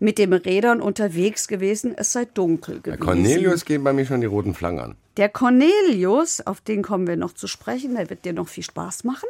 mit 0.00 0.18
den 0.18 0.32
Rädern 0.32 0.80
unterwegs 0.80 1.46
gewesen. 1.46 1.94
Es 1.96 2.12
sei 2.12 2.24
dunkel 2.24 2.80
gewesen. 2.80 3.00
Cornelius 3.00 3.64
gehen 3.64 3.84
bei 3.84 3.92
mir 3.92 4.04
schon 4.04 4.20
die 4.20 4.26
roten 4.26 4.54
Flaggen 4.54 4.80
an. 4.80 4.96
Der 5.18 5.28
Cornelius, 5.28 6.40
auf 6.40 6.60
den 6.60 6.82
kommen 6.82 7.06
wir 7.06 7.16
noch 7.16 7.34
zu 7.34 7.46
sprechen, 7.46 7.94
der 7.94 8.10
wird 8.10 8.24
dir 8.24 8.32
noch 8.32 8.48
viel 8.48 8.64
Spaß 8.64 9.04
machen. 9.04 9.28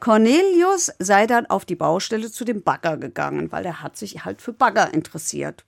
Cornelius 0.00 0.92
sei 0.98 1.26
dann 1.26 1.46
auf 1.46 1.64
die 1.64 1.74
Baustelle 1.74 2.30
zu 2.30 2.44
dem 2.44 2.62
Bagger 2.62 2.96
gegangen, 2.96 3.52
weil 3.52 3.66
er 3.66 3.82
hat 3.82 3.96
sich 3.96 4.24
halt 4.24 4.40
für 4.40 4.52
Bagger 4.52 4.94
interessiert. 4.94 5.64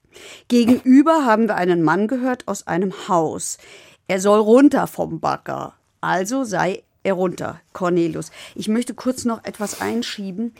Gegenüber 0.47 1.25
haben 1.25 1.47
wir 1.47 1.55
einen 1.55 1.83
Mann 1.83 2.07
gehört 2.07 2.47
aus 2.47 2.65
einem 2.65 2.93
Haus. 3.07 3.57
Er 4.07 4.19
soll 4.19 4.39
runter 4.39 4.87
vom 4.87 5.19
Bagger. 5.19 5.73
Also 6.01 6.43
sei 6.43 6.83
er 7.03 7.13
runter, 7.13 7.61
Cornelius. 7.73 8.31
Ich 8.55 8.67
möchte 8.67 8.93
kurz 8.93 9.23
noch 9.23 9.43
etwas 9.45 9.79
einschieben. 9.79 10.53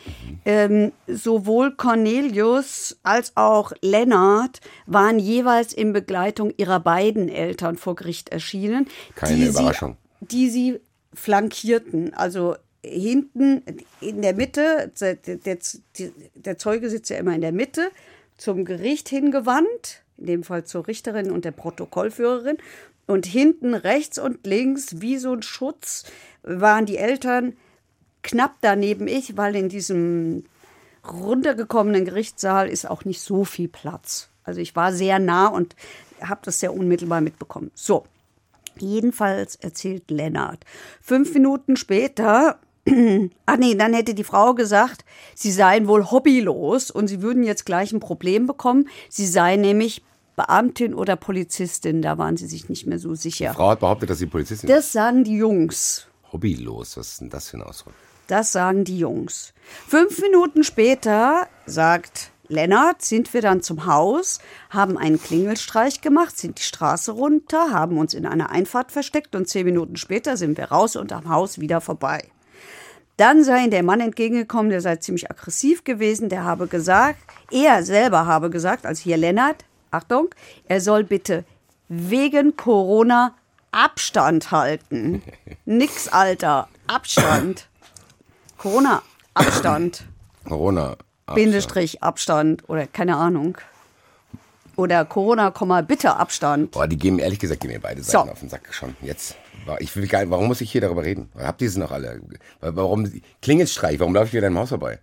Ähm, 0.45 0.93
sowohl 1.07 1.75
Cornelius 1.75 2.97
als 3.03 3.36
auch 3.36 3.73
Lennart 3.81 4.62
waren 4.86 5.19
jeweils 5.19 5.73
in 5.73 5.91
Begleitung 5.91 6.53
ihrer 6.55 6.79
beiden 6.79 7.27
Eltern 7.27 7.75
vor 7.75 7.95
Gericht 7.95 8.29
erschienen. 8.29 8.88
Keine 9.15 9.36
die 9.36 9.45
Überraschung. 9.47 9.97
Sie, 10.21 10.27
die 10.27 10.49
sie 10.49 10.79
flankierten. 11.13 12.13
Also 12.13 12.55
hinten 12.81 13.63
in 13.99 14.21
der 14.21 14.33
Mitte, 14.33 14.91
der, 14.99 15.15
der, 15.15 15.57
der 16.36 16.57
Zeuge 16.57 16.89
sitzt 16.89 17.10
ja 17.10 17.17
immer 17.17 17.36
in 17.36 17.41
der 17.41 17.51
Mitte, 17.51 17.89
zum 18.38 18.65
Gericht 18.65 19.10
hingewandt, 19.10 20.03
in 20.17 20.27
dem 20.27 20.43
Fall 20.43 20.63
zur 20.63 20.88
Richterin 20.88 21.31
und 21.31 21.43
der 21.43 21.51
Protokollführerin. 21.51 22.57
Und 23.08 23.26
hinten 23.26 23.74
rechts 23.74 24.20
und 24.20 24.46
links, 24.46 25.02
wie 25.02 25.17
so 25.17 25.34
ein 25.34 25.41
Schutz, 25.41 26.04
waren 26.43 26.86
die 26.86 26.98
Eltern 26.98 27.54
knapp 28.22 28.56
daneben 28.62 29.08
ich, 29.08 29.38
weil 29.38 29.56
in 29.56 29.70
diesem 29.70 30.43
runtergekommenen 31.10 32.06
Gerichtssaal 32.06 32.70
ist 32.70 32.89
auch 32.89 33.06
nicht 33.06 33.22
so 33.22 33.46
viel 33.46 33.70
Platz. 33.70 34.30
Also 34.43 34.60
ich 34.60 34.76
war 34.76 34.93
sehr 34.93 35.20
nah 35.20 35.48
und 35.48 35.76
habe 36.22 36.41
das 36.43 36.60
sehr 36.60 36.74
unmittelbar 36.74 37.22
mitbekommen. 37.22 37.72
So, 37.74 38.06
jedenfalls 38.78 39.56
erzählt 39.56 40.10
Lennart. 40.12 40.63
Fünf 41.02 41.34
Minuten 41.34 41.78
später, 41.78 42.60
ach 43.46 43.58
nee, 43.58 43.76
dann 43.76 43.93
hätte 43.93 44.13
die 44.13 44.24
Frau 44.24 44.54
gesagt, 44.54 45.06
sie 45.36 45.52
seien 45.52 45.88
wohl 45.88 46.12
hobbylos 46.12 46.91
und 46.91 47.08
sie 47.08 47.22
würden 47.22 47.43
jetzt 47.43 47.65
gleich 47.65 47.91
ein 47.91 48.00
Problem 48.00 48.48
bekommen. 48.48 48.89
Sie 49.10 49.28
seien 49.28 49.62
nämlich 49.62 50.04
Beamtin 50.38 50.93
oder 50.93 51.15
Polizistin, 51.15 52.04
da 52.04 52.19
waren 52.19 52.38
sie 52.38 52.45
sich 52.45 52.69
nicht 52.69 52.86
mehr 52.86 53.00
so 53.00 53.15
sicher. 53.15 53.50
Die 53.50 53.56
Frau 53.56 53.71
hat 53.71 53.80
behauptet, 53.80 54.12
dass 54.12 54.19
sie 54.19 54.28
Polizistin 54.28 54.69
ist. 54.69 54.76
Das 54.76 54.91
sagen 54.91 55.23
die 55.23 55.36
Jungs. 55.36 56.08
Hobbylos, 56.32 56.95
was 56.95 57.13
ist 57.13 57.21
denn 57.21 57.30
das 57.32 57.50
für 57.50 57.58
ein 57.58 57.63
Ausdruck? 57.63 57.93
Das 58.28 58.52
sagen 58.52 58.84
die 58.84 59.00
Jungs. 59.00 59.54
Fünf 59.88 60.21
Minuten 60.21 60.63
später, 60.63 61.47
sagt 61.65 62.30
Lennart, 62.50 63.02
sind 63.02 63.34
wir 63.34 63.41
dann 63.41 63.63
zum 63.63 63.88
Haus, 63.88 64.39
haben 64.69 64.95
einen 64.95 65.19
Klingelstreich 65.19 66.02
gemacht, 66.02 66.38
sind 66.38 66.60
die 66.60 66.63
Straße 66.63 67.13
runter, 67.13 67.71
haben 67.71 67.97
uns 67.97 68.13
in 68.13 68.28
einer 68.28 68.52
Einfahrt 68.52 68.91
versteckt 68.91 69.36
und 69.36 69.50
zehn 69.50 69.65
Minuten 69.65 69.95
später 69.95 70.38
sind 70.38 70.58
wir 70.58 70.65
raus 70.65 70.95
und 70.95 71.12
am 71.13 71.30
Haus 71.30 71.60
wieder 71.60 71.82
vorbei. 71.82 72.23
Dann 73.17 73.43
sei 73.43 73.63
ihm 73.63 73.71
der 73.71 73.82
Mann 73.82 74.02
entgegengekommen, 74.02 74.69
der 74.69 74.82
sei 74.82 74.97
ziemlich 74.97 75.32
aggressiv 75.32 75.84
gewesen, 75.84 76.30
der 76.30 76.43
habe 76.43 76.67
gesagt, 76.67 77.17
er 77.50 77.82
selber 77.84 78.28
habe 78.28 78.52
gesagt, 78.52 78.86
also 78.86 79.02
hier 79.02 79.17
Lennart, 79.17 79.65
Achtung, 79.91 80.30
er 80.67 80.82
soll 80.82 81.04
bitte 81.04 81.43
wegen 81.89 82.56
Corona 82.58 83.34
Abstand 83.71 84.52
halten. 84.52 85.21
Nix, 85.65 86.08
Alter. 86.08 86.67
Abstand. 86.88 87.67
Corona, 88.58 89.02
Abstand. 89.34 90.04
Corona. 90.47 90.91
Abstand. 90.91 91.36
Bindestrich, 91.36 92.02
Abstand. 92.04 92.67
Oder 92.69 92.88
keine 92.88 93.17
Ahnung. 93.17 93.58
Oder 94.78 95.06
Corona, 95.06 95.52
Komma, 95.52 95.82
bitte 95.82 96.15
Abstand. 96.15 96.71
Boah, 96.71 96.88
die 96.88 96.97
gehen, 96.97 97.19
ehrlich 97.19 97.39
gesagt, 97.39 97.62
gehen 97.62 97.71
mir 97.71 97.80
beide 97.80 98.02
So. 98.04 98.12
Seiten 98.12 98.30
auf 98.30 98.39
den 98.39 98.50
Sack 98.50 98.73
schon. 98.73 98.95
Jetzt. 99.02 99.36
Ich 99.80 99.95
will 99.95 100.08
gar, 100.08 100.30
warum 100.30 100.47
muss 100.47 100.62
ich 100.62 100.71
hier 100.71 100.82
darüber 100.82 101.04
reden? 101.04 101.30
Habt 101.38 101.62
ihr 101.62 101.69
sie 101.69 101.80
noch 101.80 101.91
alle? 101.91 102.21
Warum, 102.62 103.12
Klingelstreich, 103.41 104.00
warum 104.00 104.13
laufe 104.13 104.28
ich 104.28 104.34
wieder 104.34 104.43
deinem 104.43 104.58
Haus 104.60 104.69
vorbei? 104.69 105.00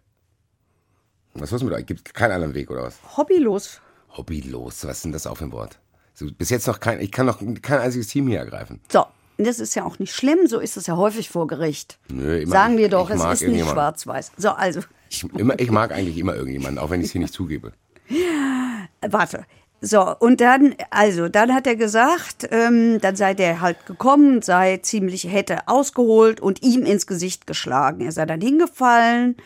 Was 1.35 1.53
ist 1.53 1.63
mit 1.65 1.73
euch? 1.75 1.85
Gibt 1.85 2.15
keinen 2.15 2.33
anderen 2.33 2.55
Weg, 2.55 2.71
oder 2.71 2.85
was? 2.85 2.97
Hobbylos. 3.17 3.81
Hobbylos, 4.17 4.85
was 4.87 4.97
ist 4.99 5.05
denn 5.05 5.13
das 5.13 5.27
auch 5.27 5.37
für 5.37 5.45
ein 5.45 5.53
Wort? 5.53 5.79
So, 6.15 6.27
bis 6.31 6.51
jetzt 6.51 6.67
noch 6.67 6.79
kein, 6.81 7.01
ich 7.01 7.11
kann 7.11 7.27
noch 7.27 7.41
kein 7.63 7.81
einziges 7.81 8.07
Team 8.09 8.29
hier 8.29 8.39
ergreifen. 8.39 8.81
So. 8.93 9.05
Das 9.37 9.59
ist 9.59 9.75
ja 9.75 9.85
auch 9.85 9.99
nicht 9.99 10.15
schlimm, 10.15 10.47
so 10.47 10.61
ist 10.61 10.77
es 10.77 10.87
ja 10.87 10.97
häufig 10.97 11.29
vor 11.29 11.49
Gericht. 11.49 11.99
Nö, 12.09 12.39
immer- 12.43 12.53
Sagen 12.53 12.79
wir 12.79 12.89
doch, 12.89 13.11
es 13.11 13.21
ist 13.43 13.49
nicht 13.49 13.69
schwarz-weiß. 13.69 14.31
So, 14.37 14.51
also, 14.51 14.81
Ich, 15.11 15.25
immer, 15.37 15.59
ich 15.59 15.73
mag 15.73 15.91
eigentlich 15.91 16.17
immer 16.19 16.37
irgendjemanden, 16.37 16.79
auch 16.79 16.91
wenn 16.91 17.01
ich 17.01 17.07
es 17.07 17.13
hier 17.13 17.21
nicht 17.21 17.35
zugebe. 17.35 17.73
Warte. 19.07 19.45
So, 19.81 20.17
und 20.19 20.41
dann, 20.41 20.77
also, 20.91 21.29
dann 21.29 21.53
hat 21.53 21.67
er 21.67 21.77
gesagt, 21.77 22.49
ähm, 22.53 23.01
dann 23.01 23.17
sei 23.17 23.35
der 23.35 23.61
halt 23.61 23.85
gekommen, 23.87 24.41
sei 24.41 24.79
ziemlich, 24.79 25.25
hätte 25.31 25.67
ausgeholt 25.69 26.41
und 26.41 26.63
ihm 26.63 26.87
ins 26.87 27.07
Gesicht 27.07 27.47
geschlagen. 27.47 28.01
Er 28.03 28.13
sei 28.13 28.25
dann 28.25 28.41
hingefallen 28.41 29.37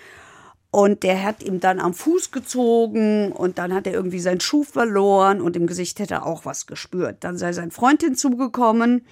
und 0.70 1.02
der 1.02 1.22
hat 1.22 1.42
ihm 1.42 1.60
dann 1.60 1.80
am 1.80 1.94
Fuß 1.94 2.30
gezogen 2.30 3.32
und 3.32 3.58
dann 3.58 3.72
hat 3.72 3.86
er 3.86 3.94
irgendwie 3.94 4.20
seinen 4.20 4.40
Schuh 4.40 4.64
verloren 4.64 5.40
und 5.40 5.56
im 5.56 5.66
Gesicht 5.66 5.98
hätte 5.98 6.14
er 6.14 6.26
auch 6.26 6.44
was 6.44 6.66
gespürt. 6.66 7.18
Dann 7.20 7.38
sei 7.38 7.52
sein 7.52 7.70
Freund 7.70 8.02
hinzugekommen, 8.02 9.06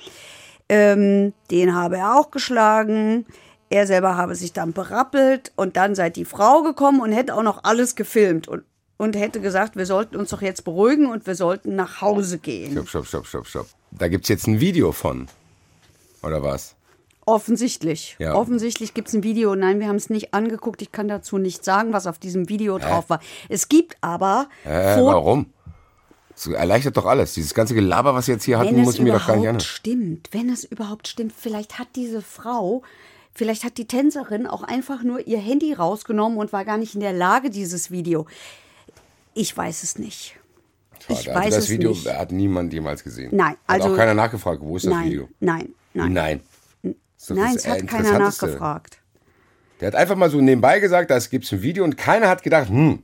ähm, 0.69 1.33
den 1.51 1.75
habe 1.75 1.97
er 1.97 2.16
auch 2.16 2.31
geschlagen. 2.31 3.25
Er 3.71 3.87
selber 3.87 4.16
habe 4.16 4.35
sich 4.35 4.53
dann 4.53 4.73
berappelt 4.73 5.53
und 5.57 5.77
dann 5.77 5.95
sei 5.95 6.11
die 6.11 6.25
Frau 6.25 6.62
gekommen 6.62 7.01
und 7.01 7.12
hätte 7.12 7.35
auch 7.35 7.42
noch 7.42 7.64
alles 7.64 7.97
gefilmt 7.97 8.49
und, 8.49 8.62
und 8.97 9.16
hätte 9.16 9.40
gesagt, 9.40 9.77
wir 9.77 9.87
sollten 9.87 10.16
uns 10.16 10.31
doch 10.31 10.42
jetzt 10.42 10.62
beruhigen 10.64 11.07
und 11.07 11.27
wir 11.27 11.35
sollten 11.35 11.75
nach 11.75 12.01
Hause 12.01 12.38
gehen. 12.38 12.73
Stopp, 12.73 12.88
stopp, 12.88 13.07
stopp, 13.07 13.27
stopp, 13.27 13.47
stopp. 13.47 13.66
Da 13.90 14.09
gibt's 14.09 14.29
jetzt 14.29 14.47
ein 14.47 14.61
Video 14.61 14.92
von. 14.92 15.27
Oder 16.23 16.42
was? 16.42 16.76
Offensichtlich. 17.27 18.17
Ja. 18.21 18.35
Offensichtlich 18.37 18.95
gibt 18.95 19.09
es 19.09 19.15
ein 19.15 19.25
Video. 19.25 19.55
Nein, 19.57 19.81
wir 19.81 19.89
haben 19.89 19.97
es 19.97 20.11
nicht 20.11 20.33
angeguckt. 20.33 20.81
Ich 20.81 20.93
kann 20.93 21.09
dazu 21.09 21.39
nicht 21.39 21.65
sagen, 21.65 21.93
was 21.93 22.07
auf 22.07 22.19
diesem 22.19 22.49
Video 22.49 22.79
drauf 22.79 23.11
war. 23.11 23.21
Es 23.49 23.69
gibt 23.69 23.97
aber 24.01 24.49
Äh, 24.65 24.97
warum? 25.03 25.47
Das 26.31 26.47
erleichtert 26.47 26.97
doch 26.97 27.07
alles. 27.07 27.35
Dieses 27.35 27.53
ganze 27.53 27.75
Gelaber, 27.75 28.15
was 28.15 28.29
wir 28.29 28.35
jetzt 28.35 28.45
hier 28.45 28.59
hatten, 28.59 28.77
Wenn 28.77 28.85
muss 28.85 28.95
ich 28.95 29.01
mir 29.01 29.12
doch 29.15 29.27
gar 29.27 29.37
nicht 29.37 29.49
anhören. 29.49 29.61
stimmt, 29.61 30.29
wenn 30.33 30.51
es 30.51 30.65
überhaupt 30.65 31.09
stimmt, 31.09 31.33
vielleicht 31.37 31.79
hat 31.81 31.89
diese 31.97 32.23
Frau, 32.23 32.83
vielleicht 33.35 33.65
hat 33.65 33.77
die 33.79 33.87
Tänzerin 33.89 34.47
auch 34.47 34.62
einfach 34.62 35.03
nur 35.03 35.27
ihr 35.27 35.39
Handy 35.39 35.73
rausgenommen 35.73 36.39
und 36.39 36.53
war 36.53 36.65
gar 36.65 36.77
nicht 36.79 36.95
in 36.95 37.01
der 37.01 37.12
Lage, 37.15 37.51
dieses 37.51 37.91
Video. 37.91 38.27
Ich 39.35 39.57
weiß 39.57 39.83
es 39.83 39.99
nicht. 39.99 40.37
Ich 41.09 41.29
Also 41.29 41.31
weiß 41.35 41.55
das 41.55 41.65
es 41.65 41.71
Video 41.71 41.91
nicht. 41.91 42.07
hat 42.07 42.31
niemand 42.33 42.73
jemals 42.73 43.03
gesehen. 43.03 43.31
Nein, 43.35 43.53
Hat 43.67 43.81
also- 43.81 43.93
auch 43.93 43.97
keiner 43.97 44.15
nachgefragt, 44.15 44.61
wo 44.62 44.77
ist 44.77 44.85
das 44.87 44.93
Nein, 44.93 45.07
Video? 45.11 45.29
nein, 45.41 45.75
nein. 45.95 46.12
Nein. 46.12 46.41
Das 47.18 47.31
Nein, 47.31 47.55
das 47.55 47.64
es 47.64 47.70
hat 47.70 47.87
keiner 47.87 48.18
nachgefragt. 48.18 48.98
Der 49.81 49.88
hat 49.88 49.94
einfach 49.94 50.16
mal 50.16 50.31
so 50.31 50.40
nebenbei 50.40 50.81
gesagt, 50.81 51.11
da 51.11 51.18
gibt 51.18 51.44
es 51.44 51.52
ein 51.52 51.62
Video 51.62 51.85
und 51.85 51.96
keiner 51.96 52.29
hat 52.29 52.42
gedacht, 52.42 52.68
hm, 52.68 53.02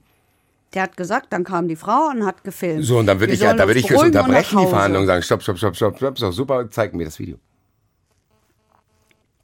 Der 0.74 0.82
hat 0.82 0.96
gesagt, 0.96 1.32
dann 1.32 1.44
kam 1.44 1.68
die 1.68 1.76
Frau 1.76 2.08
und 2.08 2.24
hat 2.24 2.44
gefilmt. 2.44 2.84
so 2.84 2.98
und 2.98 3.06
dann 3.06 3.20
würde 3.20 3.34
ich 3.34 3.40
ja, 3.40 3.52
da 3.52 3.66
würde 3.66 3.80
ich 3.80 3.88
jetzt 3.88 4.00
unterbrechen 4.02 4.56
die 4.58 4.64
Hause. 4.64 4.70
Verhandlungen 4.70 5.02
und 5.04 5.06
sagen, 5.08 5.22
stopp, 5.22 5.42
stopp, 5.42 5.58
stopp, 5.58 5.76
stopp, 5.76 5.96
stopp, 5.98 6.16
stopp, 6.18 6.32
super, 6.32 6.70
zeig 6.70 6.94
mir 6.94 7.04
das 7.04 7.18
Video. 7.18 7.38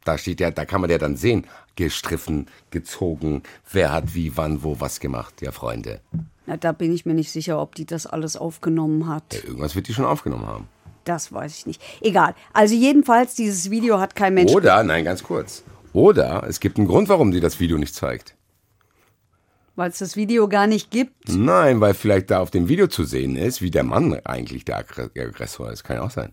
Da 0.04 0.16
steht 0.16 0.40
ja, 0.40 0.50
da 0.50 0.64
kann 0.64 0.80
man 0.80 0.88
ja 0.88 0.96
dann 0.96 1.16
sehen, 1.16 1.46
gestriffen, 1.76 2.46
gezogen, 2.70 3.42
wer 3.70 3.92
hat 3.92 4.14
wie, 4.14 4.36
wann, 4.38 4.62
wo, 4.62 4.80
was 4.80 5.00
gemacht, 5.00 5.42
ja 5.42 5.52
Freunde. 5.52 6.00
Na, 6.46 6.56
da 6.56 6.72
bin 6.72 6.94
ich 6.94 7.04
mir 7.04 7.12
nicht 7.12 7.30
sicher, 7.30 7.60
ob 7.60 7.74
die 7.74 7.84
das 7.84 8.06
alles 8.06 8.38
aufgenommen 8.38 9.06
hat. 9.06 9.34
Irgendwas 9.34 9.76
wird 9.76 9.86
die 9.88 9.92
schon 9.92 10.06
aufgenommen 10.06 10.46
haben. 10.46 10.68
Das 11.08 11.32
weiß 11.32 11.56
ich 11.58 11.66
nicht. 11.66 11.82
Egal. 12.02 12.34
Also 12.52 12.74
jedenfalls, 12.74 13.34
dieses 13.34 13.70
Video 13.70 13.98
hat 13.98 14.14
kein 14.14 14.34
Mensch 14.34 14.52
Oder, 14.52 14.82
nein, 14.82 15.04
ganz 15.04 15.22
kurz. 15.22 15.62
Oder 15.94 16.44
es 16.46 16.60
gibt 16.60 16.76
einen 16.76 16.86
Grund, 16.86 17.08
warum 17.08 17.30
die 17.30 17.40
das 17.40 17.60
Video 17.60 17.78
nicht 17.78 17.94
zeigt. 17.94 18.34
weil 19.74 19.90
es 19.90 19.98
das 19.98 20.16
Video 20.16 20.48
gar 20.48 20.66
nicht 20.66 20.90
gibt. 20.90 21.14
Nein, 21.28 21.80
weil 21.80 21.94
vielleicht 21.94 22.30
da 22.30 22.40
auf 22.40 22.50
dem 22.50 22.68
Video 22.68 22.88
zu 22.88 23.04
sehen 23.04 23.36
ist, 23.36 23.62
wie 23.62 23.70
der 23.70 23.84
Mann 23.84 24.20
eigentlich 24.24 24.64
der 24.66 24.84
Aggre- 24.84 25.08
der 25.14 25.28
Aggressor 25.28 25.70
ist. 25.72 25.82
Kann 25.84 25.96
ja 25.96 26.02
auch 26.02 26.10
sein. 26.10 26.32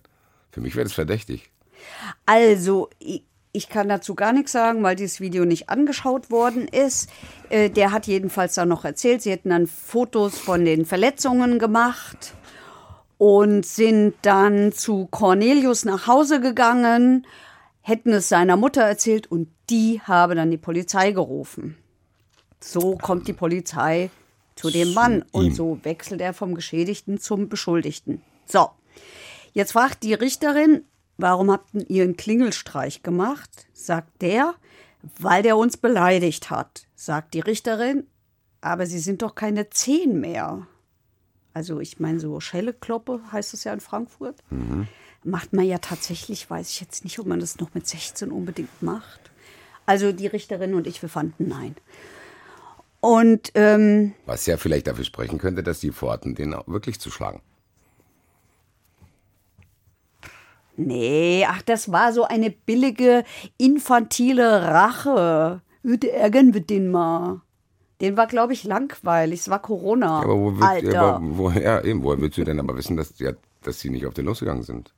Für 0.52 0.60
mich 0.62 0.76
wäre 0.76 0.84
das 0.84 0.94
verdächtig. 0.94 1.52
Also, 2.26 2.90
ich, 3.00 3.70
kann 3.70 3.88
dazu 3.88 4.16
gar 4.16 4.34
nichts 4.34 4.52
sagen, 4.52 4.84
weil 4.84 4.96
dieses 4.98 5.22
Video 5.22 5.46
nicht 5.46 5.70
angeschaut 5.70 6.32
worden 6.32 6.68
ist. 6.68 7.10
Äh, 7.50 7.70
der 7.70 7.92
hat 7.92 8.08
jedenfalls 8.08 8.56
dann 8.56 8.68
noch 8.68 8.84
erzählt, 8.84 9.22
sie 9.22 9.32
hätten 9.32 9.52
dann 9.52 9.68
Fotos 9.68 10.38
von 10.38 10.66
den 10.66 10.86
Verletzungen 10.86 11.60
gemacht 11.60 12.34
und 13.18 13.66
sind 13.66 14.16
dann 14.22 14.72
zu 14.72 15.08
Cornelius 15.08 15.86
nach 15.86 16.08
Hause 16.08 16.42
gegangen, 16.42 17.26
hätten 17.82 18.14
es 18.14 18.30
seiner 18.30 18.58
Mutter 18.58 18.82
erzählt 18.82 19.32
und 19.32 19.50
die 19.70 20.02
habe 20.02 20.36
dann 20.36 20.52
die 20.52 20.58
Polizei 20.58 21.12
gerufen. 21.12 21.78
So 22.60 22.98
kommt 22.98 23.28
die 23.28 23.34
Polizei 23.34 24.10
zu 24.56 24.70
dem 24.70 24.94
Mann. 24.94 25.24
Und 25.32 25.56
so 25.56 25.80
wechselt 25.84 26.22
er 26.22 26.34
vom 26.34 26.56
Geschädigten 26.56 27.20
zum 27.20 27.50
Beschuldigten. 27.50 28.22
So, 28.46 28.70
jetzt 29.54 29.74
fragt 29.74 30.04
die 30.04 30.14
Richterin, 30.14 30.84
warum 31.18 31.52
habt 31.52 31.74
ihr 31.74 31.90
ihren 31.90 32.18
Klingelstreich 32.18 33.04
gemacht? 33.04 33.68
Sagt 33.74 34.22
der, 34.22 34.56
weil 35.20 35.44
der 35.44 35.58
uns 35.58 35.78
beleidigt 35.78 36.50
hat. 36.50 36.88
Sagt 36.96 37.34
die 37.34 37.40
Richterin, 37.40 38.08
aber 38.62 38.88
sie 38.88 39.00
sind 39.00 39.22
doch 39.22 39.36
keine 39.36 39.70
zehn 39.70 40.20
mehr. 40.20 40.68
Also 41.56 41.80
ich 41.80 42.02
meine, 42.02 42.20
so 42.20 42.42
Schellekloppe 42.42 43.22
heißt 43.32 43.54
es 43.54 43.64
ja 43.64 43.72
in 43.72 43.80
Frankfurt. 43.80 44.36
Macht 45.24 45.54
man 45.54 45.66
ja 45.66 45.78
tatsächlich, 45.78 46.50
weiß 46.50 46.70
ich 46.70 46.82
jetzt 46.82 47.06
nicht, 47.06 47.18
ob 47.18 47.28
man 47.28 47.40
das 47.40 47.60
noch 47.60 47.74
mit 47.74 47.88
16 47.88 48.30
unbedingt 48.30 48.84
macht. 48.84 49.32
Also 49.86 50.12
die 50.12 50.28
Richterin 50.28 50.74
und 50.74 50.86
ich, 50.86 51.02
wir 51.02 51.08
fanden 51.08 51.48
nein. 51.48 51.76
Und 53.00 53.52
ähm, 53.56 54.14
Was 54.26 54.46
ja 54.48 54.58
vielleicht 54.58 54.88
dafür 54.88 55.06
sprechen 55.06 55.38
könnte, 55.38 55.64
dass 55.64 55.80
die 55.80 55.92
vorhatten, 55.92 56.36
den 56.36 56.54
auch 56.54 56.68
wirklich 56.68 57.00
zu 57.00 57.10
schlagen. 57.10 57.42
nee, 60.76 61.46
ach, 61.48 61.62
das 61.62 61.90
war 61.90 62.12
so 62.12 62.26
eine 62.26 62.52
billige, 62.52 63.24
infantile 63.58 64.64
Rache. 64.64 65.62
Würde 65.84 66.12
ärgern 66.12 66.54
wir 66.54 66.62
den 66.62 66.92
mal. 66.92 67.40
Den 68.02 68.18
war, 68.18 68.28
glaube 68.28 68.54
ich, 68.54 68.64
langweilig. 68.64 69.42
Es 69.42 69.50
war 69.50 69.62
Corona. 69.62 70.22
Aber 70.22 70.38
wo, 70.38 70.54
wird, 70.54 70.64
Alter. 70.64 71.02
aber 71.02 71.38
wo, 71.38 71.50
ja, 71.50 71.82
eben, 71.84 72.04
woher 72.04 72.20
willst 72.20 72.38
du 72.38 72.44
denn 72.44 72.60
aber 72.60 72.76
wissen, 72.76 72.98
dass, 72.98 73.18
ja, 73.20 73.32
dass 73.64 73.80
sie 73.80 73.90
nicht 73.90 74.06
auf 74.06 74.14
den 74.14 74.26
losgegangen 74.26 74.64
sind? 74.64 74.94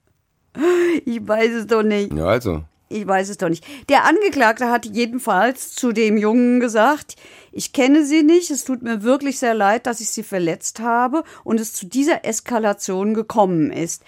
Ich 1.06 1.26
weiß 1.28 1.52
es 1.52 1.68
doch 1.68 1.84
nicht. 1.84 2.12
Ja, 2.14 2.26
also. 2.26 2.64
Ich 2.90 3.06
weiß 3.06 3.30
es 3.30 3.38
doch 3.38 3.50
nicht. 3.50 3.66
Der 3.90 4.06
Angeklagte 4.06 4.70
hat 4.70 4.86
jedenfalls 4.86 5.76
zu 5.76 5.92
dem 5.92 6.18
Jungen 6.18 6.62
gesagt, 6.62 7.18
ich 7.52 7.74
kenne 7.74 8.06
Sie 8.06 8.24
nicht, 8.24 8.50
es 8.50 8.64
tut 8.64 8.82
mir 8.82 9.04
wirklich 9.04 9.40
sehr 9.40 9.54
leid, 9.54 9.86
dass 9.88 10.00
ich 10.00 10.10
Sie 10.10 10.24
verletzt 10.24 10.80
habe 10.80 11.24
und 11.44 11.60
es 11.60 11.74
zu 11.74 11.86
dieser 11.86 12.24
Eskalation 12.24 13.14
gekommen 13.14 13.72
ist. 13.72 14.04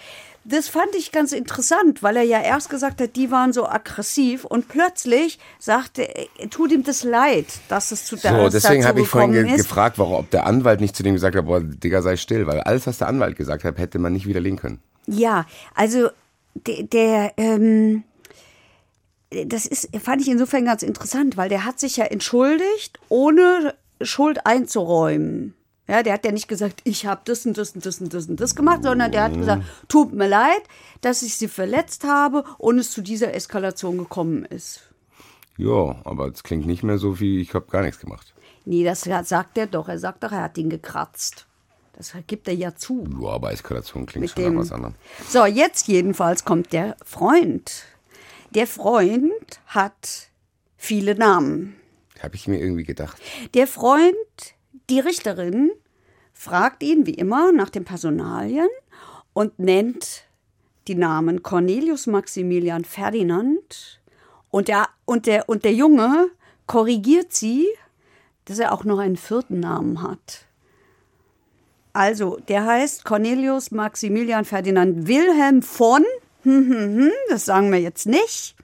Das 0.45 0.67
fand 0.67 0.95
ich 0.97 1.11
ganz 1.11 1.31
interessant, 1.31 2.01
weil 2.01 2.17
er 2.17 2.23
ja 2.23 2.41
erst 2.41 2.69
gesagt 2.69 3.01
hat, 3.01 3.15
die 3.15 3.29
waren 3.29 3.53
so 3.53 3.67
aggressiv 3.67 4.45
und 4.45 4.67
plötzlich 4.67 5.37
sagte, 5.59 6.03
er, 6.03 6.49
tut 6.49 6.71
ihm 6.71 6.83
das 6.83 7.03
leid, 7.03 7.45
dass 7.67 7.91
es 7.91 8.05
zu 8.05 8.15
So, 8.15 8.27
dass 8.27 8.53
deswegen 8.53 8.85
habe 8.85 9.01
ich 9.01 9.07
vorhin 9.07 9.33
ge 9.33 9.57
gefragt, 9.57 9.99
warum, 9.99 10.15
ob 10.15 10.29
der 10.31 10.45
Anwalt 10.45 10.81
nicht 10.81 10.95
zu 10.95 11.03
dem 11.03 11.13
gesagt 11.13 11.35
hat, 11.35 11.45
boah, 11.45 11.59
Digga, 11.61 12.01
sei 12.01 12.15
still, 12.15 12.47
weil 12.47 12.61
alles, 12.61 12.87
was 12.87 12.97
der 12.97 13.07
Anwalt 13.07 13.35
gesagt 13.35 13.63
hat, 13.63 13.77
hätte 13.77 13.99
man 13.99 14.13
nicht 14.13 14.27
widerlegen 14.27 14.57
können. 14.57 14.79
Ja, 15.07 15.45
also 15.75 16.09
der, 16.55 16.83
der 16.83 17.33
ähm, 17.37 18.03
das 19.29 19.65
ist, 19.65 19.89
fand 20.01 20.21
ich 20.21 20.27
insofern 20.27 20.65
ganz 20.65 20.83
interessant, 20.83 21.37
weil 21.37 21.49
der 21.49 21.65
hat 21.65 21.79
sich 21.79 21.97
ja 21.97 22.05
entschuldigt, 22.05 22.99
ohne 23.09 23.75
Schuld 24.01 24.45
einzuräumen. 24.45 25.53
Ja, 25.89 26.03
der 26.03 26.13
hat 26.13 26.23
ja 26.25 26.31
nicht 26.31 26.47
gesagt, 26.47 26.81
ich 26.83 27.05
habe 27.07 27.21
das 27.25 27.45
und 27.45 27.57
das 27.57 27.71
und 27.71 27.85
das 27.85 27.99
und 27.99 28.13
das 28.13 28.27
und 28.27 28.39
das 28.39 28.55
gemacht, 28.55 28.83
sondern 28.83 29.11
der 29.11 29.23
hat 29.23 29.33
gesagt, 29.33 29.63
tut 29.87 30.13
mir 30.13 30.27
leid, 30.27 30.61
dass 31.01 31.23
ich 31.23 31.35
sie 31.35 31.47
verletzt 31.47 32.03
habe 32.03 32.43
und 32.59 32.77
es 32.77 32.91
zu 32.91 33.01
dieser 33.01 33.33
Eskalation 33.33 33.97
gekommen 33.97 34.45
ist. 34.45 34.81
Ja, 35.57 35.95
aber 36.05 36.27
es 36.27 36.43
klingt 36.43 36.67
nicht 36.67 36.83
mehr 36.83 36.97
so 36.99 37.19
wie, 37.19 37.41
ich 37.41 37.53
habe 37.53 37.65
gar 37.71 37.81
nichts 37.81 37.99
gemacht. 37.99 38.33
Nee, 38.65 38.83
das 38.83 39.01
sagt 39.27 39.57
er 39.57 39.65
doch. 39.67 39.89
Er 39.89 39.97
sagt 39.97 40.23
doch, 40.23 40.31
er 40.31 40.43
hat 40.43 40.57
ihn 40.57 40.69
gekratzt. 40.69 41.47
Das 41.93 42.13
gibt 42.27 42.47
er 42.47 42.53
ja 42.53 42.75
zu. 42.75 43.05
Ja, 43.21 43.29
aber 43.29 43.51
Eskalation 43.51 44.05
klingt 44.05 44.21
Mit 44.21 44.31
schon 44.31 44.43
dem- 44.43 44.53
nach 44.53 44.61
was 44.61 44.71
anderem. 44.71 44.93
So, 45.27 45.45
jetzt 45.45 45.87
jedenfalls 45.87 46.45
kommt 46.45 46.71
der 46.71 46.95
Freund. 47.03 47.83
Der 48.55 48.67
Freund 48.67 49.59
hat 49.65 50.29
viele 50.77 51.15
Namen. 51.15 51.75
Habe 52.21 52.35
ich 52.35 52.47
mir 52.47 52.59
irgendwie 52.59 52.83
gedacht. 52.83 53.17
Der 53.53 53.67
Freund, 53.67 54.15
die 54.89 54.99
Richterin, 54.99 55.71
fragt 56.33 56.83
ihn 56.83 57.05
wie 57.05 57.13
immer 57.13 57.51
nach 57.51 57.69
den 57.69 57.85
Personalien 57.85 58.69
und 59.33 59.59
nennt 59.59 60.23
die 60.87 60.95
Namen 60.95 61.43
Cornelius 61.43 62.07
Maximilian 62.07 62.85
Ferdinand. 62.85 64.01
Und 64.49 64.67
der, 64.67 64.87
und 65.05 65.27
der, 65.27 65.47
und 65.47 65.63
der 65.63 65.73
Junge 65.73 66.29
korrigiert 66.65 67.33
sie, 67.33 67.67
dass 68.45 68.59
er 68.59 68.71
auch 68.73 68.83
noch 68.83 68.99
einen 68.99 69.17
vierten 69.17 69.59
Namen 69.59 70.01
hat. 70.01 70.45
Also, 71.93 72.37
der 72.47 72.65
heißt 72.65 73.03
Cornelius 73.03 73.71
Maximilian 73.71 74.45
Ferdinand 74.45 75.07
Wilhelm 75.07 75.61
von, 75.61 76.03
das 77.29 77.45
sagen 77.45 77.71
wir 77.71 77.79
jetzt 77.79 78.05
nicht. 78.05 78.55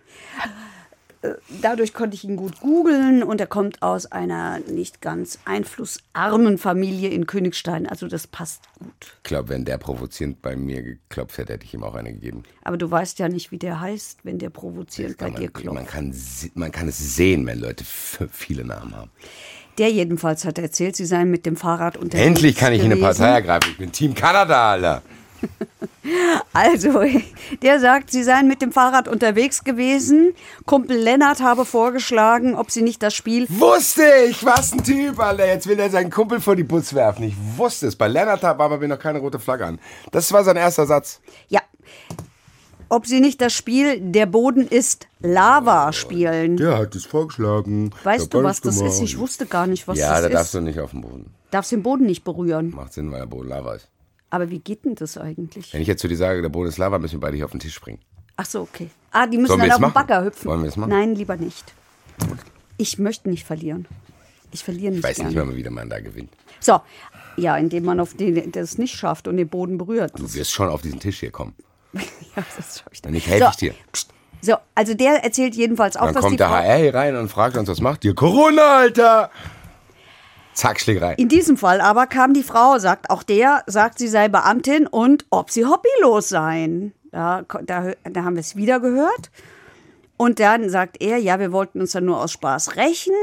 Dadurch 1.61 1.93
konnte 1.93 2.15
ich 2.15 2.23
ihn 2.23 2.35
gut 2.35 2.59
googeln 2.59 3.23
und 3.23 3.39
er 3.39 3.47
kommt 3.47 3.81
aus 3.81 4.05
einer 4.11 4.59
nicht 4.59 5.01
ganz 5.01 5.39
einflussarmen 5.45 6.57
Familie 6.57 7.09
in 7.09 7.25
Königstein. 7.25 7.87
Also 7.87 8.07
das 8.07 8.27
passt 8.27 8.61
gut. 8.79 8.93
Ich 9.17 9.23
glaube, 9.23 9.49
wenn 9.49 9.65
der 9.65 9.77
provozierend 9.77 10.41
bei 10.41 10.55
mir 10.55 10.81
geklopft 10.83 11.37
hätte, 11.37 11.53
hätte 11.53 11.65
ich 11.65 11.73
ihm 11.73 11.83
auch 11.83 11.95
eine 11.95 12.13
gegeben. 12.13 12.43
Aber 12.63 12.77
du 12.77 12.89
weißt 12.89 13.19
ja 13.19 13.29
nicht, 13.29 13.51
wie 13.51 13.57
der 13.57 13.79
heißt, 13.79 14.19
wenn 14.23 14.37
der 14.39 14.49
provozierend 14.49 15.17
bei 15.17 15.25
Kann 15.25 15.35
dir 15.35 15.43
man, 15.43 15.53
klopft. 15.53 15.75
man, 15.75 15.85
kann, 15.87 16.15
man 16.55 16.71
kann 16.71 16.87
es 16.87 17.15
sehen, 17.15 17.45
wenn 17.45 17.59
Leute 17.59 17.83
viele 17.83 18.65
Namen 18.65 18.95
haben. 18.95 19.11
Der 19.77 19.91
jedenfalls 19.91 20.45
hat 20.45 20.57
erzählt, 20.57 20.95
sie 20.95 21.05
seien 21.05 21.29
mit 21.29 21.45
dem 21.45 21.57
Fahrrad 21.57 21.97
unterwegs 21.97 22.25
Endlich 22.25 22.55
kann 22.55 22.71
ich 22.71 22.79
in 22.79 22.85
eine 22.85 22.95
gewesen. 22.95 23.17
Partei 23.19 23.33
ergreifen. 23.33 23.71
Ich 23.71 23.77
bin 23.77 23.91
Team 23.91 24.15
Kanada, 24.15 24.71
Alter. 24.71 25.01
Also, 26.53 27.01
der 27.63 27.79
sagt, 27.79 28.11
sie 28.11 28.23
seien 28.23 28.47
mit 28.47 28.61
dem 28.61 28.71
Fahrrad 28.71 29.07
unterwegs 29.07 29.63
gewesen. 29.63 30.33
Kumpel 30.65 30.97
Lennart 30.97 31.41
habe 31.41 31.65
vorgeschlagen, 31.65 32.53
ob 32.55 32.69
sie 32.69 32.83
nicht 32.83 33.01
das 33.01 33.15
Spiel 33.15 33.47
Wusste 33.49 34.03
ich, 34.29 34.45
was 34.45 34.71
ein 34.71 34.83
Typ, 34.83 35.19
Alter. 35.19 35.47
Jetzt 35.47 35.67
will 35.67 35.79
er 35.79 35.89
seinen 35.89 36.11
Kumpel 36.11 36.39
vor 36.39 36.55
die 36.55 36.63
Butz 36.63 36.93
werfen. 36.93 37.23
Ich 37.23 37.35
wusste 37.57 37.87
es. 37.87 37.95
Bei 37.95 38.07
Lennart 38.07 38.43
war 38.43 38.59
aber 38.59 38.77
mir 38.77 38.87
noch 38.87 38.99
keine 38.99 39.19
rote 39.19 39.39
Flagge 39.39 39.65
an. 39.65 39.79
Das 40.11 40.31
war 40.31 40.43
sein 40.43 40.57
erster 40.57 40.85
Satz. 40.85 41.21
Ja. 41.47 41.61
Ob 42.87 43.07
sie 43.07 43.19
nicht 43.19 43.41
das 43.41 43.53
Spiel 43.53 43.99
Der 43.99 44.27
Boden 44.27 44.67
ist 44.67 45.07
Lava 45.21 45.91
spielen. 45.91 46.55
Der 46.57 46.77
hat 46.77 46.93
es 46.95 47.05
vorgeschlagen. 47.05 47.91
Weißt 48.03 48.31
du, 48.31 48.43
was 48.43 48.61
das 48.61 48.79
ist? 48.79 49.01
Ich 49.01 49.17
wusste 49.17 49.47
gar 49.47 49.65
nicht, 49.65 49.87
was 49.87 49.97
Ja, 49.97 50.11
das 50.11 50.21
da 50.21 50.27
ist. 50.27 50.33
darfst 50.35 50.53
du 50.53 50.61
nicht 50.61 50.79
auf 50.79 50.91
den 50.91 51.01
Boden. 51.01 51.33
Darfst 51.49 51.71
den 51.71 51.81
Boden 51.81 52.05
nicht 52.05 52.23
berühren. 52.23 52.69
Macht 52.75 52.93
Sinn, 52.93 53.11
weil 53.11 53.21
der 53.21 53.27
Boden 53.27 53.49
Lava 53.49 53.73
ist. 53.75 53.87
Aber 54.35 54.49
wie 54.49 54.59
geht 54.59 54.83
denn 54.83 54.95
das 54.95 55.17
eigentlich? 55.17 55.73
Wenn 55.73 55.81
ich 55.81 55.87
jetzt 55.87 56.01
zu 56.01 56.09
dir 56.09 56.17
sage, 56.17 56.41
der 56.41 56.49
Boden 56.49 56.67
ist 56.67 56.77
Lava, 56.77 56.99
müssen 56.99 57.13
wir 57.13 57.19
beide 57.21 57.37
hier 57.37 57.45
auf 57.45 57.51
den 57.51 57.61
Tisch 57.61 57.73
springen. 57.73 57.99
Ach 58.35 58.45
so, 58.45 58.59
okay. 58.63 58.89
Ah, 59.11 59.25
die 59.27 59.37
müssen 59.37 59.47
Sollen 59.57 59.61
dann 59.61 59.71
auf 59.71 59.91
den? 59.91 59.93
Bagger 59.93 60.25
hüpfen. 60.25 60.49
Wollen 60.49 60.59
wir 60.59 60.65
jetzt 60.65 60.75
machen? 60.75 60.89
Nein, 60.89 61.15
lieber 61.15 61.37
nicht. 61.37 61.73
Ich 62.75 62.99
möchte 62.99 63.29
nicht 63.29 63.45
verlieren. 63.45 63.87
Ich 64.51 64.61
verliere 64.61 64.91
nicht 64.91 64.99
Ich 64.99 65.03
weiß 65.05 65.15
gerne. 65.15 65.29
nicht, 65.29 65.39
wann 65.39 65.55
wieder 65.55 65.71
man 65.71 65.89
da 65.89 66.01
gewinnt. 66.01 66.31
So, 66.59 66.81
ja, 67.37 67.55
indem 67.55 67.85
man 67.85 68.01
auf 68.01 68.13
den, 68.13 68.51
das 68.51 68.77
nicht 68.77 68.93
schafft 68.93 69.29
und 69.29 69.37
den 69.37 69.47
Boden 69.47 69.77
berührt. 69.77 70.11
Du 70.19 70.33
wirst 70.33 70.51
schon 70.51 70.67
auf 70.67 70.81
diesen 70.81 70.99
Tisch 70.99 71.21
hier 71.21 71.31
kommen. 71.31 71.53
Ja, 72.35 72.43
das 72.57 72.79
schaffe 72.79 72.89
ich 72.91 73.01
dann. 73.01 73.15
Ich 73.15 73.25
helfe 73.29 73.45
so, 73.45 73.49
ich 73.51 73.55
dir. 73.55 73.73
pst, 73.93 74.09
So, 74.41 74.55
also 74.75 74.93
der 74.93 75.23
erzählt 75.23 75.55
jedenfalls 75.55 75.95
auch, 75.95 76.07
Dann 76.07 76.15
die 76.15 76.19
kommt 76.19 76.39
der 76.41 76.49
Frau... 76.49 76.55
HR 76.55 76.75
hier 76.77 76.93
rein 76.93 77.15
und 77.15 77.29
fragt 77.29 77.55
uns, 77.55 77.69
was 77.69 77.79
macht 77.79 78.03
ihr? 78.03 78.13
Corona, 78.13 78.79
Alter! 78.79 79.31
Zack, 80.55 80.79
Schlägerei. 80.79 81.13
In 81.15 81.27
diesem 81.29 81.57
Fall 81.57 81.81
aber 81.81 82.07
kam 82.07 82.33
die 82.33 82.43
Frau, 82.43 82.79
sagt 82.79 83.09
auch 83.09 83.23
der, 83.23 83.63
sagt, 83.67 83.99
sie 83.99 84.07
sei 84.07 84.29
Beamtin 84.29 84.87
und 84.87 85.25
ob 85.29 85.51
sie 85.51 85.65
hobbylos 85.65 86.29
seien. 86.29 86.93
Da, 87.11 87.43
da, 87.63 87.91
da 88.03 88.23
haben 88.23 88.35
wir 88.35 88.41
es 88.41 88.55
wieder 88.55 88.79
gehört. 88.79 89.31
Und 90.17 90.39
dann 90.39 90.69
sagt 90.69 91.01
er, 91.01 91.17
ja, 91.17 91.39
wir 91.39 91.51
wollten 91.51 91.81
uns 91.81 91.91
dann 91.91 92.05
nur 92.05 92.21
aus 92.21 92.31
Spaß 92.31 92.77
rächen 92.77 93.13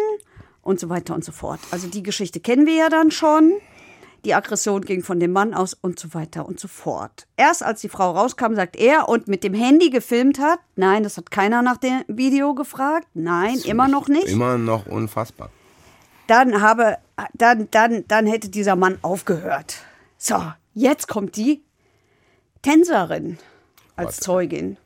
und 0.63 0.79
so 0.79 0.89
weiter 0.91 1.15
und 1.15 1.25
so 1.25 1.33
fort. 1.33 1.61
Also 1.71 1.89
die 1.89 2.03
Geschichte 2.03 2.39
kennen 2.41 2.67
wir 2.67 2.75
ja 2.75 2.89
dann 2.91 3.11
schon. 3.11 3.55
Die 4.27 4.35
Aggression 4.35 4.83
ging 4.83 5.03
von 5.03 5.19
dem 5.19 5.33
Mann 5.33 5.53
aus 5.53 5.75
und 5.75 5.99
so 5.99 6.15
weiter 6.15 6.47
und 6.47 6.61
so 6.61 6.69
fort. 6.69 7.27
Erst 7.37 7.63
als 7.65 7.81
die 7.81 7.89
Frau 7.89 8.13
rauskam, 8.13 8.55
sagt 8.55 8.77
er 8.77 9.09
und 9.09 9.27
mit 9.27 9.43
dem 9.43 9.53
Handy 9.55 9.91
gefilmt 9.91 10.39
hat, 10.39 10.61
nein, 10.77 11.03
das 11.03 11.17
hat 11.17 11.31
keiner 11.31 11.61
nach 11.63 11.79
dem 11.79 12.03
Video 12.07 12.55
gefragt, 12.55 13.09
nein, 13.15 13.59
immer 13.65 13.89
noch 13.89 14.07
nicht 14.09 14.29
Immer 14.29 14.59
noch 14.59 14.87
unfassbar. 14.87 15.51
dann 16.29 16.63
habe, 16.63 16.99
dann, 17.35 17.69
dann, 17.71 18.05
dann 18.09 18.27
hätte 18.27 18.49
dieser 18.49 18.77
Mann 18.77 18.99
aufgehört. 19.03 19.77
So, 20.19 20.37
jetzt 20.75 21.09
kommt 21.09 21.37
die 21.37 21.63
Tänzerin 22.63 23.39
als 23.97 24.07
Warte. 24.07 24.21
Zeugin. 24.21 24.77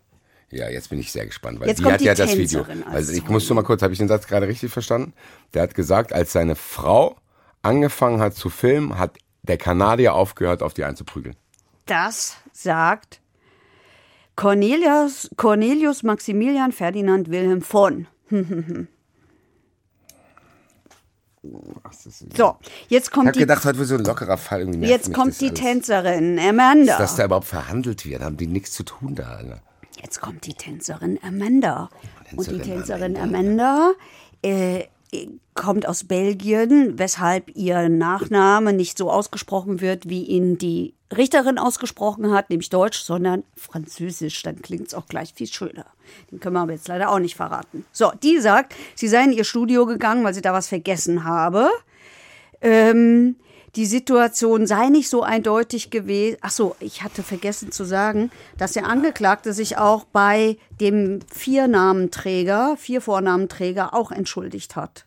Ja, 0.51 0.69
jetzt 0.69 0.91
bin 0.91 0.99
ich 0.99 1.13
sehr 1.13 1.27
gespannt, 1.27 1.61
weil 1.61 1.69
Jetzt 1.69 1.81
die 1.81 1.85
hat 1.85 2.01
die 2.01 2.05
ja 2.05 2.15
das 2.15 2.37
Video. 2.37 2.65
Also 2.91 3.13
ich 3.13 3.19
Zeugin. 3.19 3.33
musste 3.33 3.55
mal 3.55 3.63
kurz, 3.63 3.83
habe 3.83 3.93
ich 3.93 3.99
den 3.99 4.09
Satz 4.09 4.27
gerade 4.27 4.49
richtig 4.49 4.73
verstanden? 4.73 5.13
Der 5.55 5.63
hat 5.63 5.75
gesagt, 5.75 6.13
als 6.13 6.33
seine 6.33 6.55
Frau 6.55 7.17
angefangen 7.63 8.21
hat 8.21 8.35
zu 8.35 8.49
filmen, 8.49 8.99
hat 8.99 9.19
der 9.43 9.59
Kanadier 9.59 10.15
aufgehört, 10.15 10.63
auf 10.63 10.75
die 10.75 10.85
einzuprügeln. 10.85 11.37
Das 11.87 12.37
sagt 12.53 13.21
Cornelius, 14.37 15.31
Cornelius 15.37 16.03
Maximilian 16.03 16.73
Ferdinand 16.73 17.31
Wilhelm 17.31 17.63
von. 17.63 18.07
So, 22.37 22.57
jetzt 22.89 23.07
Ich 23.07 23.11
kommt 23.13 23.27
habe 23.29 23.33
die, 23.33 23.41
gedacht, 23.41 23.65
heute 23.65 23.79
wird 23.79 23.89
so 23.89 23.95
ein 23.97 24.05
lockerer 24.05 24.37
Fall. 24.37 24.61
Irgendwie 24.61 24.89
jetzt 24.89 25.13
kommt 25.13 25.41
die 25.41 25.49
alles. 25.49 25.61
Tänzerin 25.61 26.39
Amanda. 26.39 26.99
Dass 26.99 27.17
da 27.17 27.25
überhaupt 27.25 27.47
verhandelt 27.47 28.05
wird, 28.05 28.23
haben 28.23 28.37
die 28.37 28.47
nichts 28.47 28.73
zu 28.73 28.83
tun 28.83 29.15
da, 29.15 29.37
Alter. 29.37 29.63
Jetzt 30.03 30.21
kommt 30.21 30.47
die 30.47 30.55
Tänzerin 30.55 31.19
Amanda. 31.23 31.89
Und 32.35 32.51
die 32.51 32.59
Tänzerin 32.59 33.15
Tänzerin 33.15 33.17
Amanda, 33.17 33.93
äh, 34.43 34.85
kommt 35.55 35.89
aus 35.89 36.05
Belgien, 36.05 36.99
weshalb 36.99 37.57
ihr 37.57 37.89
Nachname 37.89 38.73
nicht 38.73 38.99
so 38.99 39.11
ausgesprochen 39.11 39.81
wird, 39.81 40.09
wie 40.09 40.25
ihn 40.25 40.59
die 40.59 40.95
Richterin 41.17 41.59
ausgesprochen 41.59 42.33
hat, 42.33 42.51
nämlich 42.51 42.69
Deutsch, 42.69 42.99
sondern 42.99 43.45
Französisch. 43.57 44.43
Dann 44.43 44.61
klingt 44.61 44.89
es 44.89 44.95
auch 44.95 45.07
gleich 45.07 45.33
viel 45.35 45.47
schöner. 45.47 45.87
Den 46.31 46.41
können 46.41 46.57
wir 46.57 46.61
aber 46.61 46.73
jetzt 46.73 46.89
leider 46.89 47.11
auch 47.11 47.19
nicht 47.19 47.37
verraten. 47.37 47.85
So, 47.93 48.13
die 48.23 48.39
sagt, 48.41 48.75
sie 48.95 49.09
sei 49.09 49.25
in 49.25 49.33
ihr 49.33 49.45
Studio 49.45 49.87
gegangen, 49.87 50.25
weil 50.25 50.35
sie 50.35 50.43
da 50.43 50.53
was 50.53 50.69
vergessen 50.69 51.25
habe. 51.25 51.71
Ähm, 52.61 53.37
die 53.77 53.87
Situation 53.87 54.67
sei 54.67 54.89
nicht 54.89 55.09
so 55.09 55.23
eindeutig 55.23 55.91
gewesen. 55.91 56.39
Ach 56.41 56.51
so, 56.51 56.75
ich 56.81 57.03
hatte 57.03 57.23
vergessen 57.23 57.71
zu 57.71 57.85
sagen, 57.85 58.31
dass 58.57 58.73
der 58.73 58.87
Angeklagte 58.87 59.53
sich 59.53 59.77
auch 59.77 60.05
bei 60.05 60.57
dem 60.81 61.21
Viernamenenträger, 61.33 62.77
vier 62.79 63.03
Vornamenträger 63.03 63.93
auch 63.93 64.11
entschuldigt 64.11 64.77
hat. 64.77 65.05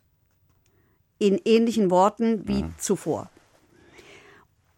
In 1.18 1.40
ähnlichen 1.44 1.90
Worten 1.90 2.46
wie 2.46 2.62
mhm. 2.62 2.74
zuvor. 2.78 3.28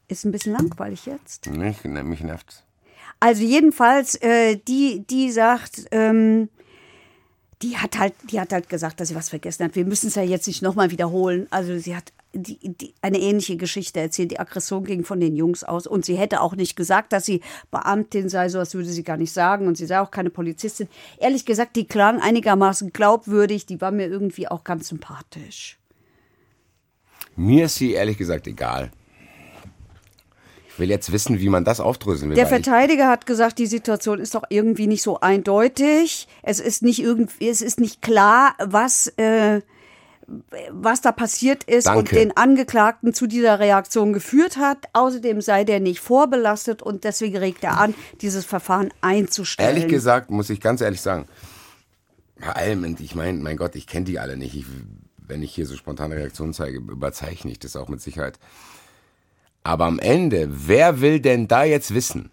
Ist 0.09 0.25
ein 0.25 0.33
bisschen 0.33 0.55
langweilig 0.55 1.07
jetzt. 1.07 1.49
Mich, 1.51 1.85
mich 1.85 2.21
nervt. 2.23 2.65
Also 3.21 3.45
jedenfalls, 3.45 4.17
äh, 4.17 4.57
die, 4.57 5.07
die 5.07 5.31
sagt, 5.31 5.85
ähm, 5.91 6.49
die 7.61 7.77
hat 7.77 7.99
halt, 7.99 8.15
die 8.31 8.41
hat 8.41 8.53
halt 8.53 8.69
gesagt, 8.69 9.01
dass 9.01 9.09
sie 9.09 9.15
was 9.15 9.29
vergessen 9.29 9.65
hat. 9.65 9.77
Wir 9.77 9.85
müssen 9.85 10.09
es 10.09 10.17
ja 10.17 10.23
jetzt 10.23 10.47
nicht 10.49 10.63
nochmal 10.63 10.91
wiederholen. 10.91 11.47
Also 11.51 11.79
sie 11.79 11.95
hat 11.95 12.13
die, 12.35 12.59
die, 12.63 12.95
eine 13.03 13.19
ähnliche 13.19 13.57
Geschichte 13.57 14.01
erzählt. 14.01 14.31
Die 14.31 14.41
Aggression 14.41 14.85
ging 14.85 15.05
von 15.05 15.21
den 15.21 15.37
Jungs 15.37 15.65
aus. 15.65 15.87
Und 15.87 16.05
sie 16.05 16.17
hätte 16.17 16.41
auch 16.41 16.55
nicht 16.55 16.77
gesagt, 16.77 17.13
dass 17.13 17.27
sie 17.27 17.41
Beamtin 17.71 18.29
sei. 18.29 18.49
So 18.49 18.59
was 18.59 18.75
würde 18.75 18.89
sie 18.89 19.05
gar 19.05 19.17
nicht 19.17 19.33
sagen. 19.33 19.67
Und 19.67 19.77
sie 19.77 19.87
sei 19.87 20.01
auch 20.01 20.11
keine 20.11 20.31
Polizistin. 20.31 20.89
Ehrlich 21.19 21.45
gesagt, 21.45 21.77
die 21.77 21.87
klang 21.87 22.21
einigermaßen 22.21 22.93
glaubwürdig. 22.93 23.67
Die 23.67 23.81
war 23.81 23.91
mir 23.91 24.07
irgendwie 24.07 24.49
auch 24.49 24.65
ganz 24.65 24.89
sympathisch. 24.89 25.79
Mir 27.37 27.67
ist 27.67 27.77
sie 27.77 27.93
ehrlich 27.93 28.19
gesagt 28.19 28.47
egal. 28.47 28.91
Ich 30.69 30.79
will 30.79 30.89
jetzt 30.89 31.13
wissen, 31.13 31.39
wie 31.39 31.51
man 31.51 31.65
das 31.65 31.81
aufdröseln 31.81 32.31
will. 32.31 32.37
Der 32.37 32.47
Verteidiger 32.47 33.09
hat 33.09 33.27
gesagt, 33.27 33.59
die 33.59 33.67
Situation 33.67 34.19
ist 34.19 34.35
doch 34.35 34.45
irgendwie 34.49 34.87
nicht 34.87 35.03
so 35.03 35.21
eindeutig. 35.21 36.29
Es 36.43 36.61
ist 36.61 36.83
nicht 36.83 37.03
irgendwie, 37.03 37.49
es 37.51 37.61
ist 37.61 37.79
nicht 37.79 38.01
klar, 38.01 38.55
was 38.59 39.09
äh, 39.19 39.61
was 40.71 41.01
da 41.01 41.13
passiert 41.13 41.65
ist 41.65 41.87
Danke. 41.87 41.99
und 41.99 42.13
den 42.13 42.37
Angeklagten 42.37 43.13
zu 43.15 43.27
dieser 43.27 43.61
Reaktion 43.61 44.13
geführt 44.13 44.57
hat. 44.57 44.89
Außerdem 44.93 45.41
sei 45.41 45.65
der 45.65 45.81
nicht 45.81 46.01
vorbelastet 46.01 46.83
und 46.83 47.05
deswegen 47.05 47.37
regt 47.37 47.65
er 47.65 47.79
an, 47.79 47.95
dieses 48.21 48.45
Verfahren 48.45 48.93
einzustellen. 49.01 49.77
Ehrlich 49.77 49.89
gesagt, 49.89 50.31
muss 50.31 50.51
ich 50.51 50.61
ganz 50.61 50.81
ehrlich 50.81 51.01
sagen, 51.01 51.27
bei 52.41 52.53
allem, 52.53 52.97
ich 52.99 53.15
meine, 53.15 53.39
mein 53.39 53.57
Gott, 53.57 53.77
ich 53.77 53.87
kenne 53.87 54.05
die 54.05 54.19
alle 54.19 54.37
nicht. 54.37 54.55
Ich, 54.57 54.67
wenn 55.19 55.43
ich 55.43 55.55
hier 55.55 55.67
so 55.67 55.77
spontane 55.77 56.17
Reaktionen 56.17 56.53
zeige, 56.53 56.79
überzeichne 56.79 57.51
ich 57.51 57.59
das 57.59 57.77
auch 57.77 57.89
mit 57.89 58.01
Sicherheit. 58.01 58.39
Aber 59.65 59.85
am 59.85 59.99
Ende, 59.99 60.49
wer 60.51 61.01
will 61.01 61.21
denn 61.21 61.47
da 61.47 61.65
jetzt 61.65 61.95
wissen, 61.95 62.31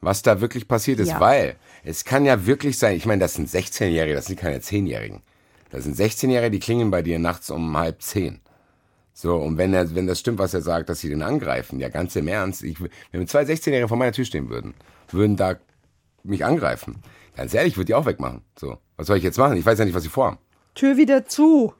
was 0.00 0.22
da 0.22 0.40
wirklich 0.40 0.66
passiert 0.66 0.98
ist? 0.98 1.10
Ja. 1.10 1.20
Weil 1.20 1.56
es 1.84 2.04
kann 2.04 2.24
ja 2.24 2.44
wirklich 2.44 2.76
sein, 2.76 2.96
ich 2.96 3.06
meine, 3.06 3.20
das 3.20 3.34
sind 3.34 3.48
16-Jährige, 3.48 4.14
das 4.14 4.26
sind 4.26 4.38
keine 4.38 4.58
10-Jährigen. 4.58 5.22
Da 5.72 5.80
sind 5.80 5.96
16-Jährige, 5.96 6.50
die 6.50 6.60
klingen 6.60 6.90
bei 6.90 7.02
dir 7.02 7.18
nachts 7.18 7.50
um 7.50 7.76
halb 7.76 8.02
zehn. 8.02 8.40
So, 9.14 9.36
und 9.36 9.56
wenn, 9.56 9.72
er, 9.72 9.94
wenn 9.94 10.06
das 10.06 10.20
stimmt, 10.20 10.38
was 10.38 10.54
er 10.54 10.60
sagt, 10.60 10.88
dass 10.88 11.00
sie 11.00 11.08
den 11.08 11.22
angreifen, 11.22 11.80
ja 11.80 11.88
ganz 11.88 12.14
im 12.14 12.28
Ernst, 12.28 12.62
ich, 12.62 12.76
wenn 13.10 13.26
zwei 13.26 13.42
16-Jährige 13.42 13.88
vor 13.88 13.96
meiner 13.96 14.12
Tür 14.12 14.26
stehen 14.26 14.50
würden, 14.50 14.74
würden 15.10 15.36
da 15.36 15.56
mich 16.24 16.44
angreifen. 16.44 17.02
Ganz 17.36 17.54
ehrlich, 17.54 17.72
ich 17.72 17.76
würde 17.78 17.86
die 17.86 17.94
auch 17.94 18.04
wegmachen. 18.04 18.42
So, 18.58 18.78
was 18.96 19.06
soll 19.06 19.16
ich 19.16 19.22
jetzt 19.22 19.38
machen? 19.38 19.56
Ich 19.56 19.64
weiß 19.64 19.78
ja 19.78 19.86
nicht, 19.86 19.94
was 19.94 20.02
sie 20.02 20.10
vorhaben. 20.10 20.38
Tür 20.74 20.98
wieder 20.98 21.24
zu. 21.24 21.74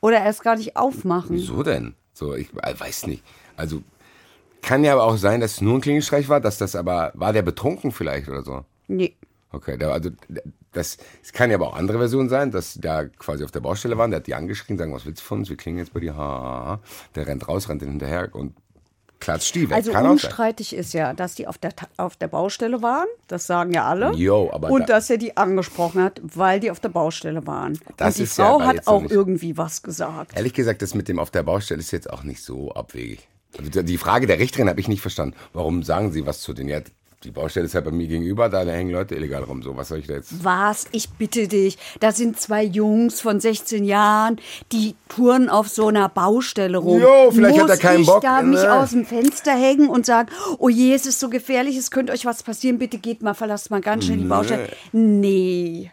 Oder 0.00 0.22
erst 0.22 0.44
gar 0.44 0.56
nicht 0.56 0.76
aufmachen. 0.76 1.30
Wieso 1.30 1.64
denn? 1.64 1.94
So, 2.12 2.34
ich 2.34 2.48
äh, 2.62 2.78
weiß 2.78 3.08
nicht. 3.08 3.24
Also, 3.56 3.82
kann 4.62 4.84
ja 4.84 4.92
aber 4.92 5.04
auch 5.04 5.16
sein, 5.16 5.40
dass 5.40 5.54
es 5.54 5.60
nur 5.60 5.74
ein 5.74 5.80
Klingelstreich 5.80 6.28
war, 6.28 6.40
dass 6.40 6.58
das 6.58 6.76
aber, 6.76 7.12
war 7.14 7.32
der 7.32 7.42
betrunken 7.42 7.90
vielleicht 7.90 8.28
oder 8.28 8.42
so? 8.42 8.64
Nee. 8.86 9.16
Okay, 9.50 9.76
der, 9.76 9.92
also 9.92 10.10
das, 10.72 10.98
es 11.22 11.32
kann 11.32 11.50
ja 11.50 11.56
aber 11.56 11.68
auch 11.68 11.76
andere 11.76 11.98
Versionen 11.98 12.28
sein, 12.28 12.50
dass 12.50 12.74
da 12.74 13.04
quasi 13.04 13.44
auf 13.44 13.50
der 13.50 13.60
Baustelle 13.60 13.96
waren, 13.96 14.10
der 14.10 14.20
hat 14.20 14.26
die 14.26 14.34
angeschrien, 14.34 14.78
sagen, 14.78 14.92
was 14.92 15.06
willst 15.06 15.22
du 15.22 15.26
von 15.26 15.38
uns, 15.40 15.48
wir 15.48 15.56
klingen 15.56 15.78
jetzt 15.78 15.92
bei 15.92 16.00
dir, 16.00 16.16
ha, 16.16 16.18
ha, 16.18 16.64
ha. 16.66 16.80
Der 17.14 17.26
rennt 17.26 17.48
raus, 17.48 17.68
rennt 17.68 17.82
hinterher 17.82 18.34
und 18.34 18.54
klatscht 19.20 19.54
die 19.54 19.68
weg. 19.68 19.76
Also 19.76 19.92
kann 19.92 20.06
unstreitig 20.06 20.74
ist 20.74 20.94
ja, 20.94 21.12
dass 21.12 21.34
die 21.34 21.46
auf 21.46 21.58
der, 21.58 21.72
auf 21.96 22.16
der 22.16 22.28
Baustelle 22.28 22.82
waren, 22.82 23.06
das 23.26 23.46
sagen 23.46 23.72
ja 23.72 23.84
alle. 23.84 24.12
Jo, 24.14 24.50
aber 24.52 24.70
und 24.70 24.82
da, 24.82 24.94
dass 24.94 25.10
er 25.10 25.18
die 25.18 25.36
angesprochen 25.36 26.02
hat, 26.02 26.20
weil 26.22 26.60
die 26.60 26.70
auf 26.70 26.80
der 26.80 26.90
Baustelle 26.90 27.46
waren. 27.46 27.78
Das 27.96 28.18
und 28.18 28.22
die 28.22 28.26
Frau 28.26 28.60
ja, 28.60 28.66
hat 28.66 28.86
auch 28.86 29.04
irgendwie 29.08 29.56
was 29.56 29.82
gesagt. 29.82 30.36
Ehrlich 30.36 30.54
gesagt, 30.54 30.82
das 30.82 30.94
mit 30.94 31.08
dem 31.08 31.18
auf 31.18 31.30
der 31.30 31.42
Baustelle 31.42 31.80
ist 31.80 31.90
jetzt 31.90 32.10
auch 32.10 32.22
nicht 32.22 32.42
so 32.42 32.72
abwegig. 32.72 33.26
Also 33.56 33.82
die 33.82 33.98
Frage 33.98 34.26
der 34.26 34.38
Richterin 34.38 34.68
habe 34.68 34.78
ich 34.80 34.88
nicht 34.88 35.00
verstanden. 35.00 35.34
Warum 35.52 35.82
sagen 35.82 36.12
Sie 36.12 36.26
was 36.26 36.40
zu 36.40 36.52
denen? 36.52 36.68
Ja, 36.68 36.80
die 37.24 37.32
Baustelle 37.32 37.66
ist 37.66 37.72
ja 37.72 37.80
bei 37.80 37.90
mir 37.90 38.06
gegenüber, 38.06 38.48
da 38.48 38.64
hängen 38.64 38.92
Leute 38.92 39.16
illegal 39.16 39.42
rum. 39.42 39.62
So, 39.62 39.76
was 39.76 39.88
soll 39.88 39.98
ich 39.98 40.06
da 40.06 40.14
jetzt? 40.14 40.44
Was? 40.44 40.86
Ich 40.92 41.10
bitte 41.10 41.48
dich. 41.48 41.76
Da 41.98 42.12
sind 42.12 42.38
zwei 42.38 42.62
Jungs 42.62 43.20
von 43.20 43.40
16 43.40 43.84
Jahren, 43.84 44.36
die 44.70 44.94
touren 45.08 45.48
auf 45.48 45.68
so 45.68 45.88
einer 45.88 46.08
Baustelle 46.08 46.78
rum. 46.78 47.00
Jo, 47.00 47.30
vielleicht 47.32 47.56
Muss 47.56 47.64
hat 47.64 47.70
er 47.70 47.76
keinen 47.76 48.00
ich 48.02 48.06
Bock. 48.06 48.22
da 48.22 48.40
ne? 48.40 48.50
mich 48.50 48.60
aus 48.60 48.90
dem 48.90 49.04
Fenster 49.04 49.52
hängen 49.52 49.88
und 49.88 50.06
sagen, 50.06 50.28
oh 50.58 50.68
je, 50.68 50.94
es 50.94 51.06
ist 51.06 51.18
so 51.18 51.28
gefährlich, 51.28 51.76
es 51.76 51.90
könnte 51.90 52.12
euch 52.12 52.24
was 52.24 52.44
passieren, 52.44 52.78
bitte 52.78 52.98
geht 52.98 53.20
mal, 53.20 53.34
verlasst 53.34 53.70
mal 53.70 53.80
ganz 53.80 54.04
schnell 54.04 54.18
die 54.18 54.24
Baustelle. 54.24 54.68
Nee. 54.92 55.90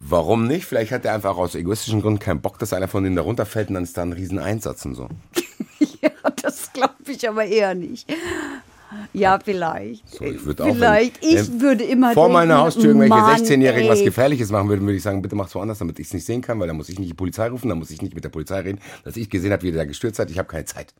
Warum 0.00 0.46
nicht? 0.46 0.66
Vielleicht 0.66 0.92
hat 0.92 1.04
er 1.06 1.14
einfach 1.14 1.38
aus 1.38 1.54
egoistischen 1.54 2.02
Gründen 2.02 2.20
keinen 2.20 2.40
Bock, 2.42 2.58
dass 2.58 2.74
einer 2.74 2.88
von 2.88 3.02
denen 3.02 3.16
da 3.16 3.22
runterfällt 3.22 3.68
und 3.68 3.74
dann 3.74 3.84
ist 3.84 3.96
da 3.96 4.02
ein 4.02 4.12
Rieseneinsatz 4.12 4.84
und 4.84 4.94
so. 4.94 5.08
ja, 6.02 6.10
das 6.42 6.72
glaube 6.72 6.94
ich 7.06 7.26
aber 7.26 7.46
eher 7.46 7.74
nicht. 7.74 8.06
Ja, 9.12 9.38
vielleicht. 9.42 10.08
So, 10.08 10.24
ich 10.24 10.44
würde 10.44 10.64
auch, 10.64 10.74
vielleicht. 10.74 11.22
Wenn, 11.22 11.36
ich 11.36 11.60
würde 11.60 11.84
immer 11.84 12.12
vor 12.12 12.24
denken, 12.24 12.32
meiner 12.34 12.58
Haustür 12.58 12.84
irgendwelche 12.84 13.14
16-Jährigen 13.14 13.88
was 13.88 14.02
Gefährliches 14.02 14.50
machen 14.50 14.68
würden, 14.68 14.82
würde 14.82 14.96
ich 14.96 15.02
sagen, 15.02 15.22
bitte 15.22 15.36
mach's 15.36 15.54
woanders, 15.54 15.78
damit 15.78 15.98
ich 15.98 16.06
es 16.06 16.14
nicht 16.14 16.24
sehen 16.24 16.40
kann, 16.40 16.58
weil 16.60 16.68
dann 16.68 16.76
muss 16.76 16.88
ich 16.88 16.98
nicht 16.98 17.10
die 17.10 17.14
Polizei 17.14 17.48
rufen, 17.48 17.68
dann 17.68 17.78
muss 17.78 17.90
ich 17.90 18.02
nicht 18.02 18.14
mit 18.14 18.24
der 18.24 18.30
Polizei 18.30 18.60
reden, 18.60 18.80
dass 19.04 19.16
ich 19.16 19.28
gesehen 19.30 19.52
habe, 19.52 19.62
wie 19.62 19.70
der 19.70 19.82
da 19.82 19.84
gestürzt 19.84 20.18
hat. 20.18 20.30
Ich 20.30 20.38
habe 20.38 20.48
keine 20.48 20.64
Zeit. 20.64 20.94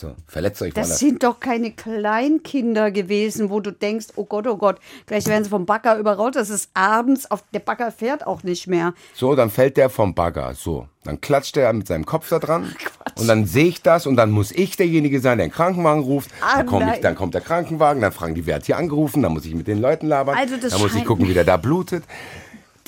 So, 0.00 0.14
verletzt 0.28 0.62
euch 0.62 0.72
Das 0.74 0.86
woanders. 0.86 0.98
sind 1.00 1.24
doch 1.24 1.40
keine 1.40 1.72
Kleinkinder 1.72 2.92
gewesen, 2.92 3.50
wo 3.50 3.58
du 3.58 3.72
denkst, 3.72 4.06
oh 4.14 4.26
Gott, 4.26 4.46
oh 4.46 4.56
Gott, 4.56 4.78
gleich 5.06 5.26
werden 5.26 5.42
sie 5.42 5.50
vom 5.50 5.66
Bagger 5.66 5.98
überrollt. 5.98 6.36
Das 6.36 6.50
ist 6.50 6.70
abends, 6.72 7.28
auf, 7.28 7.42
der 7.52 7.58
Bagger 7.58 7.90
fährt 7.90 8.24
auch 8.24 8.44
nicht 8.44 8.68
mehr. 8.68 8.94
So, 9.12 9.34
dann 9.34 9.50
fällt 9.50 9.76
der 9.76 9.90
vom 9.90 10.14
Bagger. 10.14 10.54
So, 10.54 10.86
dann 11.02 11.20
klatscht 11.20 11.56
er 11.56 11.72
mit 11.72 11.88
seinem 11.88 12.06
Kopf 12.06 12.28
da 12.28 12.38
dran. 12.38 12.72
Quatsch. 12.78 13.18
Und 13.18 13.26
dann 13.26 13.44
sehe 13.44 13.66
ich 13.66 13.82
das 13.82 14.06
und 14.06 14.14
dann 14.14 14.30
muss 14.30 14.52
ich 14.52 14.76
derjenige 14.76 15.18
sein, 15.18 15.38
der 15.38 15.48
den 15.48 15.52
Krankenwagen 15.52 16.04
ruft. 16.04 16.30
Ah, 16.42 16.62
dann, 16.62 16.94
ich, 16.94 17.00
dann, 17.00 17.16
kommt 17.16 17.34
der 17.34 17.40
Krankenwagen, 17.40 18.00
dann 18.00 18.12
fragen 18.12 18.36
die, 18.36 18.46
wer 18.46 18.54
hat 18.54 18.66
hier 18.66 18.76
angerufen, 18.76 19.24
dann 19.24 19.32
muss 19.32 19.46
ich 19.46 19.54
mit 19.56 19.66
den 19.66 19.80
Leuten 19.80 20.06
labern. 20.06 20.36
Also 20.38 20.58
das 20.58 20.74
dann 20.74 20.80
muss 20.80 20.94
ich 20.94 21.04
gucken, 21.04 21.26
wie 21.26 21.34
der 21.34 21.42
da 21.42 21.56
blutet. 21.56 22.04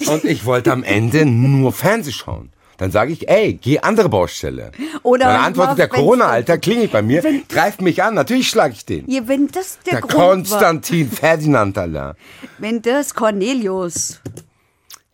Und 0.07 0.23
ich 0.23 0.44
wollte 0.44 0.70
am 0.70 0.85
Ende 0.85 1.27
nur 1.27 1.73
Fernseh 1.73 2.12
schauen. 2.12 2.53
Dann 2.81 2.90
sage 2.90 3.12
ich, 3.12 3.29
ey, 3.29 3.53
geh 3.53 3.79
andere 3.81 4.09
Baustelle. 4.09 4.73
Oder 5.03 5.27
dann 5.27 5.45
antwortet 5.45 5.77
der 5.77 5.88
Corona-Alter, 5.88 6.57
klingelt 6.57 6.90
bei 6.90 7.03
mir, 7.03 7.23
wenn, 7.23 7.47
greift 7.47 7.83
mich 7.83 8.03
an, 8.03 8.14
natürlich 8.14 8.49
schlage 8.49 8.73
ich 8.73 8.87
den. 8.87 9.05
Ja, 9.07 9.29
wenn 9.29 9.49
das 9.49 9.79
der, 9.85 10.01
der 10.01 10.01
Konstantin 10.01 11.11
war. 11.11 11.19
Ferdinand, 11.19 11.77
Alter. 11.77 12.16
Wenn 12.57 12.81
das 12.81 13.14
Cornelius. 13.14 14.23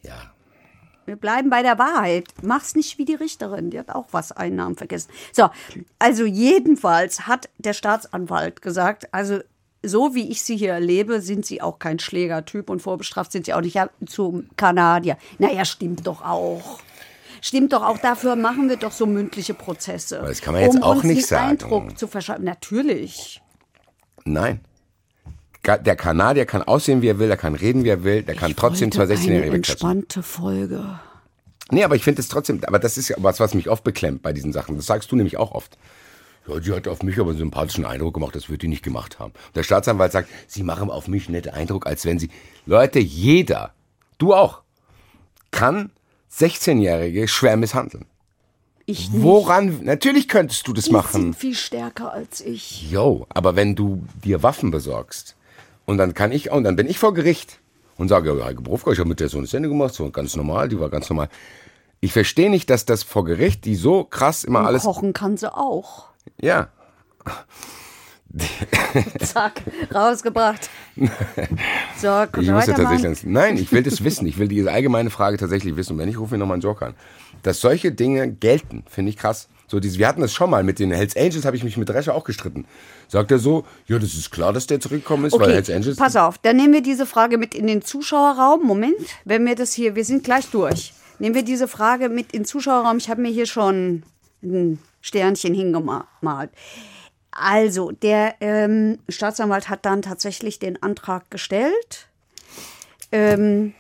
Ja. 0.02 0.30
Wir 1.06 1.16
bleiben 1.16 1.50
bei 1.50 1.64
der 1.64 1.76
Wahrheit. 1.76 2.28
Mach's 2.40 2.76
nicht 2.76 2.98
wie 2.98 3.04
die 3.04 3.16
Richterin, 3.16 3.70
die 3.70 3.80
hat 3.80 3.90
auch 3.90 4.06
was 4.12 4.30
einen 4.30 4.54
Namen 4.54 4.76
vergessen. 4.76 5.10
So, 5.32 5.48
also 5.98 6.24
jedenfalls 6.24 7.26
hat 7.26 7.48
der 7.58 7.72
Staatsanwalt 7.72 8.62
gesagt, 8.62 9.12
also 9.12 9.40
so 9.82 10.14
wie 10.14 10.30
ich 10.30 10.42
sie 10.42 10.56
hier 10.56 10.72
erlebe, 10.72 11.20
sind 11.20 11.44
sie 11.44 11.60
auch 11.60 11.80
kein 11.80 11.98
Schlägertyp 11.98 12.70
und 12.70 12.80
vorbestraft 12.80 13.32
sind 13.32 13.46
sie 13.46 13.54
auch 13.54 13.60
nicht 13.60 13.76
zum 14.06 14.48
Kanadier. 14.56 15.18
Naja, 15.40 15.64
stimmt 15.64 16.06
doch 16.06 16.22
auch. 16.22 16.78
Stimmt 17.46 17.72
doch, 17.72 17.84
auch 17.84 17.98
dafür 17.98 18.34
machen 18.34 18.68
wir 18.68 18.76
doch 18.76 18.90
so 18.90 19.06
mündliche 19.06 19.54
Prozesse. 19.54 20.18
Aber 20.18 20.30
das 20.30 20.40
kann 20.40 20.52
man 20.52 20.64
jetzt 20.64 20.78
um 20.78 20.82
auch 20.82 20.96
uns 20.96 21.04
nicht 21.04 21.20
den 21.20 21.26
sagen. 21.26 21.50
Eindruck 21.50 21.96
zu 21.96 22.08
verschaffen. 22.08 22.42
Natürlich. 22.42 23.40
Nein. 24.24 24.62
Der 25.64 25.94
Kanadier 25.94 26.44
kann 26.44 26.64
aussehen, 26.64 27.02
wie 27.02 27.06
er 27.06 27.20
will, 27.20 27.28
der 27.28 27.36
kann 27.36 27.54
reden, 27.54 27.84
wie 27.84 27.88
er 27.88 28.02
will, 28.02 28.24
der 28.24 28.34
kann 28.34 28.56
trotzdem 28.56 28.90
zwei 28.90 29.04
16-Jährige 29.04 29.46
Eine 29.46 29.54
entspannte 29.54 30.24
Folge. 30.24 30.98
Nee, 31.70 31.84
aber 31.84 31.94
ich 31.94 32.02
finde 32.02 32.20
es 32.20 32.26
trotzdem, 32.26 32.60
aber 32.66 32.80
das 32.80 32.98
ist 32.98 33.10
ja 33.10 33.16
was, 33.20 33.38
was 33.38 33.54
mich 33.54 33.68
oft 33.68 33.84
beklemmt 33.84 34.22
bei 34.22 34.32
diesen 34.32 34.52
Sachen. 34.52 34.74
Das 34.74 34.86
sagst 34.86 35.12
du 35.12 35.14
nämlich 35.14 35.36
auch 35.36 35.52
oft. 35.52 35.78
Ja, 36.48 36.58
die 36.58 36.72
hat 36.72 36.88
auf 36.88 37.04
mich 37.04 37.16
aber 37.20 37.30
einen 37.30 37.38
sympathischen 37.38 37.84
Eindruck 37.84 38.14
gemacht, 38.14 38.34
das 38.34 38.48
wird 38.48 38.62
die 38.62 38.68
nicht 38.68 38.82
gemacht 38.82 39.20
haben. 39.20 39.32
Der 39.54 39.62
Staatsanwalt 39.62 40.10
sagt, 40.10 40.30
sie 40.48 40.64
machen 40.64 40.90
auf 40.90 41.06
mich 41.06 41.26
einen 41.26 41.36
netten 41.36 41.52
Eindruck, 41.52 41.86
als 41.86 42.04
wenn 42.04 42.18
sie. 42.18 42.28
Leute, 42.66 42.98
jeder, 42.98 43.72
du 44.18 44.34
auch, 44.34 44.62
kann 45.52 45.92
16-Jährige 46.36 47.28
schwer 47.28 47.56
misshandeln. 47.56 48.04
Ich 48.84 49.10
nicht. 49.10 49.22
Woran? 49.22 49.80
Natürlich 49.84 50.28
könntest 50.28 50.68
du 50.68 50.72
das 50.72 50.84
Die 50.84 50.92
machen. 50.92 51.22
sind 51.22 51.36
viel 51.36 51.54
stärker 51.54 52.12
als 52.12 52.40
ich. 52.40 52.90
Jo, 52.90 53.26
aber 53.30 53.56
wenn 53.56 53.74
du 53.74 54.04
dir 54.24 54.42
Waffen 54.42 54.70
besorgst 54.70 55.34
und 55.86 55.98
dann 55.98 56.14
kann 56.14 56.30
ich 56.30 56.50
und 56.52 56.64
dann 56.64 56.76
bin 56.76 56.86
ich 56.88 56.98
vor 56.98 57.12
Gericht 57.14 57.58
und 57.96 58.08
sage, 58.08 58.38
ja, 58.38 58.52
Berufka, 58.52 58.92
ich 58.92 58.98
habe 59.00 59.08
mit 59.08 59.18
der 59.20 59.28
so 59.28 59.38
eine 59.38 59.46
Sendung 59.46 59.72
gemacht, 59.72 59.94
so 59.94 60.08
ganz 60.10 60.36
normal, 60.36 60.68
die 60.68 60.78
war 60.78 60.88
ganz 60.90 61.08
normal. 61.10 61.28
Ich 62.00 62.12
verstehe 62.12 62.50
nicht, 62.50 62.70
dass 62.70 62.84
das 62.84 63.02
vor 63.02 63.24
Gericht, 63.24 63.64
die 63.64 63.74
so 63.74 64.04
krass 64.04 64.44
immer 64.44 64.60
Und 64.60 64.66
alles. 64.66 64.82
kochen 64.82 65.12
kann 65.12 65.36
sie 65.36 65.52
auch. 65.52 66.04
Ja. 66.40 66.68
Zack, 69.20 69.62
rausgebracht. 69.94 70.68
So, 71.98 72.24
Ich 72.40 72.50
muss 72.50 72.66
tatsächlich. 72.66 73.24
Nein, 73.24 73.56
ich 73.56 73.72
will 73.72 73.82
das 73.82 74.04
wissen. 74.04 74.26
Ich 74.26 74.36
will 74.38 74.48
diese 74.48 74.70
allgemeine 74.70 75.08
Frage 75.08 75.38
tatsächlich 75.38 75.76
wissen. 75.76 75.94
Und 75.94 75.98
wenn 76.00 76.08
nicht, 76.08 76.18
rufe 76.18 76.34
ich 76.34 76.38
nochmal 76.38 76.56
einen 76.56 76.62
Joker 76.62 76.86
an. 76.88 76.94
Dass 77.42 77.60
solche 77.60 77.90
Dinge 77.92 78.30
gelten, 78.32 78.84
finde 78.88 79.10
ich 79.10 79.16
krass. 79.16 79.48
So, 79.66 79.80
diese, 79.80 79.98
wir 79.98 80.06
hatten 80.06 80.20
das 80.20 80.32
schon 80.34 80.50
mal 80.50 80.62
mit 80.62 80.78
den 80.78 80.92
Hells 80.92 81.16
Angels, 81.16 81.44
habe 81.44 81.56
ich 81.56 81.64
mich 81.64 81.76
mit 81.76 81.88
Drescher 81.88 82.14
auch 82.14 82.24
gestritten. 82.24 82.66
Sagt 83.08 83.30
er 83.30 83.38
so, 83.38 83.64
ja, 83.86 83.98
das 83.98 84.14
ist 84.14 84.30
klar, 84.30 84.52
dass 84.52 84.66
der 84.66 84.78
zurückgekommen 84.78 85.24
ist, 85.24 85.32
weil 85.32 85.42
Okay, 85.42 85.52
Hells 85.52 85.70
Angels. 85.70 85.96
pass 85.96 86.16
auf, 86.16 86.38
dann 86.38 86.56
nehmen 86.56 86.72
wir 86.74 86.82
diese 86.82 87.06
Frage 87.06 87.38
mit 87.38 87.54
in 87.54 87.66
den 87.66 87.82
Zuschauerraum. 87.82 88.62
Moment, 88.64 88.94
wenn 89.24 89.44
wir 89.46 89.54
das 89.54 89.72
hier, 89.72 89.96
wir 89.96 90.04
sind 90.04 90.22
gleich 90.22 90.46
durch. 90.50 90.92
Nehmen 91.18 91.34
wir 91.34 91.42
diese 91.42 91.66
Frage 91.66 92.08
mit 92.10 92.32
in 92.32 92.40
den 92.40 92.44
Zuschauerraum. 92.46 92.98
Ich 92.98 93.08
habe 93.08 93.22
mir 93.22 93.30
hier 93.30 93.46
schon 93.46 94.02
ein 94.42 94.78
Sternchen 95.00 95.54
hingemalt. 95.54 96.50
Also, 97.38 97.90
der 97.90 98.36
ähm, 98.40 98.98
Staatsanwalt 99.10 99.68
hat 99.68 99.84
dann 99.84 100.00
tatsächlich 100.00 100.58
den 100.58 100.82
Antrag 100.82 101.30
gestellt, 101.30 102.08
ähm, 103.12 103.74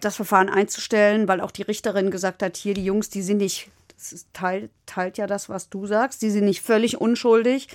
das 0.00 0.16
Verfahren 0.16 0.50
einzustellen, 0.50 1.28
weil 1.28 1.40
auch 1.40 1.50
die 1.50 1.62
Richterin 1.62 2.10
gesagt 2.10 2.42
hat, 2.42 2.58
hier 2.58 2.74
die 2.74 2.84
Jungs, 2.84 3.08
die 3.08 3.22
sind 3.22 3.38
nicht, 3.38 3.70
das 3.96 4.26
teilt, 4.34 4.70
teilt 4.84 5.16
ja 5.16 5.26
das, 5.26 5.48
was 5.48 5.70
du 5.70 5.86
sagst, 5.86 6.20
die 6.20 6.30
sind 6.30 6.44
nicht 6.44 6.60
völlig 6.60 7.00
unschuldig, 7.00 7.68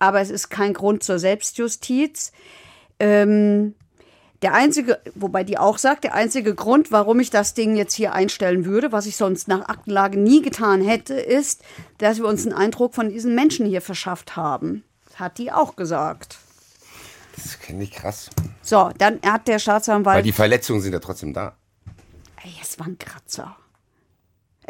aber 0.00 0.20
es 0.20 0.30
ist 0.30 0.48
kein 0.48 0.74
Grund 0.74 1.04
zur 1.04 1.20
Selbstjustiz. 1.20 2.32
Ähm, 2.98 3.76
der 4.42 4.54
einzige, 4.54 5.00
wobei 5.14 5.42
die 5.42 5.58
auch 5.58 5.78
sagt, 5.78 6.04
der 6.04 6.14
einzige 6.14 6.54
Grund, 6.54 6.92
warum 6.92 7.18
ich 7.20 7.30
das 7.30 7.54
Ding 7.54 7.76
jetzt 7.76 7.94
hier 7.94 8.12
einstellen 8.12 8.64
würde, 8.64 8.92
was 8.92 9.06
ich 9.06 9.16
sonst 9.16 9.48
nach 9.48 9.68
Aktenlage 9.68 10.18
nie 10.18 10.42
getan 10.42 10.80
hätte, 10.80 11.14
ist, 11.14 11.62
dass 11.98 12.18
wir 12.18 12.26
uns 12.26 12.46
einen 12.46 12.54
Eindruck 12.54 12.94
von 12.94 13.08
diesen 13.08 13.34
Menschen 13.34 13.66
hier 13.66 13.82
verschafft 13.82 14.36
haben. 14.36 14.84
Hat 15.16 15.38
die 15.38 15.50
auch 15.50 15.74
gesagt. 15.74 16.38
Das 17.34 17.54
finde 17.54 17.84
ich 17.84 17.90
krass. 17.90 18.30
So, 18.62 18.90
dann 18.98 19.20
hat 19.24 19.48
der 19.48 19.54
Weil 19.54 19.60
Staatsanwalt. 19.60 20.24
die 20.24 20.32
Verletzungen 20.32 20.80
sind 20.80 20.92
ja 20.92 21.00
trotzdem 21.00 21.32
da. 21.32 21.56
Ey, 22.42 22.52
es 22.62 22.78
war 22.78 22.86
ein 22.86 22.98
Kratzer. 22.98 23.56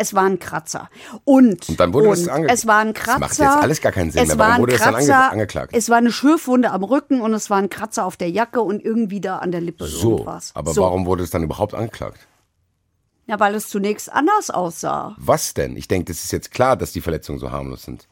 Es 0.01 0.15
war 0.15 0.25
ein 0.25 0.39
Kratzer. 0.39 0.89
Und, 1.25 1.69
Und 1.69 1.81
dann 1.81 1.93
wurde 1.93 2.09
das 2.09 2.21
und 2.21 2.31
ange- 2.31 2.49
es 2.53 2.67
war 2.67 2.79
ein 2.79 2.95
Das 2.95 3.03
Kratzer. 3.03 3.19
macht 3.21 3.39
jetzt 3.39 3.63
alles 3.63 3.81
gar 3.81 3.93
keinen 3.93 4.11
Sinn 4.13 4.23
es 4.23 4.29
mehr. 4.29 4.39
War 4.39 4.49
Warum 4.51 4.63
wurde 4.63 4.73
das 4.75 4.83
dann 4.83 4.95
ange- 4.95 5.07
Kratzer, 5.07 5.33
angeklagt? 5.33 5.71
Es 5.77 5.91
war 5.91 5.97
eine 5.99 6.13
Schürfwunde 6.13 6.71
am 6.71 6.85
Rücken 6.85 7.21
und 7.21 7.35
es 7.35 7.51
war 7.51 7.59
ein 7.59 7.69
Kratzer 7.69 8.05
auf 8.05 8.17
der 8.17 8.31
Jacke 8.31 8.63
und 8.63 8.85
irgendwie 8.85 9.21
da 9.21 9.39
an 9.39 9.51
der 9.51 9.61
Lippe 9.61 9.87
So, 9.87 10.25
aber 10.55 10.73
so. 10.73 10.83
warum 10.83 11.05
wurde 11.07 11.25
es 11.25 11.31
dann 11.31 11.43
überhaupt 11.43 11.75
angeklagt? 11.75 12.21
Ja, 13.27 13.39
weil 13.41 13.55
es 13.57 13.69
zunächst 13.69 14.11
anders 14.13 14.51
aussah. 14.51 15.15
Was 15.19 15.53
denn? 15.53 15.77
Ich 15.77 15.89
denke, 15.89 16.13
das 16.13 16.25
ist 16.25 16.33
jetzt 16.33 16.51
klar, 16.51 16.77
dass 16.77 16.93
die 16.93 17.01
Verletzungen 17.01 17.39
so 17.39 17.51
harmlos 17.51 17.83
sind. 17.83 18.07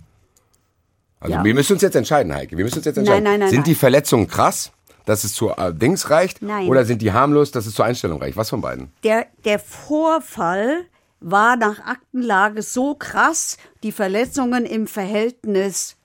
Also 1.20 1.34
Ja. 1.36 1.44
wir 1.44 1.54
müssen 1.54 1.72
uns 1.74 1.82
jetzt 1.82 1.94
entscheiden, 1.96 2.34
Heike. 2.34 2.56
Wir 2.58 2.64
müssen 2.64 2.76
uns 2.78 2.84
jetzt 2.84 2.98
entscheiden. 2.98 3.24
nein, 3.24 3.40
nein, 3.40 3.48
sind 3.48 3.60
nein. 3.60 3.64
die 3.64 3.74
Verletzungen 3.74 4.26
krass, 4.28 4.72
dass 5.06 5.24
es 5.24 5.32
zu 5.32 5.50
äh, 5.50 5.72
Dings 5.72 6.10
reicht? 6.10 6.42
Nein. 6.42 6.68
Oder 6.68 6.84
sind 6.84 7.00
die 7.00 7.12
harmlos, 7.12 7.50
dass 7.52 7.64
es 7.66 7.74
zur 7.74 7.84
Einstellung 7.86 8.20
reicht? 8.20 8.36
Was 8.36 8.50
von 8.50 8.60
beiden? 8.60 8.90
Der, 9.04 9.26
der 9.44 9.58
Vorfall 9.58 10.84
war 11.20 11.56
nach 11.56 11.80
Aktenlage 11.80 12.62
so 12.62 12.94
krass, 12.94 13.56
die 13.82 13.92
Verletzungen 13.92 14.64
im 14.64 14.86
Verhältnis, 14.86 15.96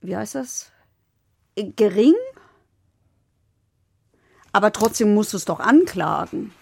wie 0.00 0.16
heißt 0.16 0.34
das? 0.36 0.72
Gering? 1.56 2.14
Aber 4.52 4.72
trotzdem 4.72 5.14
musst 5.14 5.32
du 5.32 5.36
es 5.36 5.44
doch 5.44 5.60
anklagen. 5.60 6.52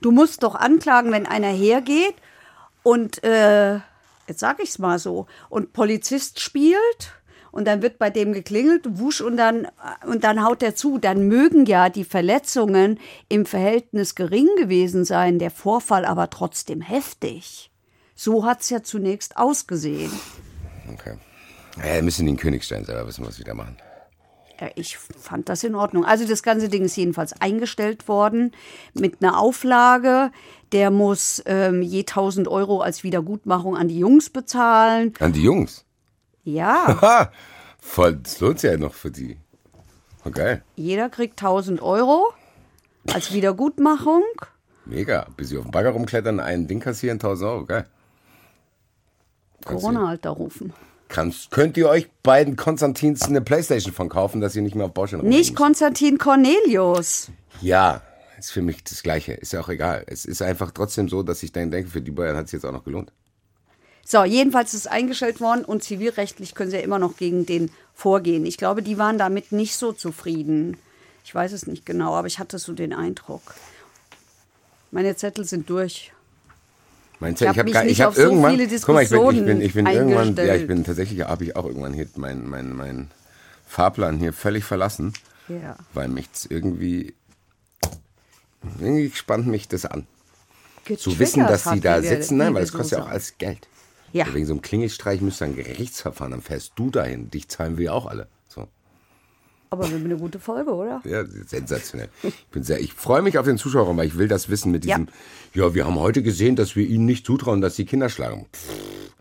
Du 0.00 0.10
musst 0.10 0.42
doch 0.42 0.54
anklagen, 0.54 1.12
wenn 1.12 1.26
einer 1.26 1.48
hergeht 1.48 2.14
und, 2.82 3.22
äh, 3.24 3.76
jetzt 4.26 4.40
sag 4.40 4.60
ich's 4.60 4.78
mal 4.78 4.98
so, 4.98 5.26
und 5.48 5.72
Polizist 5.72 6.40
spielt 6.40 7.12
und 7.50 7.66
dann 7.66 7.82
wird 7.82 7.98
bei 7.98 8.10
dem 8.10 8.32
geklingelt, 8.32 8.98
wusch 8.98 9.20
und 9.20 9.36
dann, 9.36 9.68
und 10.06 10.24
dann 10.24 10.44
haut 10.44 10.62
er 10.62 10.74
zu. 10.74 10.98
Dann 10.98 11.28
mögen 11.28 11.66
ja 11.66 11.88
die 11.88 12.04
Verletzungen 12.04 12.98
im 13.28 13.46
Verhältnis 13.46 14.14
gering 14.14 14.48
gewesen 14.56 15.04
sein, 15.04 15.38
der 15.38 15.50
Vorfall 15.50 16.04
aber 16.04 16.30
trotzdem 16.30 16.80
heftig. 16.80 17.70
So 18.14 18.44
hat's 18.44 18.70
ja 18.70 18.82
zunächst 18.82 19.36
ausgesehen. 19.36 20.10
Okay. 20.92 21.16
Ja, 21.78 21.94
wir 21.94 22.02
müssen 22.02 22.26
den 22.26 22.36
Königstein 22.36 22.84
selber 22.84 23.06
wissen, 23.06 23.24
was 23.24 23.38
wir 23.38 23.44
da 23.44 23.54
machen. 23.54 23.76
Ich 24.74 24.98
fand 24.98 25.48
das 25.48 25.62
in 25.62 25.76
Ordnung. 25.76 26.04
Also 26.04 26.26
das 26.26 26.42
ganze 26.42 26.68
Ding 26.68 26.82
ist 26.84 26.96
jedenfalls 26.96 27.32
eingestellt 27.40 28.08
worden 28.08 28.52
mit 28.92 29.22
einer 29.22 29.38
Auflage. 29.38 30.32
Der 30.72 30.90
muss 30.90 31.42
ähm, 31.46 31.80
je 31.80 32.00
1000 32.00 32.48
Euro 32.48 32.80
als 32.80 33.04
Wiedergutmachung 33.04 33.76
an 33.76 33.86
die 33.86 33.98
Jungs 33.98 34.30
bezahlen. 34.30 35.14
An 35.20 35.32
die 35.32 35.42
Jungs. 35.42 35.84
Ja! 36.48 37.30
Voll, 37.78 38.16
das 38.16 38.40
lohnt 38.40 38.60
sich 38.60 38.70
ja 38.70 38.78
noch 38.78 38.94
für 38.94 39.10
die. 39.10 39.36
Okay. 40.24 40.60
jeder 40.76 41.08
kriegt 41.08 41.40
1000 41.40 41.80
Euro 41.80 42.32
als 43.12 43.32
Wiedergutmachung. 43.32 44.22
Mega. 44.84 45.26
Bis 45.36 45.50
sie 45.50 45.58
auf 45.58 45.64
den 45.64 45.70
Bagger 45.70 45.90
rumklettern, 45.90 46.40
ein 46.40 46.66
Ding 46.66 46.80
kassieren, 46.80 47.16
1000 47.16 47.50
Euro. 47.50 47.64
Geil. 47.66 47.86
Corona-Alter 49.64 50.30
rufen. 50.30 50.72
Kannst, 51.08 51.50
könnt 51.50 51.76
ihr 51.76 51.88
euch 51.88 52.10
beiden 52.22 52.56
Konstantins 52.56 53.22
eine 53.22 53.40
Playstation 53.40 53.94
von 53.94 54.08
kaufen, 54.08 54.40
dass 54.40 54.56
ihr 54.56 54.62
nicht 54.62 54.74
mehr 54.74 54.86
auf 54.86 54.92
Baustellen 54.92 55.26
Nicht? 55.26 55.54
Konstantin 55.56 56.18
Cornelius. 56.18 57.30
Ja, 57.60 58.02
ist 58.38 58.52
für 58.52 58.62
mich 58.62 58.84
das 58.84 59.02
Gleiche. 59.02 59.32
Ist 59.32 59.52
ja 59.52 59.60
auch 59.60 59.68
egal. 59.68 60.04
Es 60.06 60.24
ist 60.24 60.42
einfach 60.42 60.70
trotzdem 60.70 61.08
so, 61.08 61.22
dass 61.22 61.42
ich 61.42 61.52
dann 61.52 61.70
denke, 61.70 61.90
für 61.90 62.02
die 62.02 62.10
Bayern 62.10 62.36
hat 62.36 62.46
es 62.46 62.52
jetzt 62.52 62.64
auch 62.64 62.72
noch 62.72 62.84
gelohnt. 62.84 63.12
So, 64.10 64.24
jedenfalls 64.24 64.72
ist 64.72 64.80
es 64.80 64.86
eingestellt 64.86 65.38
worden 65.38 65.66
und 65.66 65.84
zivilrechtlich 65.84 66.54
können 66.54 66.70
sie 66.70 66.78
ja 66.78 66.82
immer 66.82 66.98
noch 66.98 67.18
gegen 67.18 67.44
den 67.44 67.70
vorgehen. 67.94 68.46
Ich 68.46 68.56
glaube, 68.56 68.82
die 68.82 68.96
waren 68.96 69.18
damit 69.18 69.52
nicht 69.52 69.76
so 69.76 69.92
zufrieden. 69.92 70.78
Ich 71.24 71.34
weiß 71.34 71.52
es 71.52 71.66
nicht 71.66 71.84
genau, 71.84 72.14
aber 72.14 72.26
ich 72.26 72.38
hatte 72.38 72.58
so 72.58 72.72
den 72.72 72.94
Eindruck. 72.94 73.42
Meine 74.90 75.14
Zettel 75.14 75.44
sind 75.44 75.68
durch. 75.68 76.10
Mein 77.20 77.34
Ich 77.34 77.40
Zettel- 77.40 77.48
hab 77.50 77.66
hab 77.66 77.66
gar- 77.72 77.84
hab 77.84 78.08
auf 78.08 78.14
so 78.14 78.22
irgendwann, 78.22 78.56
viele 78.56 78.78
guck 78.80 78.94
mal, 78.94 79.02
ich 79.02 79.10
bin, 79.10 79.20
ich 79.20 79.44
bin, 79.44 79.60
ich 79.60 79.74
bin 79.74 79.84
Diskussionen 79.84 80.18
irgendwann, 80.18 80.46
ja, 80.46 80.54
ich 80.54 80.66
bin 80.66 80.84
tatsächlich, 80.84 81.20
habe 81.20 81.44
ich 81.44 81.54
auch 81.54 81.66
irgendwann 81.66 81.92
hier 81.92 82.06
meinen 82.16 82.48
mein, 82.48 82.74
mein 82.74 83.10
Fahrplan 83.66 84.16
hier 84.18 84.32
völlig 84.32 84.64
verlassen, 84.64 85.12
Ja. 85.48 85.76
weil 85.92 86.08
mich 86.08 86.28
irgendwie, 86.48 87.12
irgendwie 88.80 89.10
spannt 89.14 89.46
mich 89.48 89.68
das 89.68 89.84
an. 89.84 90.06
Zu 90.96 91.18
wissen, 91.18 91.40
dass 91.46 91.64
sie 91.64 91.80
da 91.80 92.00
sitzen, 92.00 92.38
nein, 92.38 92.54
weil 92.54 92.62
das 92.62 92.72
kostet 92.72 93.00
ja 93.00 93.04
auch 93.04 93.08
alles 93.10 93.36
Geld. 93.36 93.68
Ja. 94.12 94.26
Wegen 94.32 94.46
so 94.46 94.52
einem 94.52 94.62
Klingelstreich 94.62 95.20
müsste 95.20 95.44
ein 95.44 95.56
Gerichtsverfahren, 95.56 96.32
dann 96.32 96.42
fährst 96.42 96.72
du 96.76 96.90
dahin, 96.90 97.30
dich 97.30 97.48
zahlen 97.48 97.78
wir 97.78 97.94
auch 97.94 98.06
alle. 98.06 98.28
So. 98.48 98.66
Aber 99.70 99.88
wir 99.88 99.96
haben 99.96 100.04
eine 100.04 100.16
gute 100.16 100.38
Folge, 100.38 100.72
oder? 100.72 101.02
Ja, 101.04 101.24
sensationell. 101.26 102.08
Ich, 102.22 102.46
bin 102.46 102.62
sehr, 102.62 102.80
ich 102.80 102.94
freue 102.94 103.22
mich 103.22 103.38
auf 103.38 103.44
den 103.44 103.58
Zuschauer, 103.58 103.94
weil 103.96 104.06
ich 104.06 104.16
will 104.16 104.28
das 104.28 104.48
wissen 104.48 104.72
mit 104.72 104.84
diesem, 104.84 105.08
ja. 105.54 105.74
wir 105.74 105.84
haben 105.84 105.98
heute 105.98 106.22
gesehen, 106.22 106.56
dass 106.56 106.74
wir 106.74 106.86
ihnen 106.86 107.04
nicht 107.04 107.26
zutrauen, 107.26 107.60
dass 107.60 107.76
sie 107.76 107.84
Kinder 107.84 108.08
schlagen. 108.08 108.46
Pff, 108.52 109.12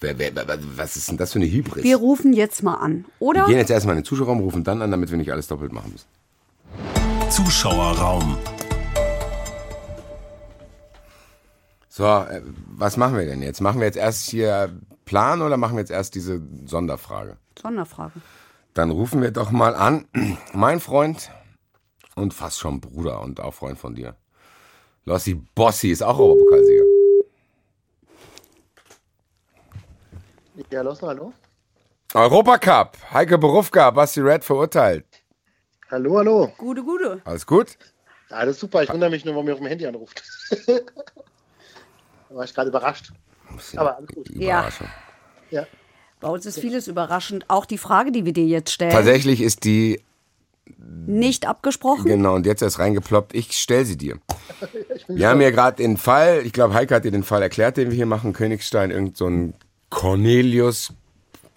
wer, 0.00 0.18
wer, 0.18 0.34
wer, 0.34 0.58
was 0.76 0.96
ist 0.96 1.10
denn 1.10 1.18
das 1.18 1.32
für 1.32 1.38
eine 1.38 1.50
Hybris? 1.50 1.84
Wir 1.84 1.96
rufen 1.96 2.32
jetzt 2.32 2.62
mal 2.62 2.76
an, 2.76 3.04
oder? 3.18 3.42
Wir 3.42 3.48
gehen 3.48 3.58
jetzt 3.58 3.70
erstmal 3.70 3.96
in 3.96 4.02
den 4.02 4.06
Zuschauerraum, 4.06 4.40
rufen 4.40 4.64
dann 4.64 4.80
an, 4.80 4.90
damit 4.90 5.10
wir 5.10 5.18
nicht 5.18 5.32
alles 5.32 5.46
doppelt 5.48 5.72
machen 5.72 5.92
müssen. 5.92 6.06
Zuschauerraum. 7.30 8.38
So, 11.94 12.06
äh, 12.06 12.40
was 12.68 12.96
machen 12.96 13.18
wir 13.18 13.26
denn 13.26 13.42
jetzt? 13.42 13.60
Machen 13.60 13.78
wir 13.78 13.86
jetzt 13.86 13.98
erst 13.98 14.30
hier 14.30 14.74
Plan 15.04 15.42
oder 15.42 15.58
machen 15.58 15.76
wir 15.76 15.80
jetzt 15.80 15.90
erst 15.90 16.14
diese 16.14 16.40
Sonderfrage? 16.64 17.36
Sonderfrage. 17.60 18.14
Dann 18.72 18.90
rufen 18.90 19.20
wir 19.20 19.30
doch 19.30 19.50
mal 19.50 19.74
an. 19.74 20.06
Mein 20.54 20.80
Freund 20.80 21.30
und 22.14 22.32
fast 22.32 22.58
schon 22.58 22.80
Bruder 22.80 23.20
und 23.20 23.40
auch 23.40 23.52
Freund 23.52 23.78
von 23.78 23.94
dir. 23.94 24.16
Lossi 25.04 25.34
Bossi 25.34 25.90
ist 25.90 26.02
auch 26.02 26.18
Europapokalsieger. 26.18 26.84
Ja, 30.70 30.80
los, 30.80 31.02
hallo. 31.02 31.34
Europacup. 32.14 32.96
Heike 33.12 33.36
Berufka, 33.36 33.90
Basti 33.90 34.22
Red 34.22 34.44
verurteilt. 34.44 35.04
Hallo, 35.90 36.16
hallo. 36.16 36.50
Gute, 36.56 36.82
gute. 36.82 37.20
Alles 37.24 37.46
gut? 37.46 37.76
Alles 38.30 38.58
super. 38.58 38.82
Ich 38.82 38.90
wundere 38.90 39.10
mich 39.10 39.26
nur, 39.26 39.34
warum 39.34 39.46
ihr 39.48 39.52
auf 39.52 39.60
dem 39.60 39.68
Handy 39.68 39.86
anruft. 39.86 40.22
da 42.32 42.38
war 42.38 42.44
ich 42.44 42.54
gerade 42.54 42.68
überrascht. 42.70 43.12
Aber 43.76 43.96
alles 43.96 44.08
gut. 44.08 44.28
Ja. 44.34 44.68
Ja. 45.50 45.66
Bei 46.20 46.28
uns 46.28 46.46
ist 46.46 46.58
vieles 46.58 46.88
überraschend. 46.88 47.44
Auch 47.48 47.66
die 47.66 47.78
Frage, 47.78 48.12
die 48.12 48.24
wir 48.24 48.32
dir 48.32 48.46
jetzt 48.46 48.70
stellen, 48.72 48.92
Tatsächlich 48.92 49.40
ist 49.40 49.64
die, 49.64 50.00
nicht 51.06 51.46
abgesprochen. 51.46 52.04
genau, 52.04 52.34
und 52.36 52.46
jetzt 52.46 52.62
erst 52.62 52.78
reingeploppt. 52.78 53.34
Ich 53.34 53.52
stell 53.52 53.84
sie 53.84 53.96
dir. 53.98 54.18
Wir 55.08 55.28
haben 55.28 55.40
hier 55.40 55.50
gerade 55.50 55.76
den 55.76 55.96
Fall, 55.96 56.42
ich 56.44 56.52
glaube, 56.52 56.74
Heike 56.74 56.94
hat 56.94 57.04
dir 57.04 57.10
den 57.10 57.24
Fall 57.24 57.42
erklärt, 57.42 57.76
den 57.76 57.90
wir 57.90 57.96
hier 57.96 58.06
machen. 58.06 58.32
Königstein, 58.32 58.90
irgend 58.92 59.16
so 59.16 59.26
ein 59.26 59.54
Cornelius 59.90 60.92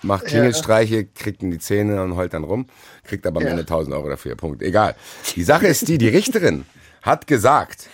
macht 0.01 0.26
Klingelstreiche, 0.26 1.05
kriegt 1.05 1.41
in 1.43 1.51
die 1.51 1.59
Zähne 1.59 2.01
und 2.03 2.15
heult 2.15 2.34
dann 2.34 2.43
rum, 2.43 2.65
kriegt 3.03 3.26
aber 3.28 3.38
am 3.39 3.45
Ja. 3.45 3.51
Ende 3.51 3.61
1000 3.61 3.95
Euro 3.95 4.09
dafür. 4.09 4.36
Punkt. 4.36 4.61
Egal. 4.63 4.95
Die 5.36 5.43
Sache 5.43 5.67
ist 5.67 5.88
die, 5.88 5.97
die 5.99 6.09
Richterin 6.09 6.65
hat 7.03 7.28
gesagt, 7.28 7.88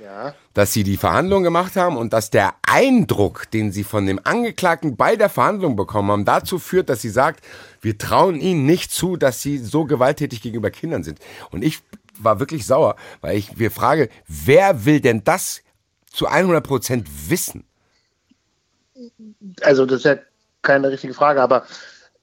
Ja. 0.00 0.34
Dass 0.54 0.72
sie 0.72 0.84
die 0.84 0.96
Verhandlung 0.96 1.42
gemacht 1.42 1.76
haben 1.76 1.96
und 1.96 2.12
dass 2.12 2.30
der 2.30 2.54
Eindruck, 2.66 3.50
den 3.50 3.72
sie 3.72 3.84
von 3.84 4.06
dem 4.06 4.20
Angeklagten 4.22 4.96
bei 4.96 5.16
der 5.16 5.28
Verhandlung 5.28 5.76
bekommen 5.76 6.10
haben, 6.10 6.24
dazu 6.24 6.58
führt, 6.58 6.88
dass 6.88 7.02
sie 7.02 7.10
sagt, 7.10 7.44
wir 7.80 7.98
trauen 7.98 8.36
ihnen 8.36 8.64
nicht 8.64 8.92
zu, 8.92 9.16
dass 9.16 9.42
sie 9.42 9.58
so 9.58 9.84
gewalttätig 9.84 10.40
gegenüber 10.40 10.70
Kindern 10.70 11.02
sind. 11.02 11.18
Und 11.50 11.62
ich 11.64 11.82
war 12.18 12.38
wirklich 12.38 12.64
sauer, 12.66 12.94
weil 13.20 13.36
ich 13.36 13.56
mir 13.56 13.72
frage, 13.72 14.08
wer 14.28 14.84
will 14.84 15.00
denn 15.00 15.24
das 15.24 15.60
zu 16.06 16.26
100 16.28 16.64
Prozent 16.64 17.08
wissen? 17.28 17.64
Also 19.62 19.86
das 19.86 19.98
ist 19.98 20.04
ja 20.04 20.16
keine 20.62 20.90
richtige 20.90 21.14
Frage, 21.14 21.42
aber 21.42 21.64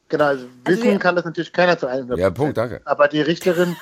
genau, 0.08 0.26
also 0.26 0.46
wissen 0.64 0.84
wir- 0.84 1.00
kann 1.00 1.18
das 1.18 1.26
natürlich 1.26 1.52
keiner 1.52 1.78
zu 1.78 1.88
100% 1.88 2.18
Ja, 2.18 2.30
Punkt, 2.30 2.58
danke. 2.58 2.82
Aber 2.86 3.10
die 3.10 3.22
Richterin 3.22 3.76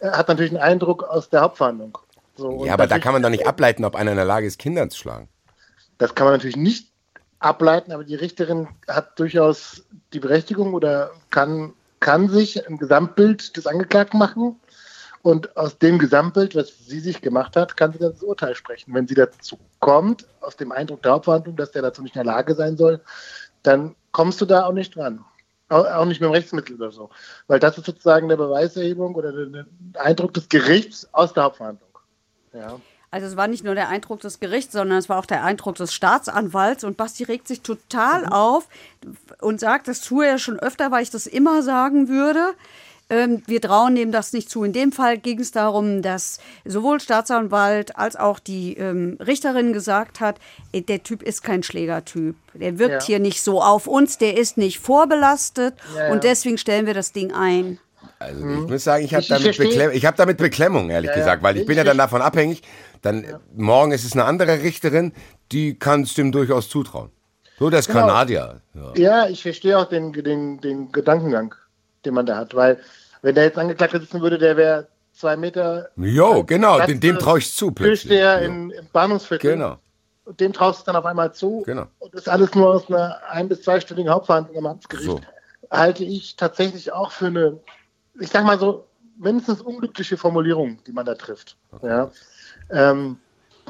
äh, 0.00 0.08
hat 0.10 0.26
natürlich 0.26 0.50
einen 0.50 0.60
Eindruck 0.62 1.04
aus 1.04 1.30
der 1.30 1.42
Hauptverhandlung. 1.42 1.96
So, 2.36 2.64
Ja, 2.64 2.74
aber 2.74 2.86
da 2.86 2.98
kann 2.98 3.12
man 3.12 3.22
doch 3.22 3.30
nicht 3.30 3.46
ableiten, 3.46 3.84
ob 3.84 3.94
einer 3.94 4.10
in 4.12 4.16
der 4.16 4.26
Lage 4.26 4.46
ist, 4.46 4.58
Kinder 4.58 4.88
zu 4.88 4.98
schlagen. 4.98 5.28
Das 5.98 6.14
kann 6.14 6.26
man 6.26 6.34
natürlich 6.34 6.56
nicht 6.56 6.92
ableiten, 7.38 7.92
aber 7.92 8.04
die 8.04 8.14
Richterin 8.14 8.68
hat 8.88 9.18
durchaus 9.18 9.84
die 10.12 10.20
Berechtigung 10.20 10.74
oder 10.74 11.10
kann, 11.30 11.72
kann 12.00 12.28
sich 12.28 12.66
ein 12.68 12.78
Gesamtbild 12.78 13.56
des 13.56 13.66
Angeklagten 13.66 14.18
machen. 14.18 14.56
Und 15.22 15.56
aus 15.56 15.78
dem 15.78 15.98
Gesamtbild, 15.98 16.54
was 16.54 16.72
sie 16.86 17.00
sich 17.00 17.20
gemacht 17.20 17.56
hat, 17.56 17.76
kann 17.76 17.92
sie 17.92 17.98
dann 17.98 18.12
das 18.12 18.22
Urteil 18.22 18.54
sprechen. 18.54 18.94
Wenn 18.94 19.08
sie 19.08 19.14
dazu 19.14 19.58
kommt, 19.80 20.24
aus 20.40 20.56
dem 20.56 20.70
Eindruck 20.70 21.02
der 21.02 21.12
Hauptverhandlung, 21.12 21.56
dass 21.56 21.72
der 21.72 21.82
dazu 21.82 22.02
nicht 22.02 22.14
in 22.14 22.22
der 22.22 22.32
Lage 22.32 22.54
sein 22.54 22.76
soll, 22.76 23.00
dann 23.64 23.96
kommst 24.12 24.40
du 24.40 24.44
da 24.44 24.66
auch 24.66 24.72
nicht 24.72 24.94
dran. 24.94 25.24
Au- 25.68 25.82
Auch 25.82 26.04
nicht 26.04 26.20
mit 26.20 26.28
dem 26.30 26.32
Rechtsmittel 26.32 26.76
oder 26.76 26.92
so. 26.92 27.10
Weil 27.48 27.58
das 27.58 27.76
ist 27.76 27.86
sozusagen 27.86 28.26
eine 28.26 28.36
Beweiserhebung 28.36 29.16
oder 29.16 29.32
der 29.32 29.46
der 29.46 29.66
Eindruck 30.00 30.32
des 30.34 30.48
Gerichts 30.48 31.08
aus 31.12 31.32
der 31.32 31.42
Hauptverhandlung. 31.42 31.85
Ja. 32.56 32.80
Also 33.10 33.28
es 33.28 33.36
war 33.36 33.46
nicht 33.46 33.64
nur 33.64 33.74
der 33.74 33.88
Eindruck 33.88 34.20
des 34.20 34.40
Gerichts, 34.40 34.72
sondern 34.72 34.98
es 34.98 35.08
war 35.08 35.18
auch 35.18 35.26
der 35.26 35.44
Eindruck 35.44 35.76
des 35.76 35.94
Staatsanwalts. 35.94 36.82
Und 36.84 36.96
Basti 36.96 37.24
regt 37.24 37.48
sich 37.48 37.62
total 37.62 38.26
auf 38.26 38.68
und 39.40 39.60
sagt, 39.60 39.88
das 39.88 40.00
tue 40.00 40.26
er 40.26 40.38
schon 40.38 40.58
öfter, 40.58 40.90
weil 40.90 41.02
ich 41.02 41.10
das 41.10 41.26
immer 41.26 41.62
sagen 41.62 42.08
würde. 42.08 42.40
Ähm, 43.08 43.44
wir 43.46 43.60
trauen 43.60 43.94
dem 43.94 44.10
das 44.10 44.32
nicht 44.32 44.50
zu. 44.50 44.64
In 44.64 44.72
dem 44.72 44.90
Fall 44.90 45.16
ging 45.18 45.38
es 45.38 45.52
darum, 45.52 46.02
dass 46.02 46.40
sowohl 46.64 46.98
Staatsanwalt 46.98 47.96
als 47.96 48.16
auch 48.16 48.40
die 48.40 48.76
ähm, 48.76 49.16
Richterin 49.24 49.72
gesagt 49.72 50.18
hat, 50.18 50.40
äh, 50.72 50.80
der 50.82 51.04
Typ 51.04 51.22
ist 51.22 51.44
kein 51.44 51.62
Schlägertyp. 51.62 52.34
Der 52.54 52.80
wirkt 52.80 53.02
Ja. 53.02 53.06
hier 53.06 53.18
nicht 53.20 53.44
so 53.44 53.62
auf 53.62 53.86
uns, 53.86 54.18
der 54.18 54.36
ist 54.36 54.56
nicht 54.56 54.80
vorbelastet 54.80 55.74
Ja, 55.94 56.06
ja. 56.08 56.12
und 56.12 56.24
deswegen 56.24 56.58
stellen 56.58 56.86
wir 56.86 56.94
das 56.94 57.12
Ding 57.12 57.32
ein. 57.32 57.78
Also 58.18 58.40
ich 58.40 58.68
muss 58.68 58.84
sagen, 58.84 59.04
ich 59.04 59.14
habe 59.14 59.26
damit, 59.28 59.58
ich 59.94 60.06
hab 60.06 60.16
damit 60.16 60.38
Beklemmung, 60.38 60.88
ehrlich 60.90 61.08
Ja, 61.10 61.16
ja. 61.16 61.18
gesagt, 61.22 61.42
weil 61.42 61.56
ich 61.58 61.66
bin 61.66 61.76
ja 61.76 61.84
dann 61.84 61.98
davon 61.98 62.22
abhängig, 62.22 62.62
dann 63.02 63.26
morgen 63.54 63.92
ist 63.92 64.04
es 64.04 64.14
eine 64.14 64.24
andere 64.24 64.62
Richterin, 64.62 65.12
die 65.52 65.78
kann 65.78 66.02
es 66.02 66.14
dem 66.14 66.32
durchaus 66.32 66.68
zutrauen. 66.70 67.10
So, 67.58 67.68
das 67.70 67.86
Genau. 67.86 68.00
Kanadier. 68.00 68.60
Ja. 68.74 68.92
Ja, 68.96 69.28
ich 69.28 69.42
verstehe 69.42 69.78
auch 69.78 69.86
den, 69.88 70.12
den, 70.12 70.60
den 70.60 70.92
Gedankengang, 70.92 71.54
den 72.04 72.14
man 72.14 72.24
da 72.26 72.36
hat, 72.36 72.54
weil 72.54 72.78
wenn 73.22 73.34
der 73.34 73.44
jetzt 73.44 73.58
angeklagt 73.58 73.92
sitzen 73.92 74.20
würde, 74.22 74.38
der 74.38 74.56
wäre 74.56 74.88
zwei 75.12 75.36
Meter. 75.36 75.88
Jo, 75.96 76.42
genau, 76.44 76.76
Platz- 76.76 76.88
dem, 76.88 77.00
dem 77.00 77.18
traue 77.18 77.38
ich 77.38 77.52
zu 77.52 77.70
plötzlich. 77.70 78.02
Türsteher 78.08 78.40
Jo. 78.42 78.46
in, 78.48 78.70
im 78.70 78.86
Bahnhofsviertel. 78.92 79.52
Genau. 79.52 79.76
Und 80.24 80.40
dem 80.40 80.52
traust 80.52 80.80
du 80.80 80.84
dann 80.86 80.96
auf 80.96 81.04
einmal 81.06 81.32
zu. 81.34 81.62
Genau. 81.66 81.86
Und 81.98 82.14
das 82.14 82.28
alles 82.28 82.54
nur 82.54 82.68
aus 82.74 82.88
einer 82.88 83.18
ein- 83.30 83.48
bis 83.48 83.62
zweistündigen 83.62 84.10
Hauptverhandlung 84.12 84.56
am 84.58 84.66
Amtsgericht. 84.66 85.06
So. 85.06 85.20
Halte 85.70 86.04
ich 86.04 86.36
tatsächlich 86.36 86.92
auch 86.92 87.10
für 87.12 87.26
eine, 87.26 87.58
ich 88.20 88.28
sag 88.28 88.44
mal 88.44 88.58
so, 88.58 88.86
mindestens 89.18 89.60
unglückliche 89.60 90.16
Formulierung, 90.16 90.78
die 90.86 90.92
man 90.92 91.06
da 91.06 91.14
trifft. 91.14 91.56
Ja. 91.82 92.10
Ähm, 92.70 93.18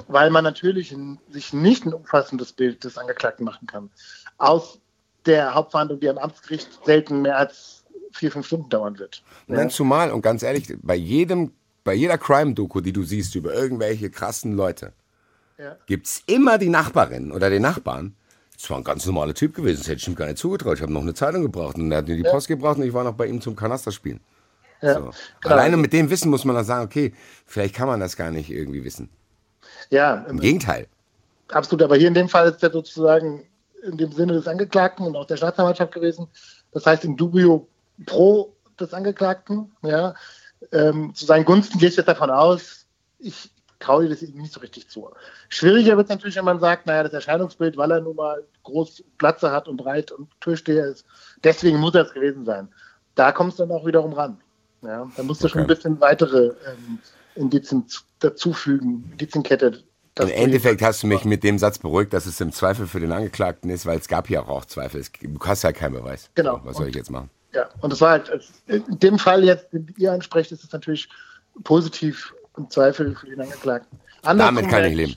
weil 0.08 0.30
man 0.30 0.44
natürlich 0.44 0.92
ein, 0.92 1.18
sich 1.30 1.52
nicht 1.52 1.86
ein 1.86 1.94
umfassendes 1.94 2.52
Bild 2.52 2.84
des 2.84 2.98
Angeklagten 2.98 3.44
machen 3.44 3.66
kann. 3.66 3.90
Aus 4.38 4.78
der 5.24 5.54
Hauptverhandlung, 5.54 6.00
die 6.00 6.08
am 6.08 6.18
Amtsgericht 6.18 6.68
selten 6.84 7.22
mehr 7.22 7.38
als 7.38 7.84
vier, 8.12 8.30
fünf 8.30 8.46
Stunden 8.46 8.68
dauern 8.68 8.98
wird. 8.98 9.22
Nein, 9.46 9.70
zumal, 9.70 10.10
und 10.10 10.22
ganz 10.22 10.42
ehrlich, 10.42 10.74
bei 10.82 10.94
jedem, 10.94 11.52
bei 11.84 11.94
jeder 11.94 12.18
Crime-Doku, 12.18 12.80
die 12.80 12.92
du 12.92 13.02
siehst 13.02 13.34
über 13.34 13.54
irgendwelche 13.54 14.10
krassen 14.10 14.52
Leute, 14.52 14.92
Ja. 15.58 15.76
gibt's 15.86 16.22
immer 16.26 16.58
die 16.58 16.68
Nachbarin 16.68 17.32
oder 17.32 17.50
den 17.50 17.62
Nachbarn. 17.62 18.14
Das 18.54 18.70
war 18.70 18.78
ein 18.78 18.84
ganz 18.84 19.04
normaler 19.04 19.34
Typ 19.34 19.54
gewesen, 19.54 19.78
das 19.78 19.88
hätte 19.88 19.98
ich 19.98 20.08
ihm 20.08 20.14
gar 20.14 20.26
nicht 20.26 20.38
zugetraut. 20.38 20.76
Ich 20.76 20.82
habe 20.82 20.92
noch 20.92 21.02
eine 21.02 21.14
Zeitung 21.14 21.42
gebraucht 21.42 21.76
und 21.76 21.92
er 21.92 21.98
hat 21.98 22.08
mir 22.08 22.16
die 22.16 22.22
Post 22.22 22.48
gebracht 22.48 22.78
und 22.78 22.84
ich 22.84 22.92
war 22.92 23.04
noch 23.04 23.14
bei 23.14 23.26
ihm 23.26 23.40
zum 23.40 23.54
Kanasterspielen. 23.54 24.20
Ja. 24.82 24.94
So. 24.94 25.10
Genau. 25.40 25.54
Alleine 25.54 25.76
mit 25.76 25.92
dem 25.92 26.10
Wissen 26.10 26.30
muss 26.30 26.44
man 26.44 26.56
dann 26.56 26.64
sagen, 26.64 26.84
okay, 26.84 27.14
vielleicht 27.46 27.74
kann 27.74 27.88
man 27.88 28.00
das 28.00 28.16
gar 28.16 28.30
nicht 28.30 28.50
irgendwie 28.50 28.84
wissen. 28.84 29.08
Ja, 29.90 30.24
Im 30.28 30.40
Gegenteil. 30.40 30.86
Absolut, 31.48 31.82
aber 31.82 31.96
hier 31.96 32.08
in 32.08 32.14
dem 32.14 32.28
Fall 32.28 32.48
ist 32.48 32.62
er 32.62 32.70
sozusagen 32.70 33.44
in 33.82 33.96
dem 33.96 34.12
Sinne 34.12 34.32
des 34.32 34.48
Angeklagten 34.48 35.06
und 35.06 35.16
auch 35.16 35.26
der 35.26 35.36
Staatsanwaltschaft 35.36 35.92
gewesen. 35.92 36.26
Das 36.72 36.86
heißt, 36.86 37.04
in 37.04 37.16
dubio 37.16 37.68
pro 38.04 38.52
des 38.80 38.92
Angeklagten, 38.92 39.72
ja, 39.82 40.14
ähm, 40.72 41.14
zu 41.14 41.24
seinen 41.24 41.44
Gunsten 41.44 41.78
gehe 41.78 41.88
ich 41.88 41.96
jetzt 41.96 42.08
davon 42.08 42.30
aus, 42.30 42.86
ich 43.18 43.50
traue 43.78 44.04
dir 44.04 44.10
das 44.10 44.22
eben 44.22 44.40
nicht 44.40 44.52
so 44.52 44.60
richtig 44.60 44.88
zu. 44.88 45.10
Schwieriger 45.48 45.96
wird 45.96 46.06
es 46.06 46.10
natürlich, 46.10 46.36
wenn 46.36 46.44
man 46.44 46.60
sagt, 46.60 46.86
naja, 46.86 47.02
das 47.02 47.12
Erscheinungsbild, 47.12 47.76
weil 47.76 47.90
er 47.90 48.00
nun 48.00 48.16
mal 48.16 48.42
groß 48.64 49.04
Platze 49.18 49.50
hat 49.52 49.68
und 49.68 49.76
breit 49.76 50.10
und 50.12 50.28
Türsteher 50.40 50.86
ist, 50.86 51.06
deswegen 51.44 51.78
muss 51.78 51.94
er 51.94 52.02
es 52.02 52.14
gewesen 52.14 52.44
sein. 52.44 52.68
Da 53.14 53.32
kommst 53.32 53.58
du 53.58 53.64
dann 53.64 53.76
auch 53.76 53.86
wiederum 53.86 54.12
ran. 54.12 54.40
Ja, 54.86 55.10
da 55.16 55.22
musst 55.22 55.42
du 55.42 55.48
schon 55.48 55.62
ein 55.62 55.64
Okay. 55.64 55.74
bisschen 55.74 56.00
weitere 56.00 56.46
ähm, 56.46 56.98
Indizien 57.34 57.88
zu- 57.88 58.02
dazufügen, 58.20 59.08
Indizienkette. 59.12 59.82
Im 60.18 60.28
Endeffekt 60.28 60.80
hast 60.80 61.02
du 61.02 61.06
mich 61.08 61.24
mit 61.26 61.44
dem 61.44 61.58
Satz 61.58 61.78
beruhigt, 61.78 62.12
dass 62.14 62.24
es 62.24 62.40
im 62.40 62.50
Zweifel 62.52 62.86
für 62.86 63.00
den 63.00 63.12
Angeklagten 63.12 63.68
ist, 63.68 63.84
weil 63.84 63.98
es 63.98 64.08
gab 64.08 64.30
ja 64.30 64.40
auch 64.48 64.64
Zweifel. 64.64 65.00
Es, 65.00 65.10
du 65.12 65.38
hast 65.44 65.62
ja 65.62 65.72
keinen 65.72 65.92
Beweis. 65.94 66.30
Genau. 66.34 66.60
Was 66.64 66.76
soll 66.78 66.88
ich 66.88 66.94
jetzt 66.94 67.10
machen? 67.10 67.28
Ja, 67.52 67.68
und 67.82 67.92
das 67.92 68.00
war 68.00 68.10
halt, 68.12 68.30
in 68.66 68.98
dem 68.98 69.18
Fall 69.18 69.44
jetzt, 69.44 69.72
den 69.72 69.92
ihr 69.98 70.12
ansprecht, 70.12 70.52
ist 70.52 70.64
es 70.64 70.72
natürlich 70.72 71.08
positiv 71.64 72.34
im 72.56 72.70
Zweifel 72.70 73.14
für 73.14 73.26
den 73.26 73.40
Angeklagten. 73.40 73.98
Andersrum 74.22 74.56
Damit 74.56 74.70
kann 74.70 74.84
ich 74.84 74.94
leben. 74.96 75.16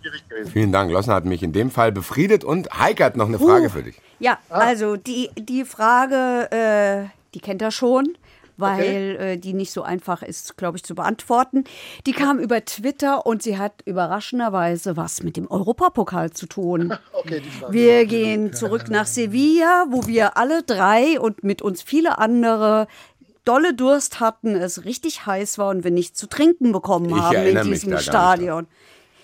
Vielen 0.51 0.72
Dank. 0.72 0.91
Lossner 0.91 1.15
hat 1.15 1.26
mich 1.26 1.41
in 1.43 1.53
dem 1.53 1.72
Fall 1.72 1.91
befriedet 1.91 2.43
und 2.43 2.70
Heike 2.78 3.03
hat 3.05 3.15
noch 3.17 3.28
eine 3.28 3.39
Frage 3.39 3.70
für 3.70 3.82
dich. 3.84 3.99
Ja, 4.20 4.38
Ah. 4.49 4.59
also 4.59 4.97
die, 4.97 5.30
die 5.39 5.63
Frage, 5.65 6.51
äh, 6.51 7.05
die 7.34 7.39
kennt 7.39 7.61
er 7.61 7.72
schon, 7.72 8.17
weil 8.60 9.16
äh, 9.20 9.38
die 9.38 9.53
nicht 9.53 9.72
so 9.72 9.82
einfach 9.84 10.22
ist, 10.22 10.57
glaube 10.57 10.78
ich, 10.78 10.84
zu 10.84 10.95
beantworten. 10.95 11.64
Die 12.05 12.12
kam 12.14 12.39
über 12.39 12.64
Twitter 12.66 13.26
und 13.26 13.41
sie 13.43 13.57
hat 13.57 13.82
überraschenderweise 13.86 14.97
was 14.97 15.24
mit 15.24 15.38
dem 15.38 15.49
Europapokal 15.49 16.32
zu 16.32 16.45
tun. 16.47 16.93
Okay. 17.20 17.41
Wir 17.70 18.05
gehen 18.05 18.53
zurück 18.53 18.89
nach 18.89 19.05
Sevilla, 19.05 19.86
wo 19.89 20.07
wir 20.07 20.38
alle 20.38 20.64
drei 20.64 21.20
und 21.20 21.43
mit 21.43 21.62
uns 21.62 21.82
viele 21.82 22.18
andere 22.18 22.88
dolle 23.43 23.74
Durst 23.74 24.22
hatten, 24.22 24.55
es 24.55 24.86
richtig 24.86 25.26
heiß 25.26 25.57
war 25.57 25.68
und 25.70 25.84
wir 25.84 25.91
nichts 25.91 26.18
zu 26.18 26.28
trinken 26.28 26.72
bekommen 26.72 27.10
Ich 27.10 27.16
haben 27.18 27.36
erinnere 27.36 27.64
in 27.66 27.70
mich 27.72 27.82
diesem 27.82 27.97
Stadion. 27.99 28.68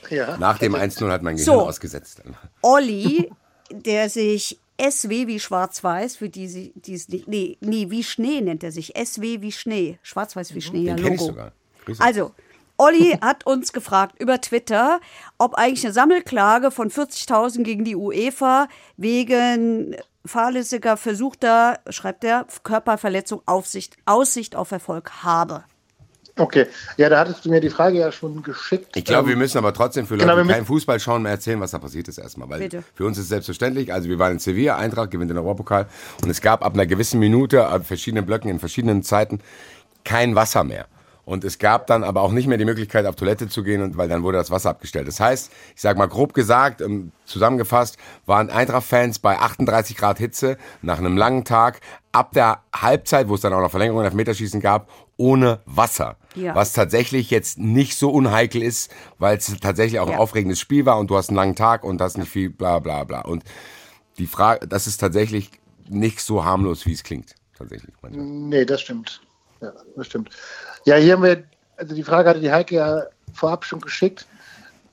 ja. 0.09 0.35
Nach 0.37 0.57
dem 0.57 0.75
1-0 0.75 1.09
hat 1.09 1.21
mein 1.23 1.37
Gehirn 1.37 1.57
So. 1.59 1.61
ausgesetzt. 1.61 2.21
Olli, 2.61 3.31
der 3.71 4.09
sich 4.09 4.59
SW 4.79 5.27
wie 5.27 5.39
Schwarz-Weiß, 5.39 6.17
für 6.17 6.29
die 6.29 6.47
sie, 6.47 6.73
die 6.75 6.95
es 6.95 7.07
nicht, 7.09 7.27
nee, 7.27 7.57
nee, 7.61 7.89
wie 7.89 8.03
Schnee 8.03 8.41
nennt 8.41 8.63
er 8.63 8.71
sich. 8.71 8.93
SW 8.95 9.41
wie 9.41 9.51
Schnee. 9.51 9.99
Schwarz-Weiß 10.03 10.53
wie 10.53 10.61
Schnee, 10.61 10.83
ja, 10.83 10.95
Den 10.95 11.05
ich 11.05 11.19
Logo. 11.19 11.25
sogar. 11.25 11.51
Grüße. 11.85 12.03
Also, 12.03 12.31
Olli 12.77 13.17
hat 13.21 13.45
uns 13.45 13.71
gefragt 13.71 14.19
über 14.19 14.41
Twitter, 14.41 14.99
ob 15.37 15.55
eigentlich 15.55 15.85
eine 15.85 15.93
Sammelklage 15.93 16.71
von 16.71 16.89
40.000 16.89 17.63
gegen 17.63 17.85
die 17.85 17.95
UEFA 17.95 18.67
wegen 18.97 19.95
fahrlässiger 20.25 20.97
versuchter, 20.97 21.79
schreibt 21.89 22.23
er, 22.23 22.47
Körperverletzung 22.63 23.41
Aufsicht, 23.45 23.95
Aussicht 24.05 24.55
auf 24.55 24.71
Erfolg 24.71 25.23
habe. 25.23 25.63
Okay, 26.37 26.67
ja, 26.97 27.07
da 27.07 27.19
hattest 27.19 27.45
du 27.45 27.49
mir 27.49 27.61
die 27.61 27.69
Frage 27.69 27.97
ja 27.97 28.11
schon 28.11 28.43
geschickt. 28.43 28.97
Ich 28.97 29.05
glaube, 29.05 29.27
wir 29.29 29.33
Ähm, 29.33 29.39
müssen 29.39 29.57
aber 29.57 29.73
trotzdem 29.73 30.05
für 30.05 30.15
Leute, 30.15 30.25
Genau, 30.25 30.37
wir 30.37 30.43
die 30.43 30.49
keinen 30.49 30.65
Fußball 30.65 30.99
schauen, 30.99 31.23
mal 31.23 31.29
erzählen, 31.29 31.61
was 31.61 31.71
da 31.71 31.79
passiert 31.79 32.09
ist 32.09 32.17
erstmal. 32.17 32.49
Weil 32.49 32.59
Bitte. 32.59 32.83
für 32.93 33.05
uns 33.05 33.17
ist 33.17 33.23
es 33.23 33.29
selbstverständlich. 33.29 33.93
Also 33.93 34.09
wir 34.09 34.19
waren 34.19 34.33
in 34.33 34.39
Sevilla, 34.39 34.75
Eintracht 34.75 35.11
gewinnt 35.11 35.31
den 35.31 35.37
Europapokal 35.37 35.87
und 36.21 36.29
es 36.29 36.41
gab 36.41 36.65
ab 36.65 36.73
einer 36.73 36.85
gewissen 36.85 37.19
Minute, 37.21 37.65
ab 37.67 37.85
verschiedenen 37.85 38.25
Blöcken, 38.25 38.49
in 38.49 38.59
verschiedenen 38.59 39.01
Zeiten 39.01 39.39
kein 40.03 40.35
Wasser 40.35 40.65
mehr. 40.65 40.87
Und 41.23 41.43
es 41.43 41.57
gab 41.57 41.87
dann 41.87 42.03
aber 42.03 42.21
auch 42.21 42.31
nicht 42.31 42.47
mehr 42.47 42.59
die 42.59 42.65
Möglichkeit, 42.65 43.07
auf 43.07 43.15
Toilette 43.15 43.47
zu 43.47 43.63
gehen, 43.63 43.81
und 43.81 43.97
weil 43.97 44.07
dann 44.07 44.21
wurde 44.21 44.37
das 44.37 44.51
Wasser 44.51 44.69
abgestellt. 44.69 45.07
Das 45.07 45.19
heißt, 45.19 45.51
ich 45.75 45.81
sage 45.81 45.97
mal 45.97 46.05
grob 46.07 46.35
gesagt, 46.35 46.81
ähm, 46.81 47.11
zusammengefasst, 47.25 47.97
waren 48.27 48.51
Eintracht-Fans 48.51 49.17
bei 49.19 49.39
38 49.39 49.97
Grad 49.97 50.19
Hitze 50.19 50.57
nach 50.83 50.99
einem 50.99 51.17
langen 51.17 51.43
Tag 51.43 51.79
ab 52.11 52.33
der 52.33 52.59
Halbzeit, 52.75 53.27
wo 53.27 53.33
es 53.35 53.41
dann 53.41 53.53
auch 53.53 53.61
noch 53.61 53.71
Verlängerung 53.71 54.01
und 54.01 54.05
Elfmeterschießen 54.05 54.59
gab, 54.61 54.87
ohne 55.17 55.61
Wasser. 55.65 56.17
Ja. 56.35 56.55
Was 56.55 56.73
tatsächlich 56.73 57.29
jetzt 57.31 57.57
nicht 57.57 57.95
so 57.97 58.09
unheikel 58.09 58.61
ist, 58.61 58.93
weil 59.19 59.37
es 59.37 59.53
tatsächlich 59.59 59.99
auch 59.99 60.07
Ja. 60.07 60.13
ein 60.15 60.19
aufregendes 60.19 60.59
Spiel 60.59 60.85
war 60.85 60.99
und 60.99 61.09
du 61.09 61.15
hast 61.17 61.29
einen 61.29 61.37
langen 61.37 61.55
Tag 61.55 61.83
und 61.83 62.01
hast 62.01 62.17
nicht 62.17 62.29
viel 62.29 62.49
bla 62.49 62.79
bla 62.79 63.03
bla. 63.03 63.21
Und 63.21 63.43
die 64.17 64.27
Frage, 64.27 64.67
das 64.67 64.87
ist 64.87 64.97
tatsächlich 64.97 65.51
nicht 65.87 66.19
so 66.21 66.43
harmlos, 66.43 66.85
wie 66.85 66.93
es 66.93 67.03
klingt. 67.03 67.35
Tatsächlich. 67.57 67.93
manchmal. 68.01 68.25
Nee, 68.25 68.65
das 68.65 68.81
stimmt. 68.81 69.21
Ja, 69.61 69.71
das 69.95 70.07
stimmt. 70.07 70.29
Ja, 70.85 70.95
hier 70.97 71.13
haben 71.13 71.23
wir, 71.23 71.43
also 71.77 71.95
die 71.95 72.03
Frage 72.03 72.29
hatte 72.29 72.41
die 72.41 72.51
Heike 72.51 72.75
ja 72.75 73.03
vorab 73.33 73.63
schon 73.65 73.79
geschickt. 73.79 74.27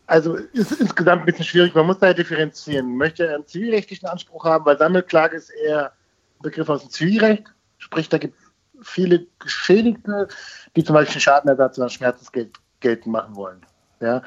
also 0.06 0.34
ist 0.52 0.72
insgesamt 0.72 1.22
ein 1.22 1.26
bisschen 1.26 1.44
schwierig. 1.44 1.74
Man 1.74 1.86
muss 1.86 1.98
da 1.98 2.12
differenzieren. 2.12 2.96
Möchte 2.96 3.26
er 3.26 3.36
einen 3.36 3.46
zivilrechtlichen 3.46 4.06
Anspruch 4.08 4.44
haben, 4.44 4.64
weil 4.66 4.76
Sammelklage 4.78 5.36
ist 5.36 5.50
eher 5.50 5.86
ein 5.86 6.42
Begriff 6.42 6.68
aus 6.68 6.82
dem 6.82 6.90
Zivilrecht. 6.90 7.44
Sprich, 7.78 8.08
da 8.08 8.18
gibt 8.18 8.36
es 8.38 8.41
viele 8.82 9.26
Geschädigte, 9.38 10.28
die 10.76 10.84
zum 10.84 10.94
Beispiel 10.94 11.20
Schadenersatz 11.20 11.78
oder 11.78 11.88
Schmerzensgeld 11.88 12.50
geltend 12.80 13.12
machen 13.12 13.36
wollen. 13.36 13.64
Ja. 14.00 14.22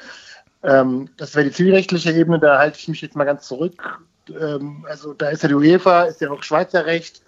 Ähm, 0.62 1.08
das 1.16 1.34
wäre 1.34 1.46
die 1.46 1.52
zivilrechtliche 1.52 2.12
Ebene, 2.12 2.38
da 2.38 2.58
halte 2.58 2.78
ich 2.78 2.88
mich 2.88 3.00
jetzt 3.00 3.16
mal 3.16 3.24
ganz 3.24 3.46
zurück. 3.46 4.00
Ähm, 4.28 4.84
also 4.88 5.12
da 5.14 5.28
ist 5.28 5.42
ja 5.42 5.48
die 5.48 5.54
UEFA, 5.54 6.04
ist 6.04 6.20
ja 6.20 6.30
auch 6.30 6.42
Schweizer 6.42 6.86
Recht, 6.86 7.22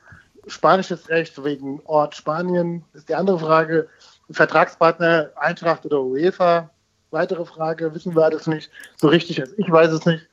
spanisches 0.47 1.09
Recht 1.09 1.43
wegen 1.45 1.81
Ort 1.85 2.17
Spanien, 2.17 2.85
ist 2.95 3.09
die 3.09 3.15
andere 3.15 3.39
Frage. 3.39 3.89
Vertragspartner 4.31 5.31
Eintracht 5.37 5.87
oder 5.87 6.03
UEFA, 6.03 6.71
weitere 7.11 7.45
Frage, 7.45 7.95
wissen 7.95 8.15
wir 8.15 8.25
alles 8.25 8.47
nicht 8.47 8.71
so 8.97 9.09
richtig. 9.09 9.41
Also 9.41 9.55
ich 9.57 9.71
weiß 9.71 9.91
es 9.93 10.05
nicht. 10.05 10.27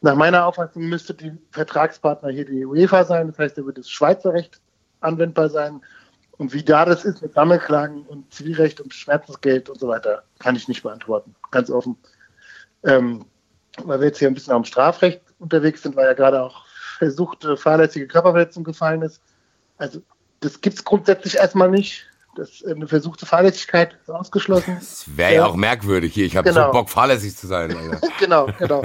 Nach 0.00 0.14
meiner 0.14 0.46
Auffassung 0.46 0.88
müsste 0.88 1.12
die 1.12 1.32
Vertragspartner 1.50 2.30
hier 2.30 2.46
die 2.46 2.64
UEFA 2.64 3.04
sein, 3.04 3.28
das 3.28 3.38
heißt, 3.38 3.58
da 3.58 3.66
wird 3.66 3.78
das 3.78 3.90
Schweizer 3.90 4.32
Recht 4.32 4.60
anwendbar 5.00 5.50
sein. 5.50 5.82
Und 6.40 6.54
wie 6.54 6.62
da 6.62 6.86
das 6.86 7.04
ist 7.04 7.20
mit 7.20 7.34
Sammelklagen 7.34 8.00
und 8.04 8.32
Zivilrecht 8.32 8.80
und 8.80 8.94
Schmerzensgeld 8.94 9.68
und 9.68 9.78
so 9.78 9.88
weiter, 9.88 10.22
kann 10.38 10.56
ich 10.56 10.68
nicht 10.68 10.82
beantworten. 10.82 11.34
Ganz 11.50 11.70
offen. 11.70 11.98
Ähm, 12.82 13.26
weil 13.84 14.00
wir 14.00 14.06
jetzt 14.06 14.20
hier 14.20 14.28
ein 14.28 14.32
bisschen 14.32 14.54
am 14.54 14.64
Strafrecht 14.64 15.20
unterwegs 15.38 15.82
sind, 15.82 15.96
weil 15.96 16.06
ja 16.06 16.14
gerade 16.14 16.42
auch 16.42 16.64
versuchte 16.96 17.58
fahrlässige 17.58 18.06
Körperverletzung 18.06 18.64
gefallen 18.64 19.02
ist. 19.02 19.20
Also 19.76 20.00
das 20.40 20.62
gibt 20.62 20.76
es 20.76 20.84
grundsätzlich 20.84 21.36
erstmal 21.36 21.70
nicht. 21.70 22.06
Das, 22.36 22.64
eine 22.64 22.88
versuchte 22.88 23.26
Fahrlässigkeit 23.26 23.98
ist 24.00 24.10
ausgeschlossen. 24.10 24.76
Das 24.80 25.04
wäre 25.14 25.34
ja 25.34 25.44
auch 25.44 25.56
merkwürdig 25.56 26.14
hier. 26.14 26.24
Ich 26.24 26.38
habe 26.38 26.48
genau. 26.48 26.68
so 26.68 26.72
Bock, 26.72 26.88
fahrlässig 26.88 27.36
zu 27.36 27.48
sein. 27.48 27.76
genau, 28.18 28.48
genau. 28.58 28.82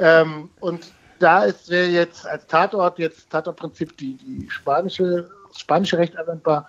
ähm, 0.00 0.50
und 0.58 0.90
da 1.20 1.44
ist 1.44 1.70
wäre 1.70 1.86
jetzt 1.86 2.26
als 2.26 2.48
Tatort 2.48 2.98
jetzt 2.98 3.30
Tatortprinzip 3.30 3.96
die, 3.96 4.16
die 4.16 4.50
spanische, 4.50 5.30
das 5.46 5.60
spanische 5.60 5.98
Recht 5.98 6.16
anwendbar. 6.16 6.68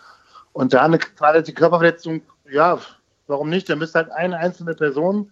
Und 0.57 0.73
da 0.73 0.81
eine 0.81 0.97
fahrlässige 1.15 1.59
Körperverletzung, 1.59 2.23
ja, 2.49 2.79
warum 3.27 3.47
nicht? 3.47 3.69
Da 3.69 3.75
müsste 3.75 3.99
halt 3.99 4.11
eine 4.11 4.37
einzelne 4.37 4.73
Person 4.73 5.31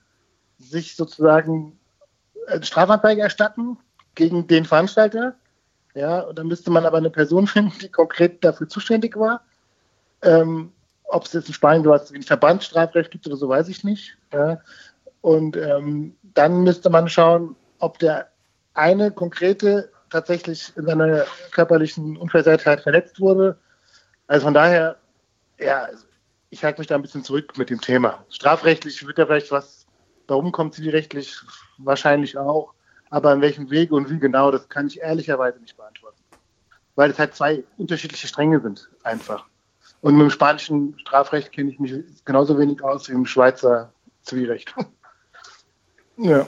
sich 0.60 0.96
sozusagen 0.96 1.80
Strafanzeige 2.62 3.24
erstatten 3.24 3.80
gegen 4.14 4.46
den 4.46 4.66
Veranstalter. 4.66 5.34
Ja, 5.96 6.20
und 6.20 6.38
dann 6.38 6.46
müsste 6.46 6.70
man 6.70 6.86
aber 6.86 6.98
eine 6.98 7.10
Person 7.10 7.48
finden, 7.56 7.74
die 7.82 7.90
konkret 7.90 8.44
dafür 8.44 8.70
zuständig 8.70 9.18
war. 9.18 9.42
Ähm, 10.22 10.72
ob 11.06 11.26
es 11.26 11.34
jetzt 11.34 11.48
in 11.48 11.56
Spanien 11.56 11.84
sowas 11.84 12.14
wie 12.14 12.18
ein 12.18 12.22
Verbandsstrafrecht 12.22 13.10
gibt 13.10 13.26
oder 13.26 13.36
so, 13.36 13.50
weiß 13.50 13.68
ich 13.70 13.84
nicht. 13.84 14.16
Ja. 14.32 14.62
Und 15.22 15.58
ähm, 15.58 16.16
dann 16.36 16.62
müsste 16.62 16.92
man 16.92 17.10
schauen, 17.10 17.56
ob 17.80 17.98
der 17.98 18.30
eine 18.76 19.10
konkrete 19.10 19.90
tatsächlich 20.12 20.72
in 20.78 20.86
seiner 20.86 21.26
körperlichen 21.50 22.16
Unversehrtheit 22.16 22.82
verletzt 22.82 23.20
wurde. 23.20 23.58
Also 24.28 24.46
von 24.46 24.54
daher, 24.54 24.98
ja, 25.60 25.90
ich 26.50 26.64
halte 26.64 26.80
mich 26.80 26.88
da 26.88 26.96
ein 26.96 27.02
bisschen 27.02 27.24
zurück 27.24 27.58
mit 27.58 27.70
dem 27.70 27.82
Thema. 27.82 28.26
Strafrechtlich 28.30 29.06
wird 29.06 29.18
da 29.18 29.26
vielleicht 29.26 29.52
was 29.52 29.86
Warum 30.28 30.52
kommt 30.52 30.74
zivilrechtlich? 30.74 31.36
Wahrscheinlich 31.78 32.38
auch. 32.38 32.74
Aber 33.10 33.34
in 33.34 33.42
welchem 33.42 33.70
Wege 33.70 33.96
und 33.96 34.10
wie 34.10 34.20
genau, 34.20 34.52
das 34.52 34.68
kann 34.70 34.88
ich 34.88 35.00
ehrlicherweise 35.00 35.60
nicht 35.60 35.78
beantworten. 35.78 36.18
Weil 36.96 37.12
es 37.12 37.20
halt 37.20 37.36
zwei 37.36 37.64
unterschiedliche 37.78 38.28
Stränge 38.28 38.60
sind, 38.60 38.90
einfach. 39.04 39.46
Und 40.02 40.16
mit 40.16 40.24
dem 40.24 40.30
spanischen 40.30 40.98
Strafrecht 41.00 41.52
kenne 41.52 41.72
ich 41.72 41.80
mich 41.80 42.04
genauso 42.26 42.58
wenig 42.58 42.84
aus 42.84 43.08
wie 43.10 43.14
im 43.14 43.26
Schweizer 43.26 43.94
Zivilrecht. 44.24 44.74
ja. 46.18 46.48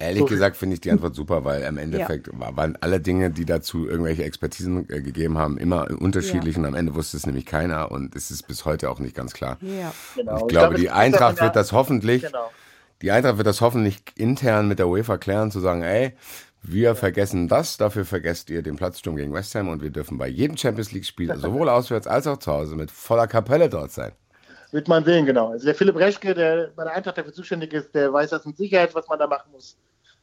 Ehrlich 0.00 0.20
so 0.20 0.26
gesagt 0.26 0.56
finde 0.56 0.74
ich 0.74 0.80
die 0.80 0.90
Antwort 0.90 1.14
super, 1.14 1.44
weil 1.44 1.62
im 1.62 1.76
Endeffekt 1.78 2.28
ja. 2.28 2.56
waren 2.56 2.76
alle 2.80 3.00
Dinge, 3.00 3.30
die 3.30 3.44
dazu 3.44 3.88
irgendwelche 3.88 4.24
Expertisen 4.24 4.88
äh, 4.88 5.00
gegeben 5.00 5.38
haben, 5.38 5.58
immer 5.58 5.88
unterschiedlich 6.00 6.54
ja. 6.54 6.60
und 6.60 6.66
am 6.66 6.74
Ende 6.74 6.94
wusste 6.94 7.16
es 7.16 7.26
nämlich 7.26 7.46
keiner 7.46 7.90
und 7.90 8.14
es 8.14 8.30
ist 8.30 8.46
bis 8.46 8.64
heute 8.64 8.90
auch 8.90 9.00
nicht 9.00 9.16
ganz 9.16 9.32
klar. 9.32 9.58
Ja. 9.60 9.92
Genau. 10.14 10.36
Ich, 10.36 10.42
ich 10.42 10.48
glaube, 10.48 10.74
die 10.76 10.90
Eintracht 10.90 11.40
wird 11.40 11.56
das 11.56 11.72
hoffentlich 11.72 12.22
genau. 12.22 12.50
Die 13.02 13.12
Eintracht 13.12 13.36
wird 13.36 13.46
das 13.46 13.60
hoffentlich 13.60 14.02
intern 14.16 14.66
mit 14.66 14.80
der 14.80 14.88
UEFA 14.88 15.18
klären, 15.18 15.52
zu 15.52 15.60
sagen, 15.60 15.82
ey, 15.82 16.14
wir 16.62 16.96
vergessen 16.96 17.46
das, 17.46 17.76
dafür 17.76 18.04
vergesst 18.04 18.50
ihr 18.50 18.62
den 18.62 18.74
Platzsturm 18.74 19.14
gegen 19.14 19.32
West 19.32 19.54
Ham 19.54 19.68
und 19.68 19.82
wir 19.82 19.90
dürfen 19.90 20.18
bei 20.18 20.26
jedem 20.26 20.56
Champions 20.56 20.90
League-Spiel 20.90 21.36
sowohl 21.38 21.68
auswärts 21.68 22.08
als 22.08 22.26
auch 22.26 22.38
zu 22.38 22.50
Hause 22.50 22.74
mit 22.74 22.90
voller 22.90 23.28
Kapelle 23.28 23.68
dort 23.68 23.92
sein. 23.92 24.12
Wird 24.72 24.88
man 24.88 25.04
sehen, 25.04 25.24
genau. 25.24 25.50
Also 25.50 25.66
der 25.66 25.74
Philipp 25.74 25.96
Reschke, 25.96 26.34
der 26.34 26.72
bei 26.74 26.84
der 26.84 26.94
Eintracht 26.94 27.16
dafür 27.16 27.32
zuständig 27.32 27.72
ist, 27.72 27.94
der 27.94 28.12
weiß 28.12 28.30
das 28.30 28.44
mit 28.44 28.56
Sicherheit, 28.56 28.94
was 28.94 29.08
man 29.08 29.18
da 29.18 29.26
machen 29.26 29.50
muss. 29.52 29.78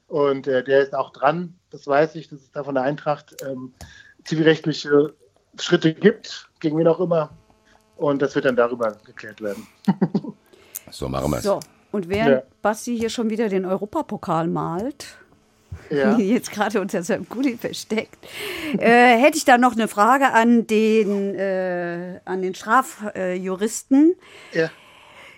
Und 0.08 0.48
äh, 0.48 0.64
der 0.64 0.82
ist 0.82 0.94
auch 0.94 1.12
dran, 1.12 1.56
das 1.72 1.88
weiß 1.88 2.16
ich, 2.16 2.30
dass 2.30 2.42
es 2.42 2.52
da 2.52 2.64
von 2.64 2.76
der 2.76 2.84
Eintracht 2.84 3.36
ähm, 3.44 3.74
zivilrechtliche 4.24 5.14
Schritte 5.60 5.94
gibt, 5.94 6.50
gegen 6.60 6.78
wen 6.78 6.88
auch 6.88 7.00
immer. 7.00 7.32
Und 7.98 8.22
das 8.22 8.36
wird 8.36 8.46
dann 8.46 8.56
darüber 8.56 8.98
geklärt 9.06 9.42
werden. 9.42 9.66
so 10.92 11.10
machen 11.10 11.32
wir 11.32 11.38
es. 11.38 11.44
So, 11.44 11.60
und 11.92 12.10
während 12.10 12.32
ja. 12.32 12.44
Basti 12.62 12.98
hier 12.98 13.10
schon 13.10 13.30
wieder 13.30 13.50
den 13.50 13.66
Europapokal 13.66 14.48
malt, 14.48 15.18
ja. 15.90 16.18
jetzt 16.18 16.52
gerade 16.52 16.82
unter 16.82 17.02
seinem 17.04 17.28
Gulli 17.28 17.58
versteckt, 17.58 18.18
äh, 18.78 19.18
hätte 19.18 19.38
ich 19.38 19.46
da 19.46 19.58
noch 19.58 19.74
eine 19.74 19.88
Frage 19.88 20.34
an 20.34 20.68
den, 20.68 21.36
äh, 21.36 22.20
an 22.26 22.42
den 22.42 22.54
Strafjuristen. 22.54 24.16
ja 24.54 24.70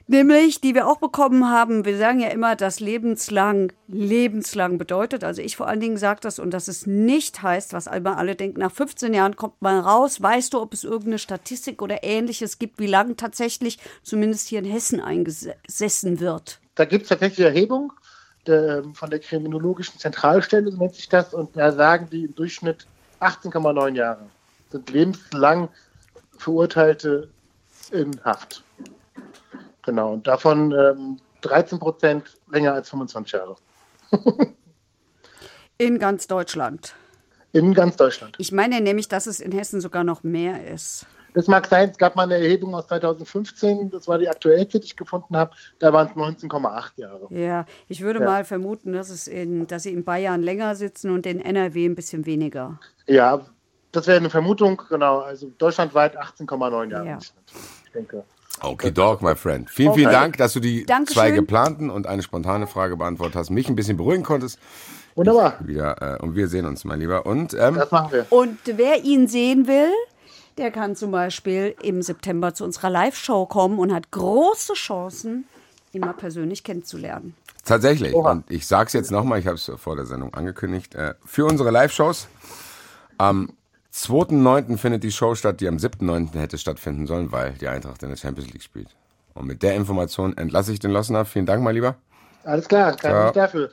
nämlich, 0.07 0.61
die 0.61 0.73
wir 0.73 0.87
auch 0.87 0.97
bekommen 0.97 1.49
haben. 1.49 1.85
Wir 1.85 1.97
sagen 1.97 2.19
ja 2.19 2.29
immer, 2.29 2.55
dass 2.55 2.79
lebenslang 2.79 3.73
lebenslang 3.87 4.77
bedeutet. 4.77 5.23
Also 5.23 5.41
ich 5.41 5.57
vor 5.57 5.67
allen 5.67 5.79
Dingen 5.79 5.97
sage 5.97 6.19
das 6.21 6.39
und 6.39 6.51
dass 6.51 6.67
es 6.67 6.87
nicht 6.87 7.41
heißt, 7.41 7.73
was 7.73 7.87
immer 7.87 8.17
alle 8.17 8.35
denken, 8.35 8.59
nach 8.59 8.71
15 8.71 9.13
Jahren 9.13 9.35
kommt 9.35 9.61
man 9.61 9.79
raus. 9.79 10.21
Weißt 10.21 10.53
du, 10.53 10.61
ob 10.61 10.73
es 10.73 10.83
irgendeine 10.83 11.19
Statistik 11.19 11.81
oder 11.81 12.03
ähnliches 12.03 12.59
gibt, 12.59 12.79
wie 12.79 12.87
lange 12.87 13.15
tatsächlich 13.15 13.79
zumindest 14.03 14.47
hier 14.47 14.59
in 14.59 14.65
Hessen 14.65 14.99
eingesessen 14.99 16.19
wird? 16.19 16.59
Da 16.75 16.85
gibt 16.85 17.03
es 17.03 17.09
tatsächlich 17.09 17.45
Erhebung 17.45 17.93
ähm, 18.47 18.93
von 18.95 19.09
der 19.09 19.19
Kriminologischen 19.19 19.99
Zentralstelle, 19.99 20.71
so 20.71 20.77
nennt 20.77 20.95
sich 20.95 21.09
das, 21.09 21.33
und 21.33 21.55
da 21.57 21.71
sagen 21.71 22.07
die 22.11 22.25
im 22.25 22.35
Durchschnitt 22.35 22.87
18,9 23.19 23.95
Jahre 23.95 24.29
sind 24.71 24.89
lebenslang 24.89 25.69
Verurteilte 26.37 27.29
in 27.91 28.19
Haft. 28.23 28.63
Genau, 29.87 30.11
und 30.11 30.27
davon 30.27 30.73
ähm, 30.73 31.17
13 31.41 31.79
Prozent 31.79 32.37
länger 32.51 32.73
als 32.73 32.89
25 32.89 33.31
Jahre. 33.31 33.55
in 35.77 35.97
ganz 35.97 36.27
Deutschland. 36.27 36.93
In 37.53 37.73
ganz 37.73 37.95
Deutschland. 37.95 38.35
Ich 38.37 38.51
meine 38.51 38.81
nämlich, 38.81 39.07
dass 39.07 39.27
es 39.27 39.39
in 39.39 39.53
Hessen 39.53 39.79
sogar 39.79 40.03
noch 40.03 40.23
mehr 40.23 40.67
ist. 40.67 41.05
Das 41.33 41.47
mag 41.47 41.67
sein, 41.67 41.89
es 41.89 41.97
gab 41.97 42.17
mal 42.17 42.23
eine 42.23 42.35
Erhebung 42.35 42.75
aus 42.75 42.87
2015, 42.87 43.89
das 43.89 44.09
war 44.09 44.17
die 44.17 44.27
aktuellste, 44.27 44.81
die 44.81 44.87
ich 44.87 44.97
gefunden 44.97 45.37
habe, 45.37 45.51
da 45.79 45.93
waren 45.93 46.07
es 46.07 46.13
19,8 46.13 46.91
Jahre. 46.97 47.27
Ja, 47.29 47.65
ich 47.87 48.01
würde 48.01 48.19
ja. 48.19 48.25
mal 48.25 48.43
vermuten, 48.43 48.91
dass, 48.91 49.09
es 49.09 49.27
in, 49.29 49.67
dass 49.67 49.83
sie 49.83 49.93
in 49.93 50.03
Bayern 50.03 50.41
länger 50.41 50.75
sitzen 50.75 51.11
und 51.11 51.25
in 51.25 51.39
NRW 51.39 51.85
ein 51.85 51.95
bisschen 51.95 52.25
weniger. 52.25 52.77
Ja, 53.05 53.39
das 53.93 54.05
wäre 54.07 54.17
eine 54.17 54.29
Vermutung, 54.29 54.81
genau. 54.89 55.19
Also 55.19 55.49
deutschlandweit 55.57 56.19
18,9 56.19 56.91
Jahre. 56.91 57.07
Ja. 57.07 57.19
Ich 57.85 57.91
denke. 57.93 58.25
Okay, 58.59 58.91
Dog, 58.91 59.21
my 59.21 59.35
friend. 59.35 59.69
Vielen, 59.69 59.93
vielen 59.93 60.11
Dank, 60.11 60.37
dass 60.37 60.53
du 60.53 60.59
die 60.59 60.85
Dankeschön. 60.85 61.13
zwei 61.15 61.31
geplanten 61.31 61.89
und 61.89 62.07
eine 62.07 62.23
spontane 62.23 62.67
Frage 62.67 62.97
beantwortet 62.97 63.35
hast, 63.35 63.49
mich 63.49 63.69
ein 63.69 63.75
bisschen 63.75 63.97
beruhigen 63.97 64.23
konntest. 64.23 64.59
Wunderbar. 65.15 65.55
wieder, 65.61 66.19
äh, 66.19 66.23
und 66.23 66.35
wir 66.35 66.47
sehen 66.47 66.65
uns, 66.65 66.85
mein 66.85 66.99
Lieber. 66.99 67.25
Und, 67.25 67.55
ähm, 67.55 67.75
das 67.75 67.91
machen 67.91 68.11
wir. 68.11 68.25
Und 68.29 68.59
wer 68.65 69.03
ihn 69.03 69.27
sehen 69.27 69.67
will, 69.67 69.91
der 70.57 70.71
kann 70.71 70.95
zum 70.95 71.11
Beispiel 71.11 71.75
im 71.81 72.01
September 72.01 72.53
zu 72.53 72.63
unserer 72.63 72.89
Live-Show 72.89 73.47
kommen 73.47 73.79
und 73.79 73.93
hat 73.93 74.11
große 74.11 74.73
Chancen, 74.73 75.45
ihn 75.93 76.01
mal 76.01 76.13
persönlich 76.13 76.63
kennenzulernen. 76.63 77.35
Tatsächlich. 77.65 78.13
Oha. 78.13 78.31
Und 78.31 78.49
ich 78.49 78.65
sage 78.65 78.87
es 78.87 78.93
jetzt 78.93 79.11
nochmal, 79.11 79.39
ich 79.39 79.47
habe 79.47 79.55
es 79.55 79.71
vor 79.77 79.95
der 79.95 80.05
Sendung 80.05 80.33
angekündigt. 80.33 80.95
Äh, 80.95 81.15
für 81.25 81.45
unsere 81.45 81.71
Live-Shows 81.71 82.27
am 83.17 83.49
2.9. 83.97 84.77
findet 84.77 85.03
die 85.03 85.11
Show 85.11 85.33
statt, 85.33 85.59
die 85.59 85.67
am 85.67 85.77
7.9. 85.77 86.37
hätte 86.37 86.59
stattfinden 86.59 87.07
sollen, 87.07 87.31
weil 87.31 87.53
die 87.53 87.67
Eintracht 87.67 88.03
in 88.03 88.09
der 88.09 88.15
Champions 88.15 88.53
League 88.53 88.61
spielt. 88.61 88.95
Und 89.33 89.47
mit 89.47 89.63
der 89.63 89.75
Information 89.75 90.37
entlasse 90.37 90.71
ich 90.71 90.79
den 90.79 90.91
Lossener. 90.91 91.25
Vielen 91.25 91.47
Dank, 91.47 91.63
mein 91.63 91.73
Lieber. 91.73 91.95
Alles 92.43 92.67
klar, 92.67 92.91
nicht 92.91 93.03
dafür. 93.35 93.71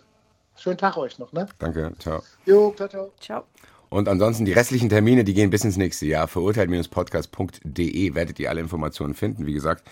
Schönen 0.57 0.79
Tag 0.79 0.97
euch 0.97 1.18
noch, 1.18 1.33
ne? 1.33 1.47
Danke, 1.59 1.93
ciao. 1.99 2.22
Jo, 2.47 2.72
ciao, 2.75 2.89
ciao. 2.89 3.12
Ciao. 3.20 3.45
Und 3.91 4.09
ansonsten 4.09 4.47
die 4.47 4.53
restlichen 4.53 4.89
Termine, 4.89 5.25
die 5.25 5.35
gehen 5.35 5.51
bis 5.51 5.64
ins 5.64 5.77
nächste 5.77 6.07
Jahr. 6.07 6.27
Verurteilt-podcast.de 6.27 8.14
werdet 8.14 8.41
ihr 8.41 8.49
alle 8.49 8.61
Informationen 8.61 9.14
finden. 9.14 9.45
Wie 9.47 9.53
gesagt, 9.53 9.85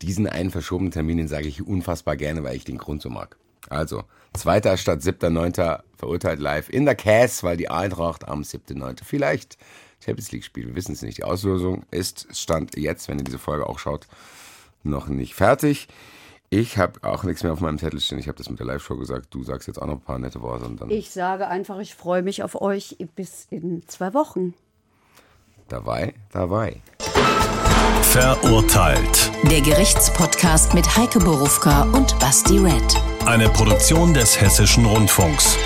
diesen 0.00 0.28
einen 0.28 0.50
verschobenen 0.50 0.92
Termin, 0.92 1.18
den 1.18 1.28
sage 1.28 1.48
ich 1.48 1.66
unfassbar 1.66 2.16
gerne, 2.16 2.44
weil 2.44 2.56
ich 2.56 2.64
den 2.64 2.78
Grund 2.78 3.02
so 3.02 3.10
mag. 3.10 3.36
Also, 3.68 4.04
zweiter 4.32 4.76
statt 4.76 5.00
7.9. 5.00 5.80
verurteilt 6.02 6.40
live 6.40 6.68
in 6.68 6.84
der 6.84 6.96
Cass, 6.96 7.44
weil 7.44 7.56
die 7.56 7.70
Eintracht 7.70 8.26
am 8.26 8.42
7.9. 8.42 9.04
vielleicht 9.04 9.56
Champions 10.04 10.32
League 10.32 10.42
spielt. 10.42 10.66
Wir 10.66 10.74
wissen 10.74 10.92
es 10.92 11.02
nicht. 11.02 11.18
Die 11.18 11.24
Auslösung 11.24 11.84
ist, 11.92 12.26
Stand 12.36 12.76
jetzt, 12.76 13.06
wenn 13.08 13.18
ihr 13.18 13.24
diese 13.24 13.38
Folge 13.38 13.68
auch 13.68 13.78
schaut, 13.78 14.08
noch 14.82 15.06
nicht 15.06 15.34
fertig. 15.34 15.86
Ich 16.50 16.76
habe 16.76 17.08
auch 17.08 17.22
nichts 17.22 17.44
mehr 17.44 17.52
auf 17.52 17.60
meinem 17.60 17.78
Zettel 17.78 18.00
stehen. 18.00 18.18
Ich 18.18 18.26
habe 18.26 18.36
das 18.36 18.50
mit 18.50 18.58
der 18.58 18.66
Live-Show 18.66 18.96
gesagt. 18.96 19.32
Du 19.32 19.44
sagst 19.44 19.68
jetzt 19.68 19.80
auch 19.80 19.86
noch 19.86 19.94
ein 19.94 20.00
paar 20.00 20.18
nette 20.18 20.42
Worte 20.42 20.64
und 20.64 20.80
dann. 20.80 20.90
Ich 20.90 21.10
sage 21.12 21.46
einfach, 21.46 21.78
ich 21.78 21.94
freue 21.94 22.22
mich 22.22 22.42
auf 22.42 22.60
euch 22.60 22.96
bis 23.14 23.46
in 23.50 23.86
zwei 23.86 24.12
Wochen. 24.12 24.54
Dabei, 25.68 26.14
dabei. 26.32 26.82
Verurteilt. 28.02 29.30
Der 29.44 29.60
Gerichtspodcast 29.60 30.74
mit 30.74 30.96
Heike 30.96 31.20
Borufka 31.20 31.84
und 31.92 32.18
Basti 32.18 32.58
Red. 32.58 33.11
Eine 33.26 33.48
Produktion 33.48 34.12
des 34.12 34.40
Hessischen 34.40 34.84
Rundfunks. 34.84 35.56